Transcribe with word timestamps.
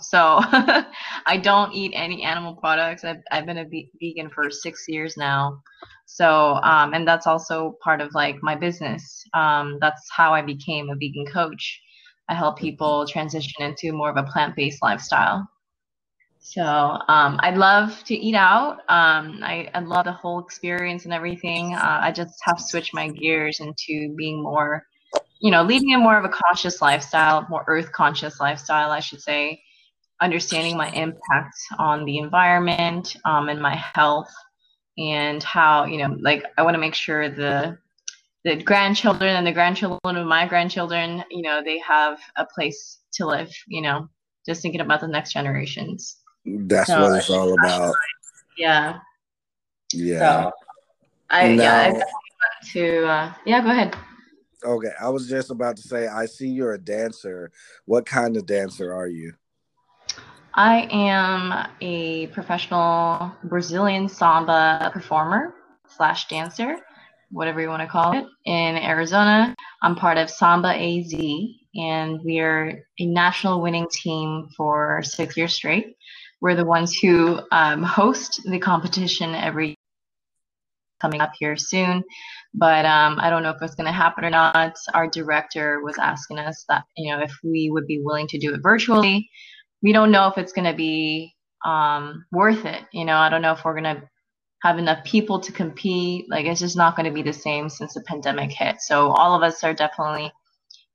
So 0.00 0.40
I 1.26 1.40
don't 1.42 1.72
eat 1.72 1.92
any 1.94 2.22
animal 2.22 2.54
products. 2.56 3.04
I've, 3.04 3.22
I've 3.30 3.46
been 3.46 3.58
a 3.58 3.66
vegan 4.00 4.30
for 4.30 4.50
six 4.50 4.84
years 4.88 5.16
now. 5.16 5.62
So, 6.06 6.54
um, 6.64 6.92
and 6.92 7.06
that's 7.06 7.26
also 7.26 7.76
part 7.82 8.00
of 8.00 8.14
like 8.14 8.42
my 8.42 8.56
business. 8.56 9.24
Um, 9.32 9.78
that's 9.80 10.08
how 10.10 10.34
I 10.34 10.42
became 10.42 10.90
a 10.90 10.94
vegan 10.94 11.26
coach. 11.26 11.80
I 12.28 12.34
help 12.34 12.58
people 12.58 13.06
transition 13.06 13.62
into 13.62 13.92
more 13.92 14.10
of 14.10 14.16
a 14.16 14.24
plant 14.24 14.56
based 14.56 14.82
lifestyle. 14.82 15.48
So 16.40 16.62
um, 16.62 17.38
I 17.40 17.50
love 17.54 18.02
to 18.04 18.14
eat 18.14 18.34
out. 18.34 18.78
Um, 18.88 19.40
I, 19.42 19.70
I 19.74 19.80
love 19.80 20.06
the 20.06 20.12
whole 20.12 20.40
experience 20.40 21.04
and 21.04 21.12
everything. 21.12 21.74
Uh, 21.74 22.00
I 22.02 22.12
just 22.12 22.34
have 22.44 22.58
switched 22.60 22.94
my 22.94 23.08
gears 23.08 23.60
into 23.60 24.14
being 24.16 24.42
more, 24.42 24.82
you 25.40 25.50
know, 25.50 25.62
leading 25.62 25.94
a 25.94 25.98
more 25.98 26.18
of 26.18 26.24
a 26.24 26.30
conscious 26.30 26.80
lifestyle, 26.80 27.46
more 27.50 27.64
earth 27.66 27.92
conscious 27.92 28.40
lifestyle, 28.40 28.90
I 28.90 29.00
should 29.00 29.20
say. 29.20 29.60
Understanding 30.20 30.76
my 30.76 30.90
impact 30.90 31.56
on 31.78 32.04
the 32.04 32.18
environment 32.18 33.16
um, 33.24 33.48
and 33.48 33.60
my 33.60 33.74
health, 33.74 34.30
and 34.98 35.42
how 35.42 35.84
you 35.84 35.98
know, 35.98 36.16
like 36.20 36.44
I 36.58 36.62
want 36.62 36.74
to 36.74 36.80
make 36.80 36.94
sure 36.94 37.28
the 37.28 37.78
the 38.44 38.62
grandchildren 38.62 39.36
and 39.36 39.46
the 39.46 39.52
grandchildren 39.52 40.16
of 40.16 40.26
my 40.26 40.46
grandchildren, 40.46 41.24
you 41.30 41.42
know, 41.42 41.62
they 41.62 41.78
have 41.78 42.18
a 42.36 42.44
place 42.44 42.98
to 43.14 43.26
live. 43.26 43.50
You 43.66 43.82
know, 43.82 44.08
just 44.46 44.62
thinking 44.62 44.80
about 44.80 45.00
the 45.00 45.08
next 45.08 45.32
generations. 45.32 46.16
That's 46.44 46.88
so, 46.88 47.00
what 47.00 47.18
it's 47.18 47.30
all 47.30 47.52
about. 47.58 47.94
Yeah. 48.56 48.98
Yeah. 49.92 50.44
So, 50.44 50.52
I 51.30 51.54
now, 51.54 51.62
yeah, 51.62 52.02
I 52.04 52.62
to 52.72 53.06
uh, 53.06 53.32
yeah, 53.46 53.62
go 53.62 53.70
ahead. 53.70 53.96
Okay, 54.62 54.92
I 55.00 55.08
was 55.08 55.28
just 55.28 55.50
about 55.50 55.76
to 55.76 55.82
say 55.82 56.06
I 56.06 56.26
see 56.26 56.48
you're 56.48 56.74
a 56.74 56.78
dancer. 56.78 57.50
What 57.86 58.04
kind 58.04 58.36
of 58.36 58.46
dancer 58.46 58.92
are 58.92 59.08
you? 59.08 59.32
I 60.54 60.88
am 60.90 61.68
a 61.80 62.26
professional 62.28 63.32
Brazilian 63.44 64.08
samba 64.08 64.90
performer 64.92 65.54
slash 65.88 66.26
dancer, 66.26 66.76
whatever 67.30 67.60
you 67.60 67.68
want 67.68 67.82
to 67.82 67.88
call 67.88 68.18
it, 68.18 68.26
in 68.44 68.76
Arizona. 68.76 69.54
I'm 69.82 69.94
part 69.94 70.18
of 70.18 70.28
Samba 70.28 70.70
AZ, 70.70 71.14
and 71.76 72.20
we 72.24 72.40
are 72.40 72.82
a 72.98 73.06
national 73.06 73.62
winning 73.62 73.86
team 73.92 74.48
for 74.56 75.02
six 75.04 75.36
years 75.36 75.54
straight. 75.54 75.96
We're 76.40 76.56
the 76.56 76.64
ones 76.64 76.98
who 76.98 77.40
um, 77.52 77.82
host 77.84 78.42
the 78.44 78.58
competition 78.58 79.34
every 79.34 79.76
coming 81.00 81.20
up 81.20 81.32
here 81.38 81.56
soon. 81.56 82.02
But 82.52 82.84
um, 82.84 83.18
I 83.20 83.30
don't 83.30 83.42
know 83.42 83.50
if 83.50 83.62
it's 83.62 83.76
going 83.76 83.86
to 83.86 83.92
happen 83.92 84.24
or 84.24 84.30
not. 84.30 84.76
Our 84.92 85.08
director 85.08 85.80
was 85.82 85.96
asking 85.98 86.40
us 86.40 86.64
that, 86.68 86.84
you 86.96 87.10
know, 87.10 87.22
if 87.22 87.32
we 87.44 87.70
would 87.70 87.86
be 87.86 88.00
willing 88.02 88.26
to 88.28 88.38
do 88.38 88.52
it 88.52 88.60
virtually. 88.62 89.30
We 89.82 89.92
don't 89.92 90.12
know 90.12 90.28
if 90.28 90.38
it's 90.38 90.52
going 90.52 90.70
to 90.70 90.76
be 90.76 91.34
um, 91.64 92.26
worth 92.32 92.64
it. 92.64 92.82
You 92.92 93.04
know, 93.04 93.16
I 93.16 93.28
don't 93.28 93.42
know 93.42 93.52
if 93.52 93.64
we're 93.64 93.80
going 93.80 93.96
to 93.96 94.02
have 94.62 94.78
enough 94.78 95.04
people 95.04 95.40
to 95.40 95.52
compete. 95.52 96.26
Like, 96.30 96.46
it's 96.46 96.60
just 96.60 96.76
not 96.76 96.96
going 96.96 97.06
to 97.06 97.14
be 97.14 97.22
the 97.22 97.32
same 97.32 97.68
since 97.68 97.94
the 97.94 98.02
pandemic 98.02 98.50
hit. 98.52 98.80
So, 98.80 99.10
all 99.12 99.34
of 99.36 99.42
us 99.42 99.64
are 99.64 99.74
definitely 99.74 100.32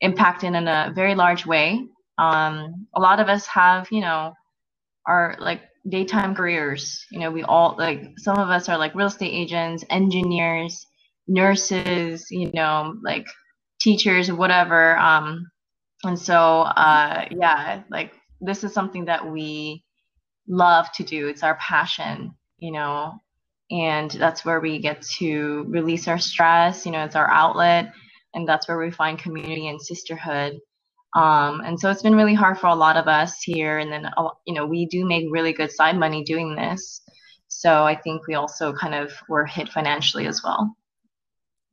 impacted 0.02 0.54
in 0.54 0.68
a 0.68 0.92
very 0.96 1.16
large 1.16 1.46
way. 1.46 1.88
Um, 2.18 2.88
a 2.96 3.02
lot 3.02 3.20
of 3.20 3.30
us 3.30 3.46
have, 3.48 3.88
you 3.92 4.02
know, 4.02 4.34
are 5.08 5.36
like 5.40 5.62
daytime 5.90 6.36
careers. 6.36 7.06
You 7.12 7.20
know, 7.20 7.32
we 7.32 7.44
all 7.44 7.76
like 7.78 8.14
some 8.18 8.38
of 8.38 8.50
us 8.50 8.70
are 8.70 8.78
like 8.78 8.96
real 8.96 9.08
estate 9.08 9.34
agents, 9.34 9.84
engineers, 9.90 10.86
nurses, 11.28 12.28
you 12.32 12.52
know, 12.54 12.96
like 13.04 13.28
teachers, 13.82 14.32
whatever. 14.32 14.98
Um, 14.98 15.48
and 16.04 16.20
so, 16.20 16.62
uh, 16.62 17.26
yeah, 17.32 17.84
like 17.90 18.14
this 18.46 18.64
is 18.64 18.74
something 18.74 19.06
that 19.06 19.30
we 19.30 19.84
love 20.48 20.92
to 20.94 21.04
do. 21.04 21.28
It's 21.28 21.44
our 21.44 21.56
passion, 21.56 22.36
you 22.60 22.72
know, 22.72 23.20
and 23.72 24.12
that's 24.12 24.46
where 24.46 24.60
we 24.60 24.80
get 24.80 25.02
to 25.18 25.66
release 25.70 26.08
our 26.08 26.20
stress. 26.20 26.86
You 26.86 26.92
know, 26.92 27.04
it's 27.04 27.16
our 27.16 27.30
outlet, 27.30 27.94
and 28.34 28.48
that's 28.48 28.68
where 28.68 28.78
we 28.78 28.92
find 28.92 29.18
community 29.18 29.68
and 29.68 29.82
sisterhood. 29.82 30.60
Um, 31.16 31.62
and 31.62 31.80
so 31.80 31.90
it's 31.90 32.04
been 32.04 32.16
really 32.16 32.34
hard 32.34 32.60
for 32.60 32.68
a 32.68 32.76
lot 32.76 32.98
of 32.98 33.08
us 33.08 33.42
here. 33.42 33.80
And 33.80 33.92
then, 33.92 34.10
you 34.46 34.54
know, 34.54 34.66
we 34.66 34.86
do 34.86 35.06
make 35.06 35.26
really 35.32 35.54
good 35.54 35.72
side 35.72 35.98
money 35.98 36.24
doing 36.24 36.56
this. 36.56 37.02
So 37.48 37.86
I 37.86 37.96
think 37.96 38.28
we 38.28 38.36
also 38.36 38.74
kind 38.74 38.94
of 38.94 39.14
were 39.30 39.46
hit 39.46 39.70
financially 39.70 40.28
as 40.28 40.42
well. 40.44 40.76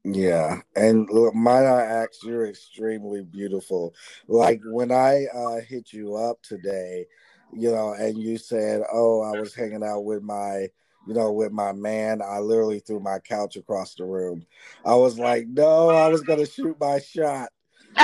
Yeah, 0.04 0.60
and 0.74 1.08
might 1.32 1.64
I 1.64 1.84
ask, 1.84 2.24
you're 2.24 2.48
extremely 2.48 3.22
beautiful. 3.22 3.94
Like 4.26 4.60
when 4.64 4.90
I 4.90 5.26
uh, 5.32 5.60
hit 5.60 5.92
you 5.92 6.16
up 6.16 6.42
today, 6.42 7.06
you 7.52 7.70
know, 7.70 7.92
and 7.92 8.18
you 8.18 8.36
said, 8.36 8.82
"Oh, 8.92 9.22
I 9.22 9.38
was 9.38 9.54
hanging 9.54 9.84
out 9.84 10.00
with 10.00 10.22
my, 10.22 10.68
you 11.06 11.14
know, 11.14 11.30
with 11.30 11.52
my 11.52 11.70
man." 11.72 12.20
I 12.20 12.40
literally 12.40 12.80
threw 12.80 12.98
my 12.98 13.20
couch 13.20 13.54
across 13.56 13.94
the 13.94 14.04
room. 14.04 14.44
I 14.84 14.96
was 14.96 15.20
like, 15.20 15.46
"No, 15.46 15.90
I 15.90 16.08
was 16.08 16.22
gonna 16.22 16.46
shoot 16.46 16.76
my 16.80 16.98
shot." 16.98 17.50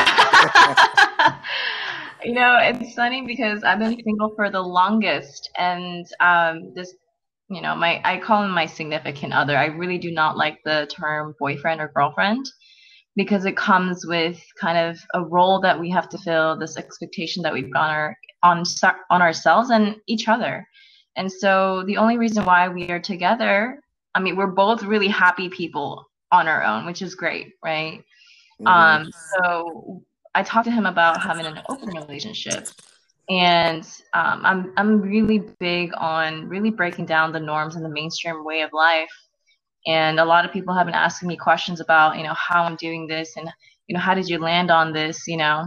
you 2.24 2.32
know, 2.32 2.58
it's 2.60 2.94
funny 2.94 3.26
because 3.26 3.64
I've 3.64 3.80
been 3.80 4.00
single 4.04 4.34
for 4.36 4.50
the 4.50 4.60
longest, 4.60 5.50
and 5.58 6.06
um, 6.20 6.72
this, 6.74 6.94
you 7.50 7.60
know, 7.60 7.74
my 7.74 8.00
I 8.04 8.18
call 8.18 8.42
him 8.42 8.50
my 8.50 8.66
significant 8.66 9.32
other. 9.32 9.56
I 9.56 9.66
really 9.66 9.98
do 9.98 10.10
not 10.10 10.36
like 10.36 10.58
the 10.64 10.86
term 10.90 11.34
boyfriend 11.38 11.80
or 11.80 11.92
girlfriend 11.94 12.46
because 13.16 13.44
it 13.44 13.56
comes 13.56 14.06
with 14.06 14.40
kind 14.60 14.78
of 14.78 15.00
a 15.14 15.24
role 15.24 15.60
that 15.60 15.78
we 15.78 15.90
have 15.90 16.08
to 16.10 16.18
fill, 16.18 16.56
this 16.56 16.76
expectation 16.76 17.42
that 17.42 17.52
we've 17.52 17.72
got 17.72 17.90
our, 17.90 18.16
on 18.42 18.62
on 19.10 19.22
ourselves 19.22 19.70
and 19.70 19.96
each 20.06 20.28
other. 20.28 20.66
And 21.16 21.30
so 21.30 21.82
the 21.86 21.96
only 21.96 22.16
reason 22.16 22.44
why 22.44 22.68
we 22.68 22.90
are 22.90 23.00
together, 23.00 23.80
I 24.14 24.20
mean, 24.20 24.36
we're 24.36 24.46
both 24.46 24.84
really 24.84 25.08
happy 25.08 25.48
people 25.48 26.08
on 26.30 26.46
our 26.46 26.62
own, 26.62 26.86
which 26.86 27.02
is 27.02 27.16
great, 27.16 27.54
right? 27.64 28.04
Mm-hmm. 28.60 28.66
Um, 28.68 29.10
so 29.34 30.04
I 30.34 30.44
talked 30.44 30.66
to 30.66 30.70
him 30.70 30.86
about 30.86 31.20
having 31.20 31.46
an 31.46 31.60
open 31.68 31.88
relationship. 31.88 32.68
And 33.30 33.84
um, 34.14 34.40
I'm 34.44 34.72
I'm 34.76 35.00
really 35.02 35.42
big 35.60 35.92
on 35.96 36.48
really 36.48 36.70
breaking 36.70 37.06
down 37.06 37.32
the 37.32 37.40
norms 37.40 37.76
and 37.76 37.84
the 37.84 37.90
mainstream 37.90 38.44
way 38.44 38.62
of 38.62 38.72
life. 38.72 39.10
And 39.86 40.18
a 40.18 40.24
lot 40.24 40.44
of 40.44 40.52
people 40.52 40.74
have 40.74 40.86
been 40.86 40.94
asking 40.94 41.28
me 41.28 41.36
questions 41.36 41.80
about, 41.80 42.16
you 42.16 42.24
know, 42.24 42.34
how 42.34 42.64
I'm 42.64 42.76
doing 42.76 43.06
this 43.06 43.36
and, 43.36 43.48
you 43.86 43.94
know, 43.94 44.00
how 44.00 44.14
did 44.14 44.28
you 44.28 44.38
land 44.38 44.70
on 44.70 44.92
this, 44.92 45.26
you 45.26 45.36
know, 45.36 45.66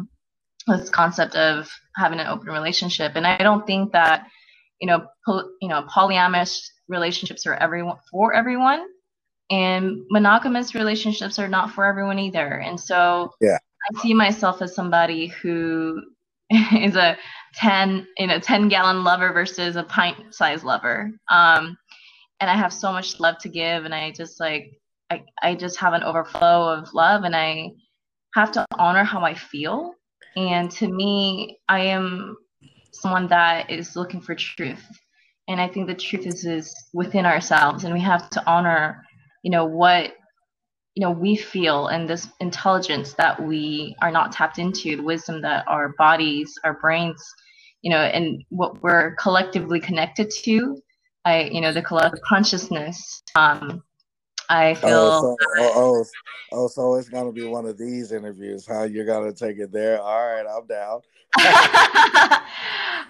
this 0.67 0.89
concept 0.89 1.35
of 1.35 1.69
having 1.95 2.19
an 2.19 2.27
open 2.27 2.47
relationship. 2.47 3.13
And 3.15 3.25
I 3.25 3.37
don't 3.37 3.65
think 3.65 3.91
that, 3.93 4.27
you 4.79 4.87
know, 4.87 5.07
po- 5.25 5.49
you 5.61 5.69
know, 5.69 5.83
polyamorous 5.83 6.59
relationships 6.87 7.45
are 7.45 7.55
everyone 7.55 7.97
for 8.11 8.33
everyone 8.33 8.85
and 9.51 10.01
monogamous 10.09 10.73
relationships 10.73 11.37
are 11.37 11.47
not 11.47 11.71
for 11.71 11.85
everyone 11.85 12.17
either 12.17 12.59
and 12.59 12.79
so 12.79 13.31
yeah 13.41 13.57
i 13.89 14.01
see 14.01 14.13
myself 14.13 14.61
as 14.61 14.73
somebody 14.73 15.27
who 15.27 16.01
is 16.49 16.95
a 16.95 17.17
10 17.55 18.07
in 18.17 18.29
a 18.29 18.39
10 18.39 18.69
gallon 18.69 19.03
lover 19.03 19.33
versus 19.33 19.75
a 19.75 19.83
pint 19.83 20.33
size 20.33 20.63
lover. 20.63 21.11
Um 21.29 21.77
and 22.41 22.49
i 22.49 22.55
have 22.55 22.73
so 22.73 22.91
much 22.91 23.19
love 23.19 23.37
to 23.37 23.47
give 23.47 23.85
and 23.85 23.95
i 23.95 24.11
just 24.11 24.39
like 24.39 24.73
I, 25.09 25.23
I 25.41 25.55
just 25.55 25.77
have 25.77 25.93
an 25.93 26.03
overflow 26.03 26.73
of 26.73 26.93
love 26.93 27.23
and 27.23 27.35
i 27.35 27.69
have 28.33 28.51
to 28.53 28.65
honor 28.77 29.03
how 29.03 29.21
i 29.21 29.33
feel. 29.33 29.93
And 30.35 30.69
to 30.71 30.87
me 30.87 31.59
i 31.69 31.79
am 31.79 32.35
someone 32.91 33.27
that 33.27 33.69
is 33.69 33.95
looking 33.95 34.21
for 34.21 34.35
truth. 34.35 34.85
And 35.47 35.61
i 35.61 35.67
think 35.67 35.87
the 35.87 35.95
truth 35.95 36.25
is 36.25 36.45
is 36.45 36.73
within 36.93 37.25
ourselves 37.25 37.83
and 37.83 37.93
we 37.93 38.01
have 38.01 38.29
to 38.31 38.43
honor 38.49 39.03
you 39.43 39.51
know 39.51 39.65
what 39.65 40.13
you 40.95 41.01
know 41.01 41.11
we 41.11 41.35
feel 41.35 41.87
and 41.87 42.09
this 42.09 42.27
intelligence 42.39 43.13
that 43.13 43.41
we 43.41 43.95
are 44.01 44.11
not 44.11 44.31
tapped 44.31 44.59
into 44.59 44.97
the 44.97 45.03
wisdom 45.03 45.41
that 45.41 45.65
our 45.67 45.93
bodies 45.97 46.53
our 46.63 46.73
brains 46.79 47.23
you 47.81 47.89
know 47.89 47.97
and 47.97 48.43
what 48.49 48.81
we're 48.81 49.15
collectively 49.15 49.79
connected 49.79 50.29
to 50.29 50.81
i 51.25 51.43
you 51.43 51.61
know 51.61 51.73
the 51.73 51.81
collective 51.81 52.21
consciousness 52.21 53.23
um 53.35 53.83
i 54.49 54.73
feel 54.75 54.89
oh 54.89 55.21
so, 55.21 55.37
oh, 55.57 55.73
oh, 55.75 56.05
oh 56.53 56.67
so 56.67 56.95
it's 56.95 57.09
gonna 57.09 57.31
be 57.31 57.45
one 57.45 57.65
of 57.65 57.77
these 57.77 58.11
interviews 58.11 58.65
how 58.67 58.83
you're 58.83 59.05
gonna 59.05 59.33
take 59.33 59.57
it 59.57 59.71
there 59.71 60.01
all 60.01 60.27
right 60.27 60.45
i'm 60.47 60.67
down 60.67 61.01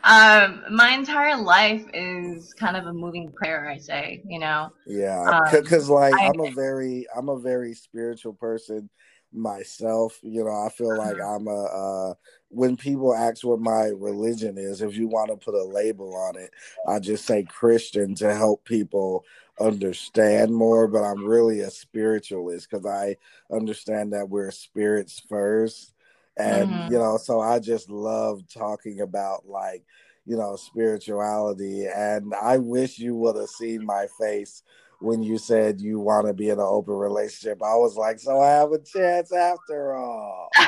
um, 0.04 0.64
my 0.70 0.92
entire 0.92 1.38
life 1.38 1.84
is 1.94 2.54
kind 2.54 2.78
of 2.78 2.86
a 2.86 2.94
moving 2.94 3.32
prayer. 3.32 3.68
I 3.68 3.78
say, 3.78 4.22
you 4.28 4.40
know. 4.40 4.72
Yeah, 4.86 5.50
because 5.52 5.90
um, 5.90 5.96
like 5.96 6.14
I, 6.14 6.28
I'm 6.28 6.40
a 6.40 6.52
very, 6.52 7.08
I'm 7.16 7.30
a 7.30 7.40
very 7.40 7.74
spiritual 7.74 8.34
person 8.34 8.90
myself. 9.34 10.20
You 10.22 10.44
know, 10.44 10.66
I 10.66 10.70
feel 10.70 10.98
like 10.98 11.20
uh-huh. 11.20 11.36
I'm 11.36 11.48
a. 11.48 11.64
Uh, 11.64 12.14
when 12.50 12.76
people 12.76 13.16
ask 13.16 13.46
what 13.46 13.62
my 13.62 13.92
religion 13.96 14.58
is, 14.58 14.82
if 14.82 14.98
you 14.98 15.08
want 15.08 15.30
to 15.30 15.38
put 15.38 15.54
a 15.54 15.64
label 15.64 16.16
on 16.16 16.38
it, 16.38 16.52
I 16.88 17.00
just 17.00 17.26
say 17.26 17.44
Christian 17.44 18.14
to 18.16 18.34
help 18.34 18.66
people 18.66 19.24
understand 19.60 20.54
more. 20.54 20.88
But 20.88 21.04
I'm 21.04 21.26
really 21.26 21.62
a 21.62 21.70
spiritualist 21.70 22.70
because 22.70 22.86
I 22.86 23.16
understand 23.54 24.14
that 24.14 24.30
we're 24.30 24.52
spirits 24.52 25.22
first 25.30 25.94
and 26.38 26.70
mm-hmm. 26.70 26.94
you 26.94 26.98
know 26.98 27.18
so 27.18 27.42
i 27.42 27.60
just 27.60 27.90
love 27.90 28.42
talking 28.48 29.02
about 29.02 29.46
like 29.46 29.84
you 30.26 30.38
know, 30.38 30.56
spirituality. 30.56 31.86
And 31.88 32.34
I 32.42 32.58
wish 32.58 33.00
you 33.00 33.16
would 33.16 33.36
have 33.36 33.50
seen 33.50 33.86
my 33.86 34.08
face 34.20 34.64
when 35.02 35.24
you 35.24 35.38
said 35.38 35.82
you 35.82 36.00
want 36.00 36.28
to 36.28 36.34
be 36.34 36.50
in 36.50 36.60
an 36.60 36.66
open 36.68 36.94
relationship. 36.94 37.62
I 37.64 37.76
was 37.76 37.96
like, 37.96 38.20
so 38.20 38.40
I 38.40 38.52
have 38.52 38.72
a 38.72 38.78
chance 38.78 39.34
after 39.34 39.96
all. 39.96 40.50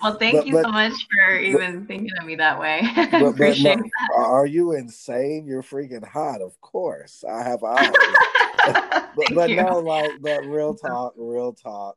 well, 0.00 0.14
thank 0.16 0.36
but, 0.36 0.46
you 0.46 0.52
but, 0.52 0.64
so 0.64 0.70
much 0.70 0.92
for 1.10 1.36
even 1.36 1.80
but, 1.80 1.88
thinking 1.88 2.10
of 2.20 2.26
me 2.26 2.36
that 2.36 2.58
way. 2.60 2.82
Appreciate 3.12 3.78
no, 3.78 3.82
that. 3.82 4.16
Are 4.16 4.46
you 4.46 4.72
insane? 4.72 5.46
You're 5.46 5.62
freaking 5.62 6.06
hot. 6.06 6.40
Of 6.40 6.60
course, 6.60 7.24
I 7.28 7.42
have 7.42 7.64
eyes. 7.64 7.90
but, 9.16 9.34
but 9.34 9.50
no, 9.50 9.80
like, 9.80 10.12
but 10.20 10.46
real 10.46 10.74
talk, 10.74 11.14
real 11.16 11.52
talk. 11.52 11.96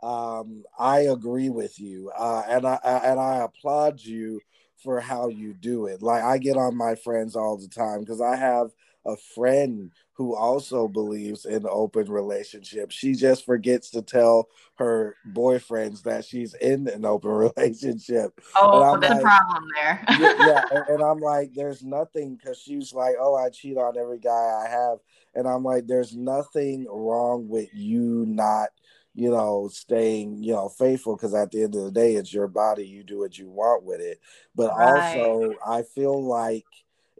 Um, 0.00 0.64
I 0.78 1.00
agree 1.00 1.50
with 1.50 1.78
you, 1.78 2.10
uh, 2.16 2.42
and 2.48 2.66
I, 2.66 2.78
I 2.84 2.96
and 3.10 3.20
I 3.20 3.36
applaud 3.38 4.00
you 4.00 4.40
for 4.82 5.00
how 5.00 5.28
you 5.28 5.54
do 5.54 5.86
it. 5.86 6.02
Like 6.02 6.22
I 6.22 6.38
get 6.38 6.56
on 6.56 6.76
my 6.76 6.94
friends 6.94 7.36
all 7.36 7.56
the 7.56 7.68
time 7.68 8.00
because 8.00 8.20
I 8.20 8.36
have 8.36 8.70
a 9.04 9.16
friend 9.34 9.90
who 10.14 10.36
also 10.36 10.86
believes 10.86 11.44
in 11.46 11.66
open 11.68 12.10
relationships. 12.10 12.94
She 12.94 13.14
just 13.14 13.44
forgets 13.44 13.90
to 13.90 14.02
tell 14.02 14.48
her 14.76 15.16
boyfriends 15.32 16.02
that 16.02 16.24
she's 16.24 16.54
in 16.54 16.88
an 16.88 17.04
open 17.04 17.30
relationship. 17.56 18.38
Oh, 18.54 18.98
there's 18.98 19.10
like, 19.10 19.20
a 19.20 19.24
problem 19.24 19.64
there. 19.80 20.04
yeah, 20.18 20.34
yeah, 20.38 20.62
and, 20.70 20.84
and 20.88 21.02
I'm 21.02 21.18
like, 21.18 21.52
there's 21.54 21.82
nothing 21.82 22.36
because 22.36 22.58
she's 22.58 22.92
like, 22.92 23.16
oh, 23.20 23.34
I 23.34 23.50
cheat 23.50 23.78
on 23.78 23.98
every 23.98 24.18
guy 24.18 24.30
I 24.30 24.68
have, 24.68 24.98
and 25.34 25.48
I'm 25.48 25.64
like, 25.64 25.86
there's 25.86 26.14
nothing 26.16 26.86
wrong 26.88 27.48
with 27.48 27.68
you 27.72 28.24
not 28.28 28.68
you 29.14 29.30
know, 29.30 29.68
staying, 29.70 30.42
you 30.42 30.52
know, 30.52 30.70
faithful 30.70 31.16
because 31.16 31.34
at 31.34 31.50
the 31.50 31.62
end 31.62 31.74
of 31.74 31.84
the 31.84 31.90
day, 31.90 32.14
it's 32.14 32.32
your 32.32 32.48
body. 32.48 32.86
You 32.86 33.04
do 33.04 33.18
what 33.18 33.36
you 33.36 33.50
want 33.50 33.84
with 33.84 34.00
it. 34.00 34.20
But 34.54 34.70
right. 34.74 35.18
also, 35.18 35.54
I 35.66 35.82
feel 35.82 36.24
like, 36.26 36.64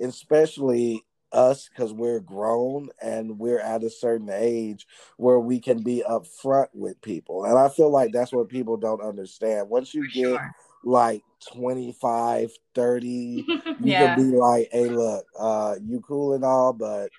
especially 0.01 1.05
us, 1.33 1.69
because 1.69 1.93
we're 1.93 2.21
grown 2.21 2.89
and 3.01 3.39
we're 3.39 3.59
at 3.59 3.85
a 3.85 3.91
certain 3.91 4.31
age 4.31 4.87
where 5.17 5.39
we 5.39 5.61
can 5.61 5.83
be 5.83 6.05
upfront 6.09 6.69
with 6.73 7.01
people. 7.03 7.45
And 7.45 7.59
I 7.59 7.69
feel 7.69 7.91
like 7.91 8.13
that's 8.13 8.33
what 8.33 8.49
people 8.49 8.77
don't 8.77 9.03
understand. 9.03 9.69
Once 9.69 9.95
you 9.95 10.07
get 10.11 10.29
sure. 10.29 10.55
like 10.85 11.23
25, 11.53 12.53
30, 12.75 13.09
you 13.47 13.61
yeah. 13.81 14.15
can 14.15 14.31
be 14.31 14.37
like, 14.37 14.69
hey, 14.73 14.89
look, 14.89 15.27
uh, 15.39 15.77
you 15.85 16.01
cool 16.01 16.35
and 16.35 16.45
all, 16.45 16.73
but 16.73 17.11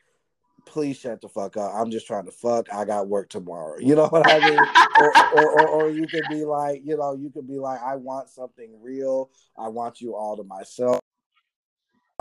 please 0.65 0.98
shut 0.98 1.21
the 1.21 1.30
fuck 1.30 1.57
up. 1.57 1.71
I'm 1.74 1.92
just 1.92 2.07
trying 2.07 2.25
to 2.25 2.31
fuck. 2.31 2.68
I 2.74 2.86
got 2.86 3.07
work 3.07 3.30
tomorrow. 3.30 3.77
You 3.80 3.95
know 3.95 4.07
what 4.07 4.30
I 4.30 4.39
mean? 4.39 4.60
or, 5.00 5.13
or, 5.36 5.62
or, 5.62 5.68
or, 5.68 5.89
you 5.89 6.07
could 6.07 6.24
be 6.30 6.45
like, 6.45 6.81
you 6.86 6.98
know, 6.98 7.13
you 7.13 7.30
could 7.30 7.48
be 7.48 7.60
like, 7.60 7.81
I 7.81 7.95
want 7.95 8.30
something 8.30 8.71
real. 8.81 9.30
I 9.57 9.68
want 9.68 10.01
you 10.01 10.15
all 10.15 10.38
to 10.38 10.44
myself. 10.44 11.03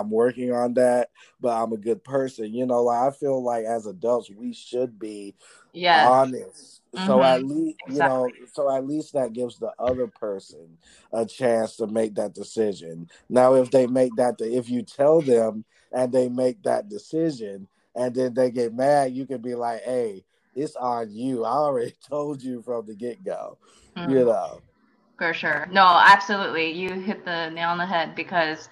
I'm 0.02 0.10
working 0.10 0.52
on 0.52 0.74
that, 0.74 1.10
but 1.40 1.50
I'm 1.50 1.72
a 1.72 1.76
good 1.76 2.02
person. 2.02 2.52
You 2.52 2.66
know, 2.66 2.82
like 2.82 3.12
I 3.12 3.16
feel 3.16 3.42
like 3.42 3.64
as 3.64 3.86
adults 3.86 4.30
we 4.30 4.52
should 4.52 4.98
be 4.98 5.34
yeah 5.72 6.08
honest. 6.08 6.82
Mm-hmm. 6.94 7.06
So 7.06 7.22
at 7.22 7.42
least 7.42 7.78
exactly. 7.86 7.94
you 7.94 8.00
know, 8.00 8.46
so 8.52 8.76
at 8.76 8.86
least 8.86 9.12
that 9.14 9.32
gives 9.32 9.58
the 9.58 9.72
other 9.78 10.08
person 10.08 10.76
a 11.12 11.24
chance 11.24 11.76
to 11.76 11.86
make 11.86 12.16
that 12.16 12.34
decision. 12.34 13.08
Now, 13.28 13.54
if 13.54 13.70
they 13.70 13.86
make 13.86 14.16
that, 14.16 14.34
if 14.40 14.68
you 14.68 14.82
tell 14.82 15.22
them 15.22 15.64
and 15.92 16.12
they 16.12 16.28
make 16.28 16.62
that 16.64 16.88
decision, 16.88 17.68
and 17.94 18.14
then 18.14 18.34
they 18.34 18.50
get 18.50 18.74
mad, 18.74 19.12
you 19.12 19.24
can 19.26 19.40
be 19.40 19.54
like, 19.54 19.82
"Hey, 19.82 20.24
it's 20.54 20.76
on 20.76 21.14
you. 21.14 21.44
I 21.44 21.52
already 21.52 21.94
told 22.08 22.42
you 22.42 22.60
from 22.62 22.86
the 22.86 22.94
get 22.94 23.24
go." 23.24 23.58
Mm. 23.96 24.10
You 24.10 24.24
know. 24.24 24.60
For 25.18 25.32
sure. 25.32 25.68
No, 25.70 25.84
absolutely. 25.84 26.72
You 26.72 26.94
hit 26.94 27.24
the 27.24 27.50
nail 27.50 27.68
on 27.68 27.78
the 27.78 27.86
head 27.86 28.16
because 28.16 28.68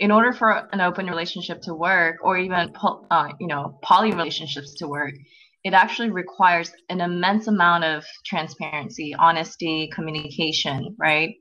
in 0.00 0.10
order 0.10 0.32
for 0.32 0.66
an 0.72 0.80
open 0.80 1.06
relationship 1.06 1.60
to 1.62 1.74
work, 1.74 2.16
or 2.22 2.38
even 2.38 2.72
uh, 3.10 3.28
you 3.38 3.46
know 3.46 3.78
poly 3.82 4.12
relationships 4.12 4.74
to 4.76 4.88
work, 4.88 5.12
it 5.62 5.74
actually 5.74 6.10
requires 6.10 6.72
an 6.88 7.00
immense 7.00 7.46
amount 7.46 7.84
of 7.84 8.04
transparency, 8.24 9.14
honesty, 9.14 9.90
communication, 9.94 10.96
right? 10.98 11.34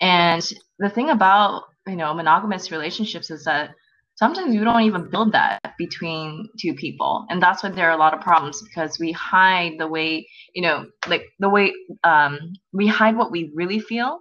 And 0.00 0.42
the 0.80 0.90
thing 0.90 1.10
about 1.10 1.62
you 1.86 1.96
know 1.96 2.12
monogamous 2.12 2.72
relationships 2.72 3.30
is 3.30 3.44
that 3.44 3.70
sometimes 4.16 4.52
you 4.54 4.64
don't 4.64 4.82
even 4.82 5.08
build 5.08 5.32
that 5.32 5.60
between 5.78 6.48
two 6.60 6.74
people 6.74 7.24
and 7.30 7.42
that's 7.42 7.62
why 7.62 7.70
there 7.70 7.88
are 7.88 7.96
a 7.96 7.98
lot 7.98 8.14
of 8.14 8.20
problems 8.20 8.62
because 8.62 8.98
we 8.98 9.10
hide 9.12 9.72
the 9.78 9.86
way 9.86 10.28
you 10.54 10.62
know 10.62 10.86
like 11.08 11.24
the 11.40 11.48
way 11.48 11.72
um, 12.04 12.38
we 12.72 12.86
hide 12.86 13.16
what 13.16 13.32
we 13.32 13.50
really 13.54 13.80
feel 13.80 14.20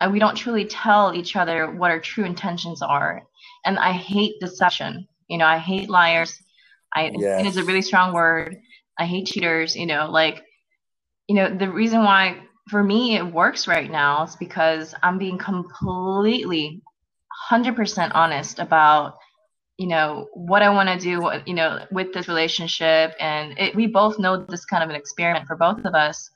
Uh, 0.00 0.08
we 0.10 0.18
don't 0.18 0.36
truly 0.36 0.64
tell 0.64 1.14
each 1.14 1.36
other 1.36 1.70
what 1.70 1.90
our 1.90 2.00
true 2.00 2.24
intentions 2.24 2.82
are. 2.82 3.22
And 3.64 3.78
i 3.78 3.92
hate 3.92 4.34
deception. 4.40 5.06
You 5.28 5.38
know 5.38 5.46
i 5.46 5.58
hate 5.58 5.90
liars. 5.90 6.34
I 6.94 7.12
yes. 7.14 7.40
it 7.40 7.46
is 7.46 7.56
a 7.56 7.64
really 7.64 7.82
strong 7.82 8.12
word. 8.12 8.56
I 8.98 9.06
hate 9.06 9.26
cheaters 9.26 9.76
you 9.76 9.86
know 9.86 10.10
like 10.10 10.44
you 11.28 11.34
know 11.36 11.48
the 11.54 11.70
reason 11.70 12.02
why 12.04 12.40
for 12.68 12.82
me 12.82 13.16
it 13.16 13.24
works 13.24 13.66
right 13.66 13.90
now 13.90 14.24
is 14.24 14.36
because 14.36 14.94
i'm 15.02 15.18
being 15.18 15.38
completely 15.38 16.82
100% 17.50 18.10
honest 18.14 18.58
about 18.58 19.16
you 19.78 19.86
know 19.86 20.28
what 20.34 20.62
i 20.62 20.68
want 20.68 20.88
to 20.88 20.98
do 20.98 21.20
what 21.20 21.48
you 21.48 21.54
know 21.54 21.84
with 21.90 22.12
this 22.12 22.28
relationship. 22.28 23.14
And 23.18 23.58
it, 23.58 23.74
we 23.74 23.86
both 23.86 24.18
know 24.18 24.36
this 24.36 24.64
kind 24.64 24.82
of 24.84 24.90
an 24.90 24.96
experiment 24.96 25.46
for 25.46 25.56
both 25.56 25.84
of 25.84 25.94
us 25.94 26.30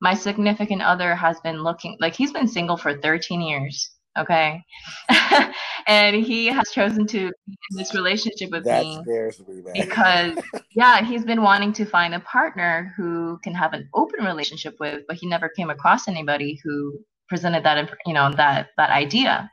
my 0.00 0.14
significant 0.14 0.82
other 0.82 1.14
has 1.14 1.40
been 1.40 1.62
looking 1.62 1.96
like 2.00 2.14
he's 2.14 2.32
been 2.32 2.48
single 2.48 2.76
for 2.76 2.98
13 2.98 3.40
years 3.40 3.90
okay? 4.18 4.62
And 5.86 6.14
he 6.14 6.46
has 6.46 6.70
chosen 6.70 7.06
to 7.06 7.32
be 7.46 7.56
in 7.70 7.76
this 7.76 7.94
relationship 7.94 8.50
with 8.50 8.64
that 8.64 8.82
me, 8.82 9.00
me 9.06 9.62
because 9.72 10.38
yeah 10.76 11.02
he's 11.02 11.24
been 11.24 11.42
wanting 11.42 11.72
to 11.72 11.84
find 11.84 12.14
a 12.14 12.20
partner 12.20 12.92
who 12.96 13.38
can 13.42 13.54
have 13.54 13.72
an 13.72 13.88
open 13.94 14.24
relationship 14.24 14.76
with 14.78 15.02
but 15.08 15.16
he 15.16 15.26
never 15.26 15.48
came 15.48 15.70
across 15.70 16.06
anybody 16.06 16.60
who 16.62 17.00
presented 17.30 17.64
that 17.64 17.88
you 18.04 18.12
know 18.12 18.30
that 18.36 18.68
that 18.76 18.90
idea. 18.90 19.50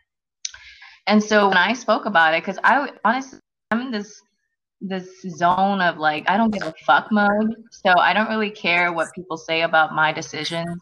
And 1.05 1.23
so 1.23 1.47
when 1.47 1.57
I 1.57 1.71
spoke 1.71 2.05
about 2.05 2.33
it, 2.33 2.41
because 2.41 2.59
I 2.65 2.89
honestly, 3.05 3.39
I'm 3.71 3.79
in 3.79 3.91
this 3.91 4.21
this 4.81 5.21
zone 5.29 5.81
of 5.81 5.97
like 5.97 6.29
I 6.29 6.38
don't 6.38 6.51
give 6.51 6.63
a 6.63 6.74
fuck 6.85 7.12
mode. 7.12 7.56
So 7.71 7.97
I 7.97 8.13
don't 8.13 8.29
really 8.29 8.51
care 8.51 8.94
what 8.94 9.13
people 9.13 9.38
say 9.38 9.62
about 9.62 9.94
my 9.94 10.12
decisions. 10.12 10.81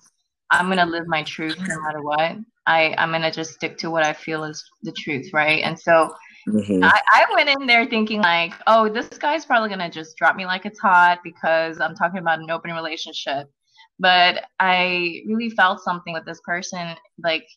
I'm 0.52 0.70
gonna 0.70 0.86
live 0.86 1.08
my 1.08 1.24
truth 1.24 1.58
no 1.60 1.82
matter 1.82 2.02
what. 2.02 2.38
I 2.68 2.94
I'm 2.98 3.12
gonna 3.12 3.32
just 3.32 3.54
stick 3.54 3.78
to 3.80 3.90
what 3.90 4.04
I 4.04 4.14
feel 4.14 4.44
is 4.44 4.64
the 4.84 4.92
truth, 4.92 5.32
right? 5.34 5.64
And 5.64 5.80
so 5.80 6.14
mm-hmm. 6.48 6.84
I, 6.84 7.02
I 7.08 7.26
went 7.34 7.50
in 7.50 7.68
there 7.68 7.86
thinking 7.86 8.22
like, 8.22 8.54
oh, 8.68 8.90
this 8.90 9.08
guy's 9.10 9.46
probably 9.46 9.70
gonna 9.70 9.90
just 9.90 10.18
drop 10.18 10.36
me 10.36 10.46
like 10.46 10.66
it's 10.66 10.80
hot 10.80 11.20
because 11.24 11.80
I'm 11.80 11.96
talking 11.96 12.20
about 12.20 12.40
an 12.40 12.52
open 12.52 12.72
relationship. 12.72 13.50
But 13.98 14.44
I 14.60 15.22
really 15.26 15.50
felt 15.52 15.80
something 15.80 16.14
with 16.14 16.26
this 16.26 16.42
person, 16.46 16.96
like 17.24 17.48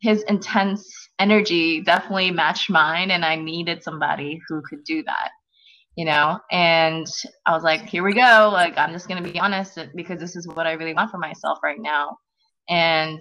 his 0.00 0.22
intense 0.24 0.90
energy 1.18 1.80
definitely 1.80 2.30
matched 2.32 2.68
mine 2.68 3.12
and 3.12 3.24
i 3.24 3.36
needed 3.36 3.80
somebody 3.82 4.40
who 4.48 4.60
could 4.68 4.82
do 4.82 5.02
that 5.04 5.30
you 5.96 6.04
know? 6.04 6.38
And 6.50 7.06
i 7.46 7.52
was 7.52 7.62
like 7.62 7.82
here 7.82 8.02
we 8.02 8.14
go. 8.14 8.50
Like 8.52 8.76
i'm 8.76 8.92
just 8.92 9.08
going 9.08 9.22
to 9.22 9.30
be 9.30 9.38
honest 9.38 9.78
because 9.94 10.20
this 10.20 10.36
is 10.36 10.46
what 10.48 10.66
i 10.66 10.72
really 10.72 10.94
want 10.94 11.10
for 11.10 11.18
myself 11.18 11.58
right 11.62 11.80
now. 11.80 12.16
And 12.68 13.20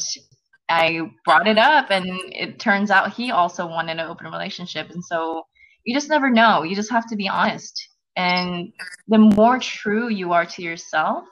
i 0.69 1.01
brought 1.25 1.47
it 1.47 1.57
up 1.57 1.91
and 1.91 2.05
it 2.27 2.59
turns 2.59 2.91
out 2.91 3.13
he 3.13 3.31
also 3.31 3.67
wanted 3.67 3.99
an 3.99 4.07
open 4.07 4.27
relationship. 4.27 4.89
And 4.91 5.03
so 5.03 5.43
you 5.83 5.95
just 5.95 6.09
never 6.09 6.29
know. 6.29 6.63
You 6.63 6.75
just 6.75 6.91
have 6.91 7.09
to 7.09 7.15
be 7.15 7.27
honest. 7.27 7.87
And 8.15 8.71
the 9.07 9.17
more 9.17 9.57
true 9.57 10.09
you 10.09 10.33
are 10.33 10.45
to 10.45 10.61
yourself 10.61 11.25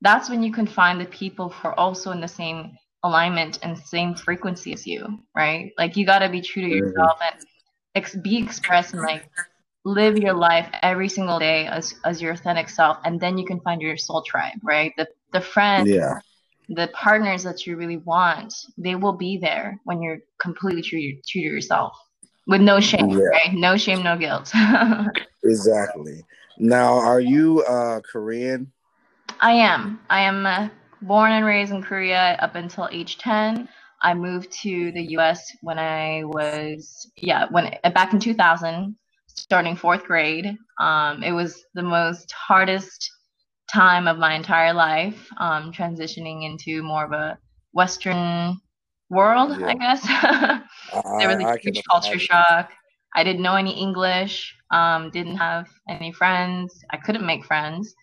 that's 0.00 0.30
when 0.30 0.42
you 0.42 0.52
can 0.52 0.66
find 0.66 1.00
the 1.00 1.06
people 1.06 1.48
who 1.48 1.68
are 1.68 1.78
also 1.78 2.12
in 2.12 2.20
the 2.20 2.28
same 2.28 2.72
alignment 3.02 3.58
and 3.62 3.76
same 3.78 4.14
frequency 4.14 4.72
as 4.72 4.86
you, 4.86 5.06
right? 5.36 5.72
Like 5.78 5.96
you 5.96 6.06
got 6.06 6.20
to 6.20 6.28
be 6.28 6.40
true 6.40 6.62
to 6.62 6.68
yourself 6.68 7.18
and 7.20 7.44
ex- 7.94 8.16
be 8.16 8.38
expressed 8.38 8.94
and 8.94 9.02
like 9.02 9.28
live 9.84 10.18
your 10.18 10.34
life 10.34 10.68
every 10.82 11.08
single 11.08 11.38
day 11.38 11.66
as 11.66 11.94
as 12.04 12.20
your 12.20 12.32
authentic 12.32 12.68
self, 12.68 12.98
and 13.04 13.20
then 13.20 13.38
you 13.38 13.44
can 13.44 13.60
find 13.60 13.80
your 13.80 13.96
soul 13.96 14.22
tribe, 14.22 14.58
right? 14.62 14.92
The 14.96 15.08
the 15.32 15.40
friends, 15.40 15.88
yeah. 15.88 16.18
the 16.68 16.88
partners 16.88 17.42
that 17.44 17.66
you 17.66 17.76
really 17.76 17.98
want, 17.98 18.54
they 18.76 18.94
will 18.94 19.12
be 19.12 19.38
there 19.38 19.78
when 19.84 20.02
you're 20.02 20.18
completely 20.40 20.82
true 20.82 21.00
true 21.00 21.20
to 21.24 21.38
yourself, 21.38 21.96
with 22.46 22.60
no 22.60 22.80
shame, 22.80 23.10
yeah. 23.10 23.24
right? 23.24 23.54
No 23.54 23.76
shame, 23.76 24.02
no 24.02 24.16
guilt. 24.16 24.52
exactly. 25.44 26.24
Now, 26.58 26.94
are 26.94 27.20
you 27.20 27.62
uh 27.62 28.00
Korean? 28.00 28.72
I 29.40 29.52
am. 29.52 30.00
I 30.10 30.20
am. 30.20 30.46
Uh, 30.46 30.68
born 31.02 31.32
and 31.32 31.44
raised 31.44 31.72
in 31.72 31.82
Korea 31.82 32.36
up 32.40 32.54
until 32.54 32.88
age 32.90 33.18
10. 33.18 33.68
I 34.00 34.14
moved 34.14 34.52
to 34.62 34.92
the 34.92 35.02
US 35.16 35.56
when 35.60 35.78
I 35.78 36.22
was, 36.24 37.10
yeah, 37.16 37.46
when 37.50 37.74
back 37.94 38.12
in 38.12 38.20
2000, 38.20 38.96
starting 39.38 39.76
fourth 39.76 40.04
grade. 40.04 40.56
Um, 40.80 41.22
it 41.22 41.32
was 41.32 41.64
the 41.74 41.82
most 41.82 42.30
hardest 42.32 43.10
time 43.72 44.08
of 44.08 44.18
my 44.18 44.34
entire 44.34 44.72
life, 44.72 45.28
um, 45.38 45.72
transitioning 45.72 46.44
into 46.44 46.82
more 46.82 47.04
of 47.04 47.12
a 47.12 47.38
Western 47.72 48.60
world, 49.10 49.58
yeah. 49.58 49.66
I 49.66 49.74
guess. 49.74 50.02
there 51.18 51.28
was 51.28 51.38
a 51.38 51.46
I 51.46 51.58
huge 51.58 51.82
culture 51.90 52.12
imagine. 52.12 52.26
shock. 52.26 52.72
I 53.14 53.24
didn't 53.24 53.42
know 53.42 53.56
any 53.56 53.78
English, 53.80 54.54
um, 54.70 55.10
didn't 55.10 55.36
have 55.36 55.68
any 55.88 56.12
friends. 56.12 56.84
I 56.90 56.98
couldn't 56.98 57.26
make 57.26 57.44
friends. 57.44 57.94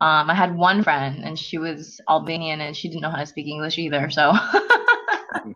Um, 0.00 0.28
I 0.28 0.34
had 0.34 0.56
one 0.56 0.82
friend, 0.82 1.24
and 1.24 1.38
she 1.38 1.58
was 1.58 2.00
Albanian, 2.08 2.60
and 2.60 2.76
she 2.76 2.88
didn't 2.88 3.02
know 3.02 3.10
how 3.10 3.18
to 3.18 3.26
speak 3.26 3.46
English 3.46 3.78
either. 3.78 4.10
So, 4.10 4.32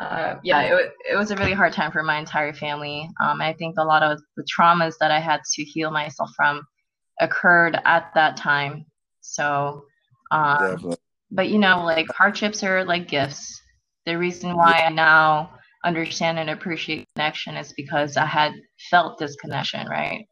uh, 0.00 0.36
yeah, 0.42 0.62
it, 0.62 0.92
it 1.12 1.16
was 1.16 1.30
a 1.30 1.36
really 1.36 1.52
hard 1.52 1.72
time 1.72 1.92
for 1.92 2.02
my 2.02 2.18
entire 2.18 2.52
family. 2.52 3.08
Um, 3.22 3.40
I 3.40 3.52
think 3.52 3.76
a 3.78 3.84
lot 3.84 4.02
of 4.02 4.20
the 4.36 4.44
traumas 4.44 4.94
that 5.00 5.10
I 5.10 5.20
had 5.20 5.40
to 5.54 5.64
heal 5.64 5.90
myself 5.90 6.30
from 6.36 6.66
occurred 7.20 7.78
at 7.84 8.10
that 8.14 8.36
time. 8.36 8.86
So, 9.20 9.84
um, 10.32 10.96
but 11.30 11.48
you 11.48 11.58
know, 11.58 11.84
like 11.84 12.08
hardships 12.10 12.64
are 12.64 12.84
like 12.84 13.08
gifts. 13.08 13.60
The 14.04 14.18
reason 14.18 14.56
why 14.56 14.82
I 14.84 14.88
now 14.90 15.50
understand 15.84 16.38
and 16.38 16.50
appreciate 16.50 17.06
connection 17.14 17.56
is 17.56 17.72
because 17.76 18.16
I 18.16 18.26
had 18.26 18.52
felt 18.90 19.18
this 19.18 19.36
connection, 19.36 19.86
right? 19.88 20.26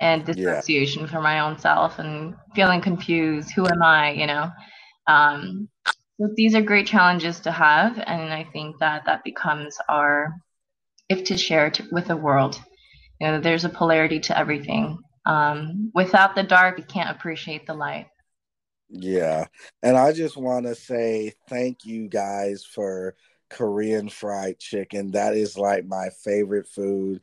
And 0.00 0.24
dissociation 0.24 1.02
yeah. 1.02 1.08
for 1.08 1.20
my 1.20 1.40
own 1.40 1.58
self 1.58 1.98
and 1.98 2.34
feeling 2.54 2.80
confused. 2.80 3.52
Who 3.52 3.66
am 3.66 3.82
I? 3.82 4.10
You 4.10 4.26
know. 4.26 4.50
Um, 5.06 5.68
these 6.36 6.54
are 6.54 6.62
great 6.62 6.86
challenges 6.86 7.40
to 7.40 7.50
have, 7.50 7.98
and 7.98 8.32
I 8.32 8.44
think 8.52 8.78
that 8.78 9.04
that 9.06 9.24
becomes 9.24 9.76
our 9.88 10.34
if 11.08 11.24
to 11.24 11.36
share 11.36 11.70
to, 11.70 11.84
with 11.90 12.06
the 12.06 12.16
world. 12.16 12.60
You 13.20 13.28
know, 13.28 13.40
there's 13.40 13.64
a 13.64 13.68
polarity 13.68 14.20
to 14.20 14.38
everything. 14.38 14.98
Um, 15.26 15.90
without 15.94 16.34
the 16.34 16.42
dark, 16.42 16.78
you 16.78 16.84
can't 16.84 17.10
appreciate 17.10 17.66
the 17.66 17.74
light. 17.74 18.06
Yeah. 18.88 19.46
And 19.82 19.96
I 19.96 20.12
just 20.12 20.36
want 20.36 20.66
to 20.66 20.74
say 20.74 21.34
thank 21.48 21.84
you 21.84 22.08
guys 22.08 22.64
for 22.64 23.14
Korean 23.48 24.08
fried 24.08 24.58
chicken. 24.58 25.12
That 25.12 25.34
is 25.34 25.58
like 25.58 25.86
my 25.86 26.08
favorite 26.24 26.66
food. 26.66 27.20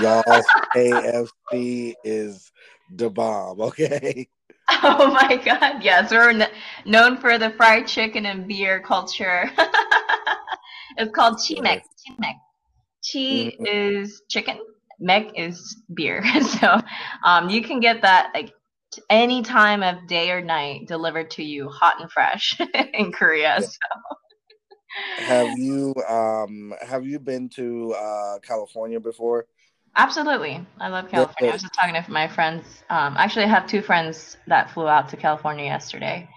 Y'all's 0.00 0.46
KFC 0.76 1.94
is 2.04 2.52
the 2.94 3.10
bomb, 3.10 3.60
okay? 3.60 4.28
Oh 4.84 5.12
my 5.12 5.36
god. 5.36 5.82
Yes, 5.82 6.10
we're 6.10 6.30
n- 6.30 6.50
known 6.86 7.16
for 7.16 7.38
the 7.38 7.50
fried 7.50 7.86
chicken 7.86 8.26
and 8.26 8.48
beer 8.48 8.80
culture. 8.80 9.50
it's 10.96 11.12
called 11.14 11.36
chimek. 11.36 11.82
Chimek. 12.06 12.34
Chi 13.04 13.18
mm-hmm. 13.18 13.64
is 13.66 14.22
chicken. 14.28 14.58
Mek 15.00 15.32
is 15.36 15.82
beer. 15.94 16.24
so 16.60 16.80
um, 17.24 17.48
you 17.50 17.62
can 17.62 17.80
get 17.80 18.02
that 18.02 18.30
like 18.34 18.52
any 19.10 19.42
time 19.42 19.82
of 19.82 20.06
day 20.06 20.30
or 20.30 20.40
night 20.40 20.86
delivered 20.86 21.30
to 21.32 21.42
you 21.42 21.68
hot 21.68 22.00
and 22.00 22.10
fresh 22.10 22.58
in 22.94 23.12
Korea. 23.12 23.60
So. 23.60 23.68
Have 25.26 25.48
you 25.58 25.94
um 26.08 26.74
have 26.86 27.06
you 27.06 27.18
been 27.18 27.48
to 27.50 27.94
uh 27.94 28.38
California 28.40 29.00
before? 29.00 29.46
Absolutely. 29.96 30.64
I 30.80 30.88
love 30.88 31.08
California. 31.10 31.50
I 31.50 31.52
was 31.52 31.62
just 31.62 31.74
talking 31.74 31.94
to 31.94 32.10
my 32.10 32.28
friends. 32.28 32.84
Um 32.90 33.16
actually 33.16 33.44
I 33.44 33.48
have 33.48 33.66
two 33.66 33.82
friends 33.82 34.36
that 34.46 34.70
flew 34.70 34.88
out 34.88 35.08
to 35.10 35.16
California 35.16 35.64
yesterday. 35.64 36.28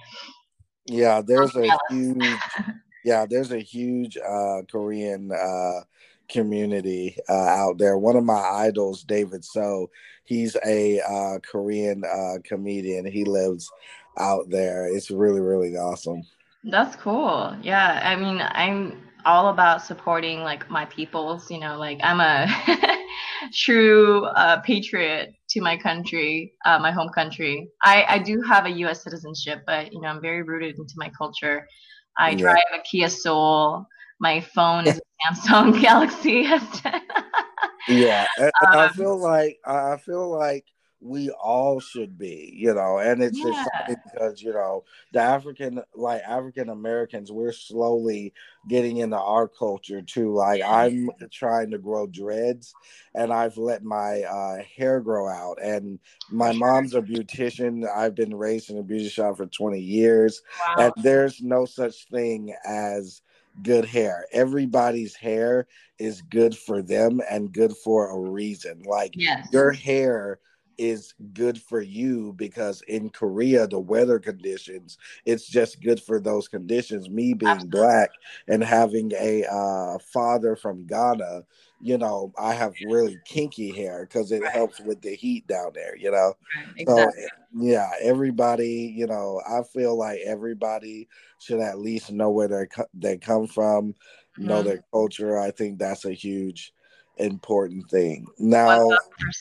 Yeah, 0.86 1.22
there's 1.26 1.56
a 1.56 1.70
huge 1.90 2.38
yeah, 3.06 3.26
there's 3.30 3.52
a 3.52 3.60
huge 3.60 4.18
uh 4.18 4.62
Korean 4.70 5.32
uh 5.32 5.82
community 6.30 7.18
uh, 7.30 7.34
out 7.34 7.78
there. 7.78 7.98
One 7.98 8.16
of 8.16 8.24
my 8.24 8.40
idols, 8.40 9.04
David 9.04 9.44
So, 9.44 9.90
he's 10.24 10.56
a 10.66 11.00
uh, 11.02 11.40
Korean 11.40 12.04
uh, 12.04 12.40
comedian. 12.44 13.06
He 13.06 13.24
lives 13.24 13.72
out 14.18 14.50
there. 14.50 14.88
It's 14.88 15.12
really, 15.12 15.42
really 15.42 15.76
awesome. 15.76 16.24
That's 16.64 16.96
cool. 16.96 17.56
Yeah, 17.62 18.02
I 18.04 18.16
mean, 18.16 18.42
I'm 18.42 19.04
all 19.26 19.50
about 19.50 19.82
supporting 19.82 20.42
like 20.42 20.70
my 20.70 20.86
peoples. 20.86 21.52
You 21.52 21.60
know, 21.60 21.78
like 21.78 22.00
I'm 22.04 22.20
a 22.20 22.48
true 23.54 24.26
uh, 24.26 24.62
patriot 24.62 25.34
to 25.50 25.62
my 25.62 25.78
country, 25.78 26.54
uh, 26.66 26.80
my 26.80 26.92
home 26.92 27.10
country. 27.10 27.70
I 27.84 28.06
I 28.08 28.20
do 28.20 28.42
have 28.42 28.66
a 28.66 28.70
U.S. 28.70 29.04
citizenship, 29.04 29.62
but 29.66 29.92
you 29.94 30.02
know, 30.02 30.08
I'm 30.08 30.22
very 30.22 30.44
rooted 30.44 30.78
into 30.78 30.94
my 30.98 31.10
culture. 31.18 31.68
I 32.18 32.32
yeah. 32.32 32.38
drive 32.38 32.64
a 32.74 32.80
Kia 32.80 33.10
Soul. 33.10 33.86
My 34.20 34.42
phone 34.42 34.88
is 34.88 34.98
a 35.00 35.34
Samsung 35.34 35.82
Galaxy 35.88 36.46
S10. 36.46 37.02
yeah, 37.88 38.26
um, 38.40 38.52
I 38.64 38.90
feel 38.90 39.18
like 39.18 39.60
I 39.66 39.98
feel 39.98 40.30
like 40.30 40.66
we 41.06 41.30
all 41.30 41.80
should 41.80 42.18
be, 42.18 42.52
you 42.56 42.74
know, 42.74 42.98
and 42.98 43.22
it's 43.22 43.38
yeah. 43.38 43.64
exciting 43.64 43.96
because 44.12 44.42
you 44.42 44.52
know 44.52 44.84
the 45.12 45.20
African, 45.20 45.82
like 45.94 46.22
African 46.24 46.70
Americans, 46.70 47.32
we're 47.32 47.52
slowly 47.52 48.34
getting 48.68 48.98
into 48.98 49.18
our 49.18 49.48
culture 49.48 50.02
too. 50.02 50.34
Like 50.34 50.64
I'm 50.64 51.12
trying 51.32 51.72
to 51.72 51.78
grow 51.78 52.08
dreads, 52.08 52.74
and 53.14 53.32
I've 53.32 53.58
let 53.58 53.84
my 53.84 54.24
uh, 54.24 54.64
hair 54.76 55.00
grow 55.00 55.30
out. 55.30 55.62
And 55.62 56.00
my 56.32 56.52
mom's 56.52 56.96
a 56.96 57.02
beautician. 57.02 57.88
I've 57.88 58.16
been 58.16 58.36
raised 58.36 58.72
in 58.72 58.80
a 58.80 58.84
beauty 58.84 59.10
shop 59.10 59.38
for 59.38 59.46
20 59.46 59.80
years, 59.80 60.42
wow. 60.68 60.86
and 60.86 61.04
there's 61.04 61.42
no 61.42 61.66
such 61.66 62.08
thing 62.10 62.54
as 62.66 63.22
good 63.62 63.86
hair. 63.86 64.26
Everybody's 64.32 65.16
hair 65.16 65.68
is 66.00 66.22
good 66.24 66.58
for 66.58 66.82
them 66.82 67.22
and 67.30 67.54
good 67.54 67.74
for 67.84 68.10
a 68.10 68.30
reason. 68.30 68.82
Like 68.84 69.14
yes. 69.16 69.48
your 69.52 69.72
hair 69.72 70.40
is 70.78 71.14
good 71.34 71.62
for 71.62 71.82
you 71.82 72.34
because 72.34 72.82
in 72.88 73.10
Korea 73.10 73.68
the 73.68 73.80
weather 73.80 74.20
conditions 74.20 74.98
it's 75.26 75.48
just 75.48 75.82
good 75.82 76.02
for 76.02 76.20
those 76.20 76.48
conditions 76.48 77.10
me 77.10 77.34
being 77.34 77.52
Absolutely. 77.52 77.80
black 77.80 78.10
and 78.48 78.64
having 78.64 79.12
a 79.20 79.46
uh, 79.46 79.98
father 80.00 80.56
from 80.56 80.86
Ghana 80.86 81.44
you 81.82 81.98
know 81.98 82.34
I 82.38 82.54
have 82.54 82.74
really 82.88 83.20
kinky 83.26 83.72
hair 83.72 84.06
because 84.06 84.32
it 84.32 84.42
right. 84.42 84.52
helps 84.52 84.80
with 84.80 85.02
the 85.02 85.16
heat 85.16 85.48
down 85.48 85.72
there 85.74 85.96
you 85.98 86.12
know 86.12 86.34
exactly. 86.78 87.24
so 87.24 87.64
yeah 87.66 87.90
everybody 88.02 88.94
you 88.96 89.08
know 89.08 89.42
I 89.48 89.64
feel 89.64 89.98
like 89.98 90.20
everybody 90.26 91.08
should 91.40 91.60
at 91.60 91.80
least 91.80 92.12
know 92.12 92.30
where 92.32 92.48
they 92.48 92.68
they 92.94 93.18
come 93.18 93.48
from 93.48 93.94
mm-hmm. 93.94 94.48
know 94.48 94.64
their 94.64 94.84
culture 94.92 95.38
I 95.40 95.52
think 95.52 95.80
that's 95.80 96.06
a 96.06 96.14
huge 96.14 96.74
important 97.18 97.90
thing. 97.90 98.28
Now, 98.40 98.90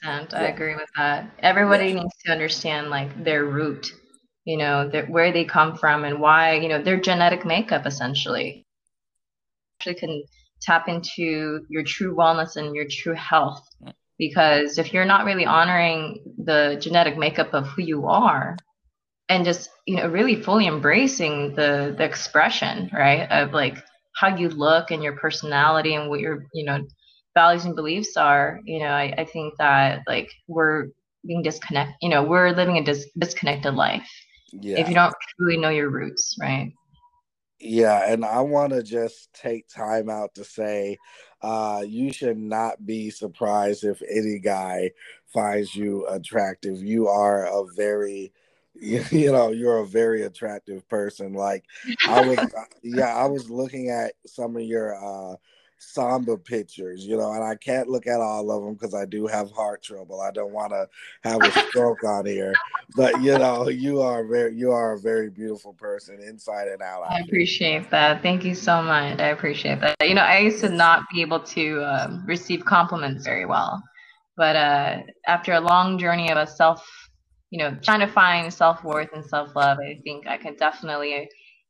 100%, 0.04 0.34
I 0.34 0.44
agree 0.46 0.74
with 0.74 0.88
that. 0.96 1.30
Everybody 1.40 1.88
yeah. 1.88 1.94
needs 1.94 2.14
to 2.24 2.32
understand 2.32 2.90
like 2.90 3.24
their 3.24 3.44
root, 3.44 3.92
you 4.44 4.56
know, 4.56 4.88
their, 4.88 5.06
where 5.06 5.32
they 5.32 5.44
come 5.44 5.76
from 5.76 6.04
and 6.04 6.20
why, 6.20 6.54
you 6.54 6.68
know, 6.68 6.82
their 6.82 7.00
genetic 7.00 7.44
makeup 7.44 7.86
essentially. 7.86 8.64
Actually, 9.78 9.94
can 9.96 10.22
tap 10.62 10.88
into 10.88 11.64
your 11.68 11.82
true 11.82 12.14
wellness 12.14 12.56
and 12.56 12.74
your 12.74 12.86
true 12.88 13.14
health. 13.14 13.66
Because 14.18 14.78
if 14.78 14.92
you're 14.92 15.04
not 15.04 15.24
really 15.24 15.44
honoring 15.44 16.20
the 16.38 16.78
genetic 16.80 17.18
makeup 17.18 17.52
of 17.52 17.66
who 17.66 17.82
you 17.82 18.06
are, 18.06 18.56
and 19.28 19.44
just 19.44 19.70
you 19.86 19.96
know 19.96 20.08
really 20.08 20.40
fully 20.40 20.66
embracing 20.66 21.54
the 21.54 21.94
the 21.96 22.04
expression 22.04 22.90
right 22.92 23.26
of 23.30 23.52
like 23.52 23.82
how 24.14 24.36
you 24.36 24.48
look 24.48 24.90
and 24.90 25.02
your 25.02 25.16
personality 25.16 25.94
and 25.94 26.08
what 26.08 26.20
you're 26.20 26.46
you 26.52 26.64
know 26.64 26.84
values 27.34 27.64
and 27.64 27.76
beliefs 27.76 28.16
are, 28.16 28.60
you 28.64 28.78
know, 28.78 28.86
I, 28.86 29.14
I 29.18 29.24
think 29.24 29.54
that 29.58 30.02
like 30.06 30.30
we're 30.48 30.88
being 31.26 31.42
disconnected, 31.42 31.96
you 32.00 32.08
know, 32.08 32.22
we're 32.22 32.50
living 32.50 32.78
a 32.78 32.84
dis- 32.84 33.10
disconnected 33.18 33.74
life. 33.74 34.08
Yeah. 34.52 34.80
If 34.80 34.88
you 34.88 34.94
don't 34.94 35.14
truly 35.36 35.56
know 35.58 35.70
your 35.70 35.90
roots, 35.90 36.36
right? 36.40 36.72
Yeah, 37.60 38.12
and 38.12 38.24
I 38.24 38.40
want 38.40 38.72
to 38.72 38.82
just 38.82 39.32
take 39.32 39.68
time 39.68 40.10
out 40.10 40.34
to 40.34 40.44
say 40.44 40.98
uh, 41.40 41.82
you 41.86 42.12
should 42.12 42.38
not 42.38 42.84
be 42.84 43.10
surprised 43.10 43.84
if 43.84 44.02
any 44.02 44.38
guy 44.38 44.90
finds 45.32 45.74
you 45.74 46.06
attractive. 46.08 46.82
You 46.82 47.08
are 47.08 47.46
a 47.46 47.64
very 47.74 48.32
you, 48.74 49.04
you 49.10 49.32
know 49.32 49.50
you're 49.50 49.78
a 49.78 49.86
very 49.86 50.22
attractive 50.22 50.86
person 50.88 51.32
like 51.32 51.64
i 52.08 52.20
was 52.20 52.38
yeah 52.82 53.14
i 53.14 53.26
was 53.26 53.48
looking 53.48 53.90
at 53.90 54.14
some 54.26 54.56
of 54.56 54.62
your 54.62 54.94
uh 54.94 55.36
samba 55.78 56.36
pictures, 56.36 57.04
you 57.06 57.16
know, 57.16 57.32
and 57.32 57.42
I 57.42 57.54
can't 57.56 57.88
look 57.88 58.06
at 58.06 58.20
all 58.20 58.50
of 58.50 58.62
them 58.62 58.74
because 58.74 58.94
I 58.94 59.04
do 59.04 59.26
have 59.26 59.50
heart 59.50 59.82
trouble. 59.82 60.20
I 60.20 60.30
don't 60.30 60.52
want 60.52 60.72
to 60.72 60.88
have 61.22 61.42
a 61.42 61.50
stroke 61.68 62.04
on 62.04 62.26
here, 62.26 62.52
but 62.96 63.20
you 63.22 63.38
know, 63.38 63.68
you 63.68 64.00
are 64.00 64.24
very, 64.24 64.54
you 64.54 64.72
are 64.72 64.92
a 64.92 65.00
very 65.00 65.30
beautiful 65.30 65.74
person 65.74 66.20
inside 66.20 66.68
and 66.68 66.82
out. 66.82 67.04
I 67.10 67.20
appreciate 67.20 67.90
that. 67.90 68.22
Thank 68.22 68.44
you 68.44 68.54
so 68.54 68.82
much. 68.82 69.18
I 69.18 69.28
appreciate 69.28 69.80
that. 69.80 69.96
You 70.02 70.14
know, 70.14 70.22
I 70.22 70.38
used 70.38 70.60
to 70.60 70.68
not 70.68 71.04
be 71.12 71.20
able 71.20 71.40
to 71.40 71.82
um, 71.84 72.24
receive 72.26 72.64
compliments 72.64 73.24
very 73.24 73.46
well, 73.46 73.82
but 74.36 74.56
uh, 74.56 74.98
after 75.26 75.52
a 75.52 75.60
long 75.60 75.98
journey 75.98 76.30
of 76.30 76.38
a 76.38 76.46
self, 76.46 76.86
you 77.50 77.58
know, 77.58 77.76
trying 77.82 78.00
to 78.00 78.08
find 78.08 78.52
self 78.52 78.82
worth 78.84 79.10
and 79.14 79.24
self 79.24 79.54
love, 79.54 79.78
I 79.78 80.00
think 80.04 80.26
I 80.26 80.36
can 80.36 80.56
definitely 80.56 81.28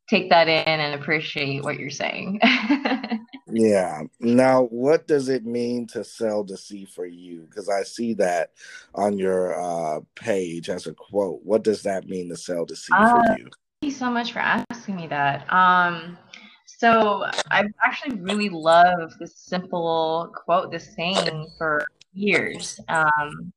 take 0.08 0.30
that 0.30 0.48
in 0.48 0.80
and 0.80 1.00
appreciate 1.00 1.62
what 1.62 1.78
you're 1.78 1.90
saying. 1.90 2.40
yeah. 3.54 4.02
Now, 4.20 4.64
what 4.64 5.06
does 5.06 5.28
it 5.28 5.46
mean 5.46 5.86
to 5.88 6.02
sell 6.04 6.44
the 6.44 6.56
sea 6.56 6.84
for 6.84 7.06
you? 7.06 7.46
Because 7.48 7.68
I 7.68 7.84
see 7.84 8.14
that 8.14 8.50
on 8.94 9.16
your 9.18 9.54
uh, 9.58 10.00
page 10.14 10.68
as 10.68 10.86
a 10.86 10.92
quote. 10.92 11.40
What 11.44 11.62
does 11.62 11.82
that 11.82 12.08
mean 12.08 12.28
to 12.30 12.36
sell 12.36 12.66
the 12.66 12.76
sea 12.76 12.92
uh, 12.94 13.10
for 13.10 13.38
you? 13.38 13.44
Thank 13.80 13.92
you 13.92 13.98
so 13.98 14.10
much 14.10 14.32
for 14.32 14.40
asking 14.40 14.96
me 14.96 15.06
that. 15.08 15.50
Um, 15.52 16.18
So 16.66 17.24
I've 17.50 17.72
actually 17.82 18.16
really 18.20 18.48
loved 18.50 19.14
this 19.18 19.38
simple 19.38 20.32
quote, 20.34 20.72
this 20.72 20.94
saying 20.94 21.46
for 21.56 21.86
years. 22.12 22.78
Um, 22.88 23.52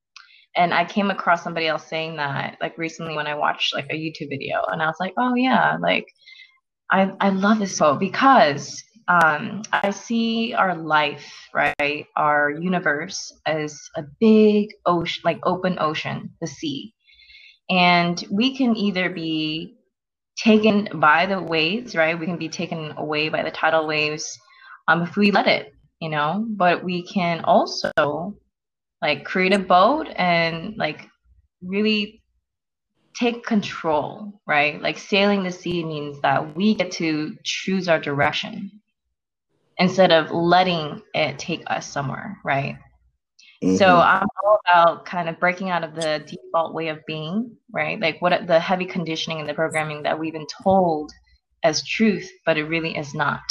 and 0.56 0.74
I 0.74 0.86
came 0.86 1.10
across 1.10 1.44
somebody 1.44 1.68
else 1.68 1.86
saying 1.88 2.18
that 2.18 2.58
like 2.62 2.78
recently 2.78 3.16
when 3.16 3.28
I 3.28 3.36
watched 3.36 3.74
like 3.74 3.88
a 3.90 3.96
YouTube 3.96 4.30
video, 4.30 4.64
and 4.68 4.82
I 4.82 4.88
was 4.88 4.98
like, 5.00 5.14
oh 5.18 5.36
yeah, 5.36 5.78
like 5.80 6.08
I 6.92 7.12
I 7.20 7.30
love 7.30 7.60
this 7.60 7.78
quote 7.78 8.00
because 8.00 8.84
um, 9.08 9.62
I 9.72 9.92
see 9.92 10.54
our 10.54 10.76
life, 10.76 11.32
right, 11.54 12.06
our 12.16 12.52
universe 12.52 13.32
as 13.46 13.80
a 13.96 14.04
big 14.20 14.70
ocean, 14.86 15.22
like 15.24 15.40
open 15.44 15.78
ocean, 15.80 16.32
the 16.42 16.48
sea, 16.48 16.94
and 17.70 18.24
we 18.30 18.58
can 18.58 18.76
either 18.76 19.10
be 19.10 19.78
taken 20.38 20.90
by 20.96 21.26
the 21.26 21.42
waves, 21.42 21.96
right? 21.96 22.20
We 22.20 22.26
can 22.26 22.38
be 22.38 22.50
taken 22.50 22.94
away 22.98 23.30
by 23.30 23.44
the 23.44 23.52
tidal 23.52 23.88
waves 23.88 24.38
um, 24.88 25.04
if 25.04 25.16
we 25.16 25.32
let 25.32 25.48
it, 25.48 25.74
you 26.02 26.10
know. 26.10 26.46
But 26.50 26.84
we 26.84 27.04
can 27.04 27.42
also 27.46 28.36
like 29.02 29.24
create 29.24 29.54
a 29.54 29.60
boat 29.60 30.08
and 30.16 30.76
like 30.78 31.08
really 31.62 32.22
take 33.16 33.46
control, 33.46 34.42
right? 34.46 34.82
Like 34.82 34.98
sailing 34.98 35.44
the 35.44 35.52
sea 35.52 35.84
means 35.84 36.22
that 36.22 36.56
we 36.56 36.76
get 36.76 36.92
to 36.94 37.36
choose 37.44 37.88
our 37.88 38.00
direction 38.00 38.72
instead 39.80 40.12
of 40.12 40.32
letting 40.32 41.02
it 41.14 41.38
take 41.40 41.64
us 41.68 41.86
somewhere, 41.86 42.38
right? 42.44 42.78
Mm-hmm. 43.64 43.76
So 43.78 43.98
I'm 43.98 44.28
all 44.44 44.60
about 44.68 45.06
kind 45.06 45.30
of 45.30 45.40
breaking 45.40 45.70
out 45.70 45.84
of 45.84 45.96
the 45.96 46.24
default 46.28 46.74
way 46.74 46.90
of 46.90 47.00
being, 47.08 47.56
right? 47.72 48.00
Like 48.00 48.22
what 48.22 48.48
the 48.48 48.60
heavy 48.60 48.86
conditioning 48.86 49.40
and 49.40 49.50
the 49.50 49.54
programming 49.54 50.04
that 50.04 50.20
we've 50.20 50.34
been 50.34 50.48
told 50.64 51.12
as 51.64 51.84
truth, 51.84 52.30
but 52.46 52.58
it 52.58 52.66
really 52.66 52.96
is 52.96 53.14
not. 53.14 53.42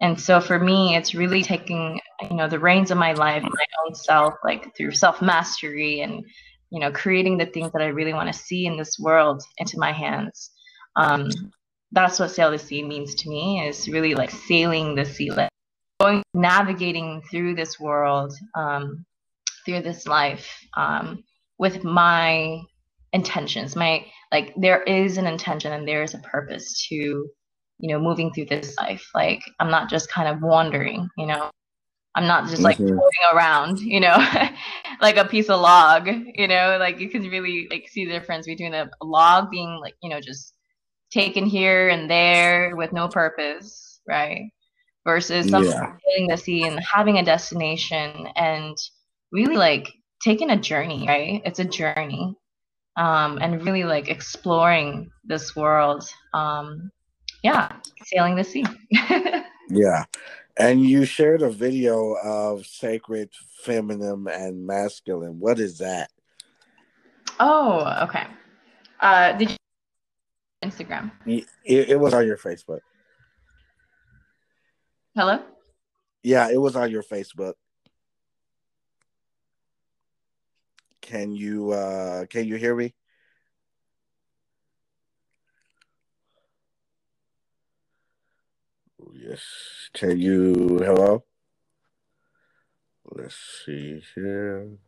And 0.00 0.20
so 0.20 0.40
for 0.40 0.58
me, 0.58 0.96
it's 0.96 1.14
really 1.14 1.42
taking, 1.42 2.00
you 2.28 2.36
know, 2.36 2.48
the 2.48 2.58
reins 2.58 2.90
of 2.90 2.98
my 2.98 3.12
life, 3.12 3.42
my 3.42 3.64
own 3.86 3.94
self, 3.94 4.34
like 4.44 4.76
through 4.76 4.90
self 4.90 5.22
mastery 5.22 6.00
and, 6.00 6.22
you 6.70 6.80
know, 6.80 6.90
creating 6.90 7.38
the 7.38 7.46
things 7.46 7.72
that 7.72 7.80
I 7.80 7.86
really 7.86 8.12
want 8.12 8.30
to 8.30 8.38
see 8.38 8.66
in 8.66 8.76
this 8.76 8.98
world 8.98 9.42
into 9.56 9.78
my 9.78 9.92
hands. 9.92 10.50
Um, 10.96 11.30
that's 11.94 12.18
what 12.18 12.30
sail 12.30 12.50
the 12.50 12.58
sea 12.58 12.82
means 12.82 13.14
to 13.14 13.28
me 13.28 13.66
is 13.66 13.88
really 13.88 14.14
like 14.14 14.30
sailing 14.30 14.94
the 14.94 15.04
sea, 15.04 15.30
like 15.30 15.48
going, 16.00 16.22
navigating 16.34 17.22
through 17.30 17.54
this 17.54 17.78
world, 17.78 18.34
um, 18.54 19.04
through 19.64 19.80
this 19.80 20.06
life 20.06 20.50
um, 20.76 21.24
with 21.58 21.84
my 21.84 22.60
intentions 23.12 23.76
my 23.76 24.04
like 24.32 24.52
there 24.56 24.82
is 24.82 25.18
an 25.18 25.26
intention 25.26 25.72
and 25.72 25.86
there 25.86 26.02
is 26.02 26.14
a 26.14 26.18
purpose 26.18 26.84
to 26.88 26.96
you 26.96 27.28
know 27.80 28.00
moving 28.00 28.32
through 28.32 28.46
this 28.46 28.76
life. 28.76 29.08
Like 29.14 29.40
i'm 29.60 29.70
not 29.70 29.88
just 29.88 30.10
kind 30.10 30.28
of 30.28 30.42
wandering 30.42 31.08
you 31.16 31.26
know? 31.26 31.50
I'm 32.16 32.28
not 32.28 32.48
just 32.48 32.62
like 32.62 32.76
mm-hmm. 32.76 32.88
floating 32.88 33.26
around 33.32 33.78
you 33.80 34.00
know? 34.00 34.16
Like 35.00 35.16
a 35.16 35.24
piece 35.24 35.48
of 35.48 35.60
log 35.60 36.08
you 36.08 36.48
know? 36.48 36.76
Like 36.78 36.98
you 36.98 37.08
can 37.08 37.22
really 37.22 37.68
like 37.70 37.88
see 37.88 38.04
the 38.04 38.12
difference 38.12 38.46
between 38.46 38.74
a, 38.74 38.90
a 39.00 39.04
log 39.04 39.50
being 39.50 39.78
like 39.80 39.94
you 40.02 40.10
know 40.10 40.20
just 40.20 40.53
taken 41.14 41.46
here 41.46 41.88
and 41.88 42.10
there 42.10 42.74
with 42.76 42.92
no 42.92 43.06
purpose 43.08 44.00
right 44.06 44.50
versus 45.04 45.48
something 45.48 45.72
yeah. 45.72 46.26
the 46.28 46.36
sea 46.36 46.64
and 46.64 46.80
having 46.80 47.18
a 47.18 47.24
destination 47.24 48.26
and 48.36 48.76
really 49.32 49.56
like 49.56 49.88
taking 50.22 50.50
a 50.50 50.56
journey, 50.56 51.04
right? 51.06 51.42
It's 51.44 51.58
a 51.58 51.64
journey. 51.64 52.34
Um, 52.96 53.38
and 53.38 53.64
really 53.66 53.82
like 53.82 54.08
exploring 54.08 55.10
this 55.24 55.56
world. 55.56 56.08
Um, 56.32 56.90
yeah, 57.42 57.76
sailing 58.04 58.36
the 58.36 58.44
sea. 58.44 58.64
yeah. 59.68 60.04
And 60.56 60.84
you 60.84 61.04
shared 61.04 61.42
a 61.42 61.50
video 61.50 62.14
of 62.22 62.64
sacred 62.64 63.30
feminine 63.62 64.28
and 64.28 64.64
masculine. 64.64 65.40
What 65.40 65.58
is 65.58 65.78
that? 65.78 66.10
Oh, 67.40 68.04
okay. 68.04 68.26
Uh, 69.00 69.32
did 69.32 69.50
you 69.50 69.56
Instagram? 70.64 71.12
It, 71.26 71.46
it 71.64 72.00
was 72.00 72.14
on 72.14 72.26
your 72.26 72.38
Facebook. 72.38 72.80
Hello? 75.14 75.38
Yeah, 76.22 76.50
it 76.50 76.60
was 76.60 76.74
on 76.74 76.90
your 76.90 77.02
Facebook. 77.02 77.54
Can 81.02 81.36
you 81.36 81.70
uh 81.70 82.24
can 82.26 82.46
you 82.46 82.56
hear 82.56 82.74
me? 82.74 82.94
Yes. 89.12 89.42
Can 89.92 90.18
you 90.18 90.80
hello? 90.82 91.24
Let's 93.04 93.36
see 93.64 94.02
here. 94.14 94.78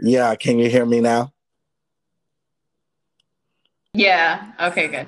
Yeah, 0.00 0.34
can 0.36 0.58
you 0.58 0.70
hear 0.70 0.86
me 0.86 1.00
now? 1.00 1.32
Yeah. 3.92 4.52
Okay, 4.60 4.88
good. 4.88 5.06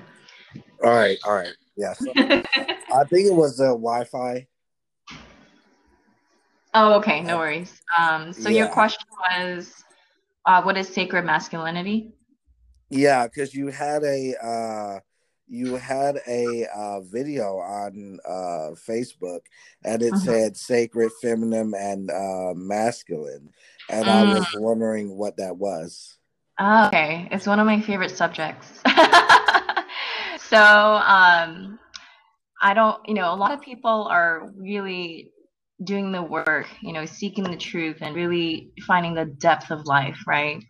All 0.83 0.91
right, 0.91 1.19
all 1.25 1.35
right. 1.35 1.55
Yes. 1.77 2.03
I 2.17 3.05
think 3.05 3.27
it 3.27 3.35
was 3.35 3.59
the 3.59 3.67
Wi-Fi. 3.67 4.47
Oh, 6.75 6.95
okay. 6.95 7.21
No 7.21 7.39
worries. 7.39 7.81
Um, 7.97 8.33
so 8.33 8.49
yeah. 8.49 8.59
your 8.59 8.69
question 8.69 9.07
was, 9.31 9.85
uh, 10.47 10.63
what 10.63 10.77
is 10.77 10.89
sacred 10.89 11.25
masculinity? 11.25 12.13
Yeah, 12.89 13.27
because 13.27 13.55
you 13.55 13.69
had 13.69 14.03
a 14.03 14.35
uh, 14.43 15.01
you 15.51 15.75
had 15.77 16.21
a 16.29 16.67
uh, 16.75 17.01
video 17.01 17.59
on 17.59 18.21
uh, 18.25 18.71
Facebook, 18.89 19.41
and 19.85 20.01
it 20.01 20.13
uh-huh. 20.13 20.25
said 20.25 20.57
sacred 20.57 21.11
feminine 21.21 21.75
and 21.77 22.11
uh, 22.11 22.55
masculine, 22.55 23.51
and 23.89 24.09
I 24.09 24.23
was 24.35 24.47
mm. 24.47 24.61
wondering 24.61 25.17
what 25.17 25.37
that 25.39 25.57
was. 25.57 26.17
Oh, 26.61 26.87
okay, 26.87 27.29
it's 27.33 27.47
one 27.47 27.59
of 27.59 27.67
my 27.67 27.81
favorite 27.81 28.13
subjects. 28.13 28.69
so 30.39 30.57
um, 30.57 31.79
I 32.63 32.73
don't, 32.75 33.01
you 33.09 33.15
know, 33.15 33.33
a 33.33 33.37
lot 33.37 33.53
of 33.53 33.61
people 33.61 34.07
are 34.09 34.53
really 34.57 35.33
doing 35.83 36.13
the 36.13 36.23
work, 36.23 36.67
you 36.81 36.93
know, 36.93 37.07
seeking 37.07 37.45
the 37.45 37.57
truth 37.57 37.99
and 38.03 38.15
really 38.15 38.71
finding 38.87 39.15
the 39.15 39.25
depth 39.25 39.71
of 39.71 39.87
life, 39.87 40.19
right? 40.27 40.63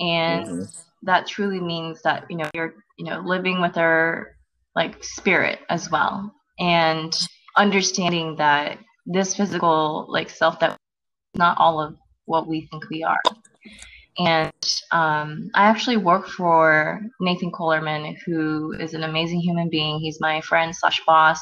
And 0.00 0.46
mm-hmm. 0.46 0.62
That 1.02 1.26
truly 1.26 1.60
means 1.60 2.02
that, 2.02 2.24
you 2.28 2.36
know, 2.36 2.48
you're, 2.54 2.74
you 2.98 3.04
know, 3.04 3.20
living 3.20 3.60
with 3.60 3.76
our 3.76 4.36
like 4.74 5.02
spirit 5.02 5.60
as 5.70 5.90
well 5.90 6.32
and 6.58 7.28
understanding 7.56 8.36
that 8.36 8.78
this 9.06 9.34
physical 9.34 10.06
like 10.08 10.30
self 10.30 10.60
that 10.60 10.76
not 11.34 11.56
all 11.58 11.80
of 11.80 11.96
what 12.26 12.46
we 12.46 12.68
think 12.70 12.88
we 12.90 13.02
are 13.02 13.20
and 14.18 14.52
um, 14.90 15.50
I 15.54 15.66
actually 15.66 15.96
work 15.96 16.26
for 16.26 17.00
Nathan 17.20 17.52
Kohlerman, 17.52 18.16
who 18.26 18.72
is 18.72 18.94
an 18.94 19.04
amazing 19.04 19.40
human 19.40 19.68
being. 19.70 20.00
He's 20.00 20.20
my 20.20 20.40
friend 20.40 20.74
slash 20.74 21.00
boss. 21.06 21.38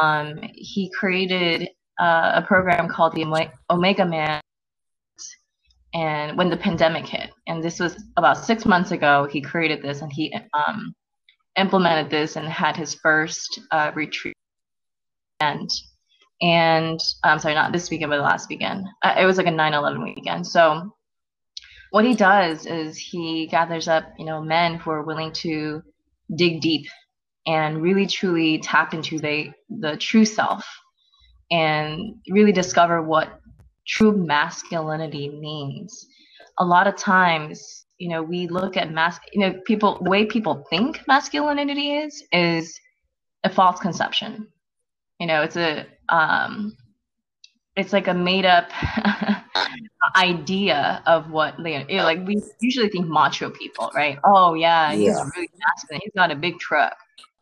Um, 0.00 0.38
he 0.54 0.90
created 0.90 1.68
uh, 2.00 2.32
a 2.36 2.42
program 2.46 2.88
called 2.88 3.14
the 3.14 3.50
Omega 3.68 4.06
Man. 4.06 4.40
And 5.94 6.38
when 6.38 6.48
the 6.48 6.56
pandemic 6.56 7.06
hit, 7.06 7.30
and 7.46 7.62
this 7.62 7.78
was 7.78 8.02
about 8.16 8.38
six 8.38 8.64
months 8.64 8.92
ago, 8.92 9.28
he 9.30 9.40
created 9.42 9.82
this 9.82 10.00
and 10.00 10.10
he 10.10 10.34
um, 10.54 10.94
implemented 11.56 12.10
this 12.10 12.36
and 12.36 12.48
had 12.48 12.76
his 12.76 12.94
first 12.94 13.60
uh, 13.70 13.92
retreat. 13.94 14.36
And 15.40 15.68
and 16.40 16.98
I'm 17.22 17.38
sorry, 17.38 17.54
not 17.54 17.72
this 17.72 17.88
weekend, 17.88 18.10
but 18.10 18.20
last 18.20 18.48
weekend. 18.48 18.86
Uh, 19.02 19.14
it 19.18 19.26
was 19.26 19.36
like 19.36 19.46
a 19.46 19.50
9/11 19.50 20.02
weekend. 20.02 20.46
So 20.46 20.92
what 21.90 22.04
he 22.04 22.14
does 22.14 22.66
is 22.66 22.96
he 22.96 23.46
gathers 23.46 23.86
up, 23.86 24.04
you 24.18 24.24
know, 24.24 24.40
men 24.40 24.76
who 24.76 24.90
are 24.90 25.02
willing 25.02 25.32
to 25.32 25.82
dig 26.34 26.60
deep 26.62 26.86
and 27.46 27.82
really 27.82 28.06
truly 28.06 28.58
tap 28.58 28.94
into 28.94 29.18
the 29.18 29.52
the 29.68 29.96
true 29.96 30.24
self 30.24 30.66
and 31.50 32.14
really 32.30 32.52
discover 32.52 33.02
what 33.02 33.41
true 33.86 34.16
masculinity 34.16 35.28
means. 35.28 36.06
A 36.58 36.64
lot 36.64 36.86
of 36.86 36.96
times, 36.96 37.86
you 37.98 38.08
know, 38.08 38.22
we 38.22 38.46
look 38.46 38.76
at 38.76 38.92
mas 38.92 39.18
you 39.32 39.40
know, 39.40 39.60
people 39.66 40.00
the 40.02 40.10
way 40.10 40.26
people 40.26 40.64
think 40.70 41.00
masculinity 41.06 41.94
is 41.94 42.22
is 42.32 42.78
a 43.44 43.50
false 43.50 43.80
conception. 43.80 44.48
You 45.18 45.26
know, 45.26 45.42
it's 45.42 45.56
a 45.56 45.86
um 46.08 46.76
it's 47.76 47.92
like 47.92 48.08
a 48.08 48.14
made 48.14 48.44
up 48.44 48.68
idea 50.16 51.02
of 51.06 51.30
what 51.30 51.58
you 51.58 51.96
know, 51.96 52.04
like 52.04 52.26
we 52.26 52.42
usually 52.60 52.88
think 52.88 53.06
macho 53.06 53.50
people, 53.50 53.90
right? 53.94 54.18
Oh 54.24 54.54
yeah, 54.54 54.92
he's 54.92 55.04
yeah. 55.04 55.24
really 55.34 55.50
masculine. 55.58 56.00
He's 56.02 56.12
got 56.14 56.30
a 56.30 56.36
big 56.36 56.58
truck, 56.58 56.96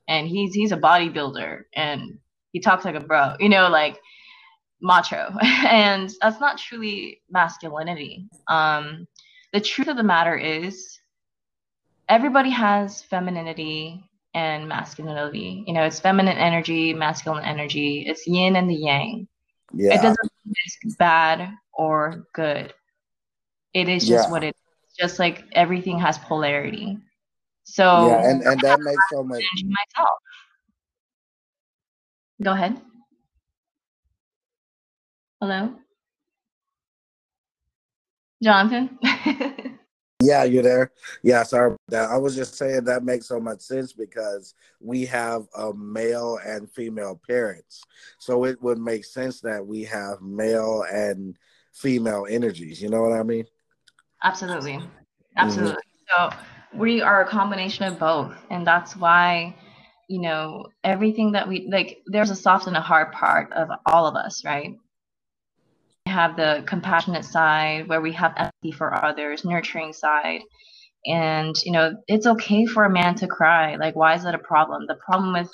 and 0.09 0.29
he's 0.29 0.55
he's 0.55 0.73
a 0.73 0.77
bodybuilder, 0.77 1.63
and 1.75 2.19
he 2.53 2.61
talks 2.61 2.85
like 2.85 2.95
a 2.95 3.01
bro. 3.01 3.35
You 3.41 3.49
know, 3.49 3.69
like 3.69 3.99
macho, 4.81 5.35
and 5.43 6.11
that's 6.21 6.41
not 6.41 6.59
truly 6.59 7.23
masculinity. 7.31 8.29
Um, 8.49 9.07
the 9.53 9.61
truth 9.61 9.89
of 9.89 9.97
the 9.97 10.03
matter 10.03 10.37
is, 10.37 10.99
everybody 12.09 12.51
has 12.51 13.03
femininity 13.03 14.05
and 14.35 14.69
masculinity. 14.69 15.65
You 15.67 15.75
know, 15.75 15.85
it's 15.85 16.01
feminine 16.01 16.37
energy, 16.37 16.95
masculine 16.95 17.45
energy. 17.45 18.05
It's 18.07 18.27
yin 18.27 18.57
and 18.57 18.71
the 18.71 18.75
yang. 18.75 19.29
Yeah. 19.73 19.95
It 19.95 20.03
doesn't 20.03 20.31
mean 20.45 20.55
it's 20.85 20.97
bad 20.97 21.53
or 21.73 22.27
good. 22.33 22.75
It 23.73 23.89
is 23.89 24.07
just 24.07 24.29
yeah. 24.29 24.31
what 24.31 24.45
it 24.45 24.49
is. 24.49 24.97
Just 24.99 25.19
like 25.19 25.45
everything 25.53 25.99
has 25.99 26.19
polarity. 26.19 26.99
So 27.65 28.09
yeah, 28.09 28.31
and, 28.31 28.43
and 28.43 28.61
that 28.61 28.81
makes 28.81 29.03
so 29.13 29.23
much 29.23 29.45
myself. 29.65 30.19
Go 32.43 32.53
ahead. 32.53 32.81
Hello? 35.41 35.75
Jonathan? 38.43 38.99
yeah, 40.23 40.45
you're 40.45 40.63
there. 40.63 40.93
Yeah, 41.23 41.45
sorry 41.45 41.77
that. 41.89 42.11
I 42.11 42.19
was 42.19 42.37
just 42.37 42.57
saying 42.57 42.85
that 42.85 43.05
makes 43.05 43.27
so 43.27 43.41
much 43.41 43.63
sense 43.63 43.95
because 43.95 44.55
we 44.81 45.07
have 45.07 45.47
a 45.57 45.73
male 45.73 46.39
and 46.45 46.71
female 46.71 47.19
parents. 47.27 47.83
So 48.19 48.45
it 48.45 48.61
would 48.61 48.79
make 48.79 49.07
sense 49.07 49.41
that 49.41 49.67
we 49.67 49.83
have 49.85 50.21
male 50.21 50.85
and 50.93 51.39
female 51.73 52.27
energies. 52.29 52.83
You 52.83 52.91
know 52.91 53.01
what 53.01 53.19
I 53.19 53.23
mean? 53.23 53.47
Absolutely. 54.23 54.79
Absolutely. 55.39 55.73
Mm-hmm. 55.73 56.33
So 56.33 56.79
we 56.79 57.01
are 57.01 57.23
a 57.23 57.27
combination 57.27 57.87
of 57.87 57.99
both. 57.99 58.35
And 58.51 58.67
that's 58.67 58.95
why 58.95 59.57
you 60.11 60.21
know 60.21 60.67
everything 60.85 61.33
that 61.33 61.49
we 61.49 61.67
like 61.71 62.03
there's 62.07 62.31
a 62.31 62.37
soft 62.37 62.67
and 62.67 62.77
a 62.77 62.81
hard 62.81 63.13
part 63.13 63.51
of 63.53 63.69
all 63.87 64.07
of 64.07 64.17
us 64.17 64.45
right 64.45 64.77
have 66.11 66.37
the 66.37 66.63
compassionate 66.67 67.25
side 67.25 67.89
where 67.89 68.01
we 68.01 68.13
have 68.13 68.35
empathy 68.37 68.73
for 68.73 69.05
others, 69.05 69.45
nurturing 69.45 69.93
side. 69.93 70.43
And, 71.07 71.57
you 71.65 71.73
know, 71.73 71.95
it's 72.09 72.27
okay 72.27 72.67
for 72.67 72.85
a 72.85 72.91
man 72.91 73.15
to 73.17 73.27
cry. 73.27 73.77
Like, 73.77 73.97
why 73.97 74.15
is 74.15 74.25
that 74.25 74.35
a 74.35 74.39
problem? 74.39 74.87
The 74.87 74.97
problem 74.97 75.33
with 75.33 75.51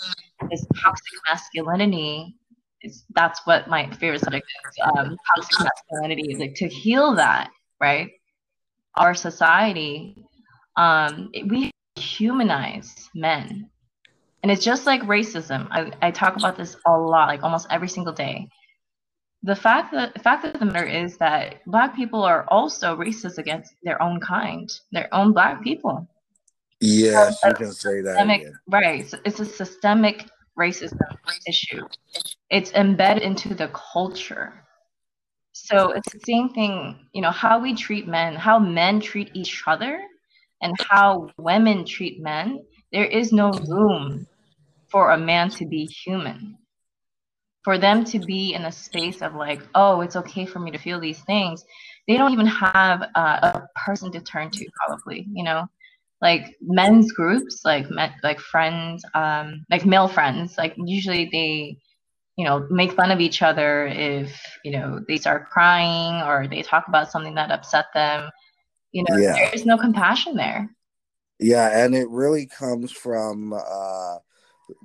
this 0.51 0.67
toxic 0.83 1.13
masculinity 1.29 2.35
is 2.83 3.05
that's 3.15 3.41
what 3.47 3.69
my 3.69 3.89
favorite 3.95 4.21
subject 4.21 4.47
is 4.69 4.77
um, 4.85 5.17
toxic 5.37 5.61
masculinity 5.61 6.33
is 6.33 6.41
like 6.41 6.55
to 6.57 6.69
heal 6.69 7.15
that, 7.15 7.51
right? 7.81 8.11
Our 8.97 9.15
society, 9.15 10.17
um, 10.77 11.31
we 11.47 11.71
humanize 11.97 13.09
men. 13.15 13.71
And 14.43 14.53
it's 14.53 14.65
just 14.65 14.87
like 14.87 15.03
racism. 15.03 15.69
I, 15.71 15.93
I 16.03 16.11
talk 16.11 16.37
about 16.37 16.57
this 16.57 16.77
a 16.87 16.93
lot, 16.93 17.29
like 17.29 17.43
almost 17.43 17.69
every 17.71 17.89
single 17.89 18.13
day 18.13 18.49
the 19.47 19.55
fact 19.55 19.93
that 19.93 20.13
the 20.13 20.19
fact 20.19 20.45
of 20.45 20.59
the 20.59 20.67
matter 20.67 20.85
is 20.85 21.17
that 21.19 21.65
black 21.67 21.95
people 21.95 22.25
are 22.25 22.45
also 22.49 22.97
racist 22.97 23.39
against 23.39 23.73
their 23.85 24.03
own 24.03 24.19
kind, 24.19 24.69
their 24.91 25.09
own 25.15 25.33
black 25.33 25.63
people. 25.63 26.09
Yes, 26.81 27.39
you 27.47 27.55
can 27.55 27.73
say 27.73 28.01
that. 28.01 28.53
Right. 28.69 29.09
So 29.09 29.19
it's 29.25 29.39
a 29.39 29.45
systemic 29.45 30.27
racism 30.59 30.99
issue. 31.47 31.87
It's 32.51 32.73
embedded 32.73 33.23
into 33.23 33.55
the 33.55 33.69
culture. 33.69 34.53
So 35.53 35.93
it's 35.93 36.13
the 36.13 36.21
same 36.21 36.49
thing, 36.51 37.07
you 37.13 37.23
know, 37.23 37.31
how 37.31 37.61
we 37.61 37.75
treat 37.75 38.09
men, 38.09 38.35
how 38.35 38.59
men 38.59 39.01
treat 39.01 39.31
each 39.33 39.63
other, 39.67 40.01
and 40.61 40.75
how 40.91 41.31
women 41.39 41.87
treat 41.87 42.21
men. 42.21 42.65
There 42.93 43.07
is 43.07 43.33
no 43.33 43.53
room 43.53 44.27
for 44.91 45.13
a 45.13 45.19
man 45.19 45.51
to 45.51 45.67
be 45.67 45.87
human 45.87 46.59
for 47.67 47.79
them 47.79 48.05
to 48.05 48.21
be 48.21 48.55
in 48.55 48.67
a 48.67 48.71
space 48.71 49.23
of 49.23 49.35
like, 49.35 49.61
oh, 49.75 50.01
it's 50.01 50.15
okay 50.15 50.47
for 50.47 50.61
me 50.61 50.71
to 50.71 50.79
feel 50.79 51.01
these 51.01 51.19
things, 51.23 51.65
they 52.07 52.17
don't 52.17 52.33
even 52.33 52.47
have 52.47 53.03
uh, 53.17 53.41
a 53.43 53.69
person 53.75 54.13
to 54.13 54.21
turn 54.21 54.53
to, 54.53 54.65
probably, 54.87 55.27
you 55.33 55.43
know, 55.43 55.67
like 56.23 56.57
men's 56.61 57.11
groups, 57.11 57.63
like 57.65 57.91
men, 57.91 58.15
like 58.23 58.39
friends, 58.39 59.05
um, 59.15 59.67
like 59.69 59.85
male 59.85 60.07
friends, 60.07 60.57
like 60.57 60.77
usually 60.77 61.29
they, 61.33 61.77
you 62.37 62.45
know, 62.45 62.69
make 62.71 62.93
fun 62.93 63.11
of 63.11 63.19
each 63.19 63.43
other 63.43 63.89
if 63.89 64.41
you 64.65 64.71
know 64.71 65.01
they 65.09 65.17
start 65.17 65.51
crying 65.51 66.23
or 66.23 66.47
they 66.47 66.63
talk 66.63 66.87
about 66.87 67.11
something 67.11 67.35
that 67.35 67.51
upset 67.51 67.87
them. 67.95 68.31
You 68.93 69.03
know, 69.09 69.17
yeah. 69.17 69.33
there's 69.33 69.67
no 69.67 69.77
compassion 69.77 70.37
there. 70.37 70.71
Yeah, 71.41 71.85
and 71.85 71.97
it 71.97 72.09
really 72.11 72.47
comes 72.47 72.93
from 72.93 73.53
uh 73.53 74.19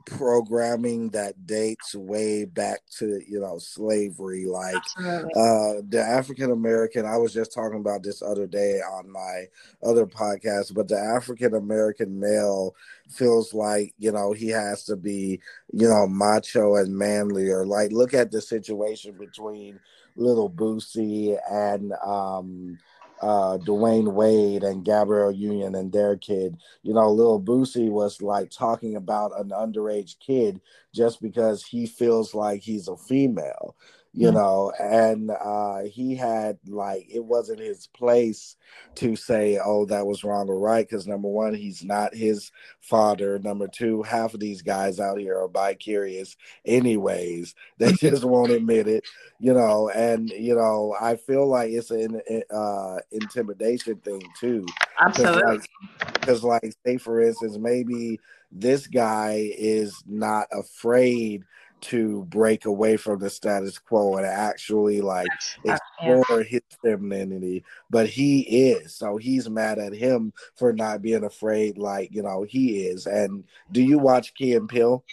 programming 0.06 1.10
that 1.10 1.48
dates 1.48 1.96
way 1.96 2.46
back 2.46 2.82
to 2.90 3.20
you 3.28 3.40
know 3.40 3.58
slavery 3.58 4.46
like 4.46 4.76
uh 5.36 5.82
the 5.90 6.00
african 6.00 6.52
american 6.52 7.04
i 7.04 7.18
was 7.18 7.34
just 7.34 7.52
talking 7.52 7.80
about 7.80 8.04
this 8.04 8.22
other 8.22 8.46
day 8.46 8.80
on 8.80 9.10
my 9.10 9.46
other 9.84 10.06
podcast 10.06 10.74
but 10.76 10.88
the 10.88 10.98
african 10.98 11.56
american 11.56 12.20
male 12.20 12.76
feels 13.10 13.56
like 13.56 13.94
you 13.98 14.12
know 14.12 14.34
he 14.34 14.50
has 14.50 14.84
to 14.84 14.96
be 14.96 15.40
you 15.74 15.88
know 15.88 16.06
macho 16.06 16.76
and 16.76 16.96
manly 16.96 17.50
or 17.50 17.66
like 17.66 17.92
look 17.92 18.14
at 18.14 18.30
the 18.30 18.42
situation 18.42 19.18
between 19.18 19.80
Lil 20.16 20.50
Boosie 20.50 21.38
and 21.50 21.94
um 22.04 22.78
uh, 23.22 23.58
Dwyane 23.60 24.12
Wade 24.14 24.64
and 24.64 24.84
Gabrielle 24.84 25.32
Union 25.32 25.76
and 25.76 25.92
their 25.92 26.18
kid. 26.18 26.58
You 26.84 26.94
know, 26.94 27.12
Lil 27.12 27.42
Boosie 27.42 27.90
was 27.90 28.22
like 28.22 28.50
talking 28.50 28.96
about 28.96 29.40
an 29.40 29.50
underage 29.50 30.20
kid 30.20 30.60
just 30.94 31.22
because 31.22 31.64
he 31.64 31.86
feels 31.86 32.34
like 32.34 32.62
he's 32.62 32.88
a 32.88 32.98
female 32.98 33.76
you 34.14 34.28
mm-hmm. 34.28 34.38
know 34.38 34.74
and 34.78 35.32
uh 35.32 35.82
he 35.84 36.16
had 36.16 36.58
like 36.68 37.06
it 37.10 37.24
wasn't 37.24 37.60
his 37.60 37.88
place 37.88 38.58
to 38.96 39.16
say 39.16 39.58
oh 39.64 39.86
that 39.86 40.06
was 40.06 40.24
wrong 40.24 40.50
or 40.50 40.60
right 40.60 40.88
because 40.88 41.08
number 41.08 41.30
one 41.30 41.54
he's 41.54 41.84
not 41.84 42.14
his 42.14 42.52
father. 42.82 43.40
Number 43.40 43.68
two 43.68 44.04
half 44.04 44.34
of 44.34 44.40
these 44.40 44.62
guys 44.62 45.00
out 45.00 45.18
here 45.18 45.38
are 45.38 45.48
bi-curious 45.48 46.36
anyways. 46.66 47.56
They 47.78 47.94
just 47.94 48.24
won't 48.24 48.52
admit 48.52 48.88
it 48.88 49.04
you 49.40 49.54
know 49.54 49.90
and 49.90 50.30
you 50.30 50.56
know 50.56 50.96
i 51.02 51.16
feel 51.16 51.48
like 51.48 51.72
it's 51.72 51.90
an 51.90 52.22
uh 52.54 52.98
intimidation 53.12 53.96
thing 53.98 54.22
too. 54.40 54.66
Absolutely. 55.00 55.60
because 56.14 56.44
like, 56.44 56.64
like 56.64 56.74
say 56.86 56.98
for 56.98 57.22
instance 57.22 57.58
maybe 57.58 58.20
this 58.52 58.88
guy 58.88 59.52
is 59.58 60.04
not 60.06 60.48
afraid 60.52 61.44
to 61.82 62.24
break 62.26 62.66
away 62.66 62.98
from 62.98 63.20
the 63.20 63.30
status 63.30 63.78
quo 63.78 64.18
and 64.18 64.26
actually 64.26 65.02
like 65.02 65.28
explore 65.66 66.42
yeah. 66.42 66.44
his 66.44 66.62
femininity. 66.82 67.64
But 67.90 68.08
he 68.08 68.42
is. 68.42 68.96
So 68.96 69.18
he's 69.18 69.50
mad 69.50 69.80
at 69.80 69.94
him 69.94 70.34
for 70.56 70.74
not 70.74 71.02
being 71.02 71.24
afraid 71.24 71.78
like 71.78 72.10
you 72.12 72.24
know 72.24 72.44
he 72.44 72.84
is. 72.84 73.08
And 73.08 73.44
do 73.72 73.82
you 73.82 74.00
watch 74.00 74.34
key 74.34 74.56
and 74.56 74.70
Peele? 74.70 75.04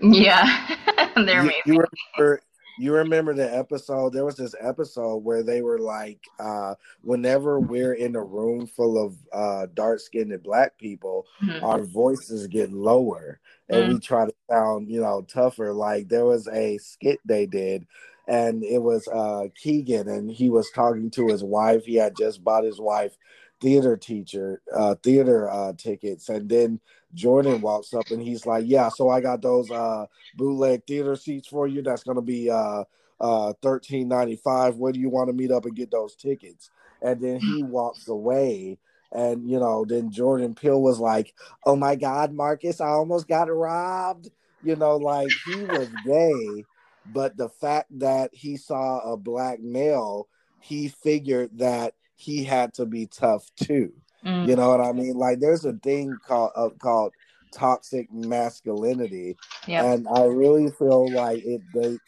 Yeah. 0.00 0.76
They're 1.16 1.44
you, 1.44 1.52
you 1.66 1.84
remember 2.16 2.40
you 2.78 2.92
remember 2.92 3.34
the 3.34 3.56
episode 3.56 4.12
there 4.12 4.24
was 4.24 4.36
this 4.36 4.54
episode 4.60 5.18
where 5.18 5.42
they 5.42 5.62
were 5.62 5.78
like 5.78 6.20
uh 6.40 6.74
whenever 7.02 7.60
we're 7.60 7.94
in 7.94 8.16
a 8.16 8.22
room 8.22 8.66
full 8.66 9.04
of 9.04 9.16
uh 9.32 9.66
dark 9.74 10.00
skinned 10.00 10.42
black 10.42 10.76
people 10.78 11.26
mm-hmm. 11.42 11.64
our 11.64 11.82
voices 11.82 12.46
get 12.46 12.72
lower 12.72 13.40
and 13.68 13.84
mm-hmm. 13.84 13.92
we 13.94 14.00
try 14.00 14.24
to 14.24 14.34
sound 14.50 14.88
you 14.88 15.00
know 15.00 15.22
tougher 15.22 15.72
like 15.72 16.08
there 16.08 16.24
was 16.24 16.48
a 16.48 16.78
skit 16.78 17.20
they 17.24 17.46
did 17.46 17.86
and 18.28 18.62
it 18.62 18.80
was 18.80 19.06
uh 19.08 19.44
keegan 19.54 20.08
and 20.08 20.30
he 20.30 20.48
was 20.48 20.70
talking 20.70 21.10
to 21.10 21.26
his 21.28 21.42
wife 21.42 21.84
he 21.84 21.96
had 21.96 22.16
just 22.16 22.42
bought 22.42 22.64
his 22.64 22.80
wife 22.80 23.16
theater 23.60 23.96
teacher 23.96 24.60
uh 24.74 24.94
theater 25.02 25.48
uh 25.50 25.72
tickets 25.76 26.28
and 26.28 26.48
then 26.48 26.80
jordan 27.14 27.60
walks 27.60 27.94
up 27.94 28.10
and 28.10 28.22
he's 28.22 28.46
like 28.46 28.64
yeah 28.66 28.88
so 28.88 29.08
i 29.08 29.20
got 29.20 29.42
those 29.42 29.70
uh 29.70 30.06
bootleg 30.36 30.82
theater 30.86 31.16
seats 31.16 31.48
for 31.48 31.66
you 31.66 31.82
that's 31.82 32.04
gonna 32.04 32.22
be 32.22 32.50
uh 32.50 32.84
uh 33.20 33.52
13.95 33.62 34.76
where 34.76 34.92
do 34.92 34.98
you 34.98 35.08
want 35.08 35.28
to 35.28 35.32
meet 35.32 35.52
up 35.52 35.64
and 35.64 35.76
get 35.76 35.90
those 35.92 36.16
tickets? 36.16 36.70
And 37.00 37.20
then 37.20 37.38
he 37.38 37.62
walks 37.62 38.08
away 38.08 38.78
and 39.12 39.48
you 39.48 39.60
know 39.60 39.84
then 39.86 40.10
jordan 40.10 40.54
peele 40.54 40.80
was 40.80 40.98
like 40.98 41.34
oh 41.66 41.76
my 41.76 41.94
god 41.94 42.32
marcus 42.32 42.80
i 42.80 42.88
almost 42.88 43.28
got 43.28 43.54
robbed. 43.54 44.30
You 44.62 44.76
know 44.76 44.96
like 44.96 45.28
he 45.44 45.64
was 45.64 45.88
gay 46.06 46.64
but 47.04 47.36
the 47.36 47.48
fact 47.48 47.88
that 47.98 48.30
he 48.32 48.56
saw 48.56 49.00
a 49.00 49.16
black 49.16 49.60
male 49.60 50.28
he 50.60 50.88
figured 50.88 51.50
that 51.58 51.94
he 52.14 52.44
had 52.44 52.72
to 52.74 52.86
be 52.86 53.06
tough 53.06 53.50
too. 53.56 53.92
Mm. 54.24 54.48
You 54.48 54.56
know 54.56 54.68
what 54.68 54.80
I 54.80 54.92
mean? 54.92 55.14
Like 55.14 55.40
there's 55.40 55.64
a 55.64 55.72
thing 55.72 56.16
called 56.26 56.52
uh, 56.54 56.70
called 56.78 57.12
toxic 57.52 58.12
masculinity, 58.12 59.36
yep. 59.66 59.84
and 59.84 60.08
I 60.08 60.24
really 60.24 60.70
feel 60.70 61.10
like 61.10 61.42
it 61.44 61.60
dates. 61.74 62.00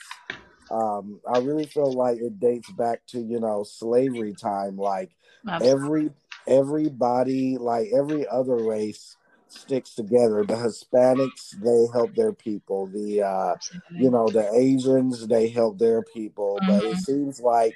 Um, 0.70 1.20
I 1.30 1.38
really 1.38 1.66
feel 1.66 1.92
like 1.92 2.18
it 2.18 2.40
dates 2.40 2.70
back 2.72 3.00
to 3.08 3.20
you 3.20 3.40
know 3.40 3.64
slavery 3.64 4.34
time. 4.34 4.76
Like 4.76 5.10
Absolutely. 5.48 5.70
every 5.70 6.10
everybody, 6.46 7.58
like 7.58 7.88
every 7.94 8.26
other 8.28 8.56
race, 8.56 9.16
sticks 9.48 9.94
together. 9.94 10.44
The 10.44 10.54
Hispanics, 10.54 11.60
they 11.60 11.92
help 11.92 12.14
their 12.14 12.32
people. 12.32 12.86
The 12.86 13.22
uh, 13.22 13.54
you 13.90 14.10
know, 14.10 14.28
the 14.28 14.50
Asians, 14.54 15.26
they 15.26 15.48
help 15.48 15.78
their 15.78 16.02
people. 16.02 16.58
Mm-hmm. 16.62 16.70
But 16.70 16.84
it 16.84 16.92
mm-hmm. 16.92 16.98
seems 17.00 17.40
like 17.40 17.74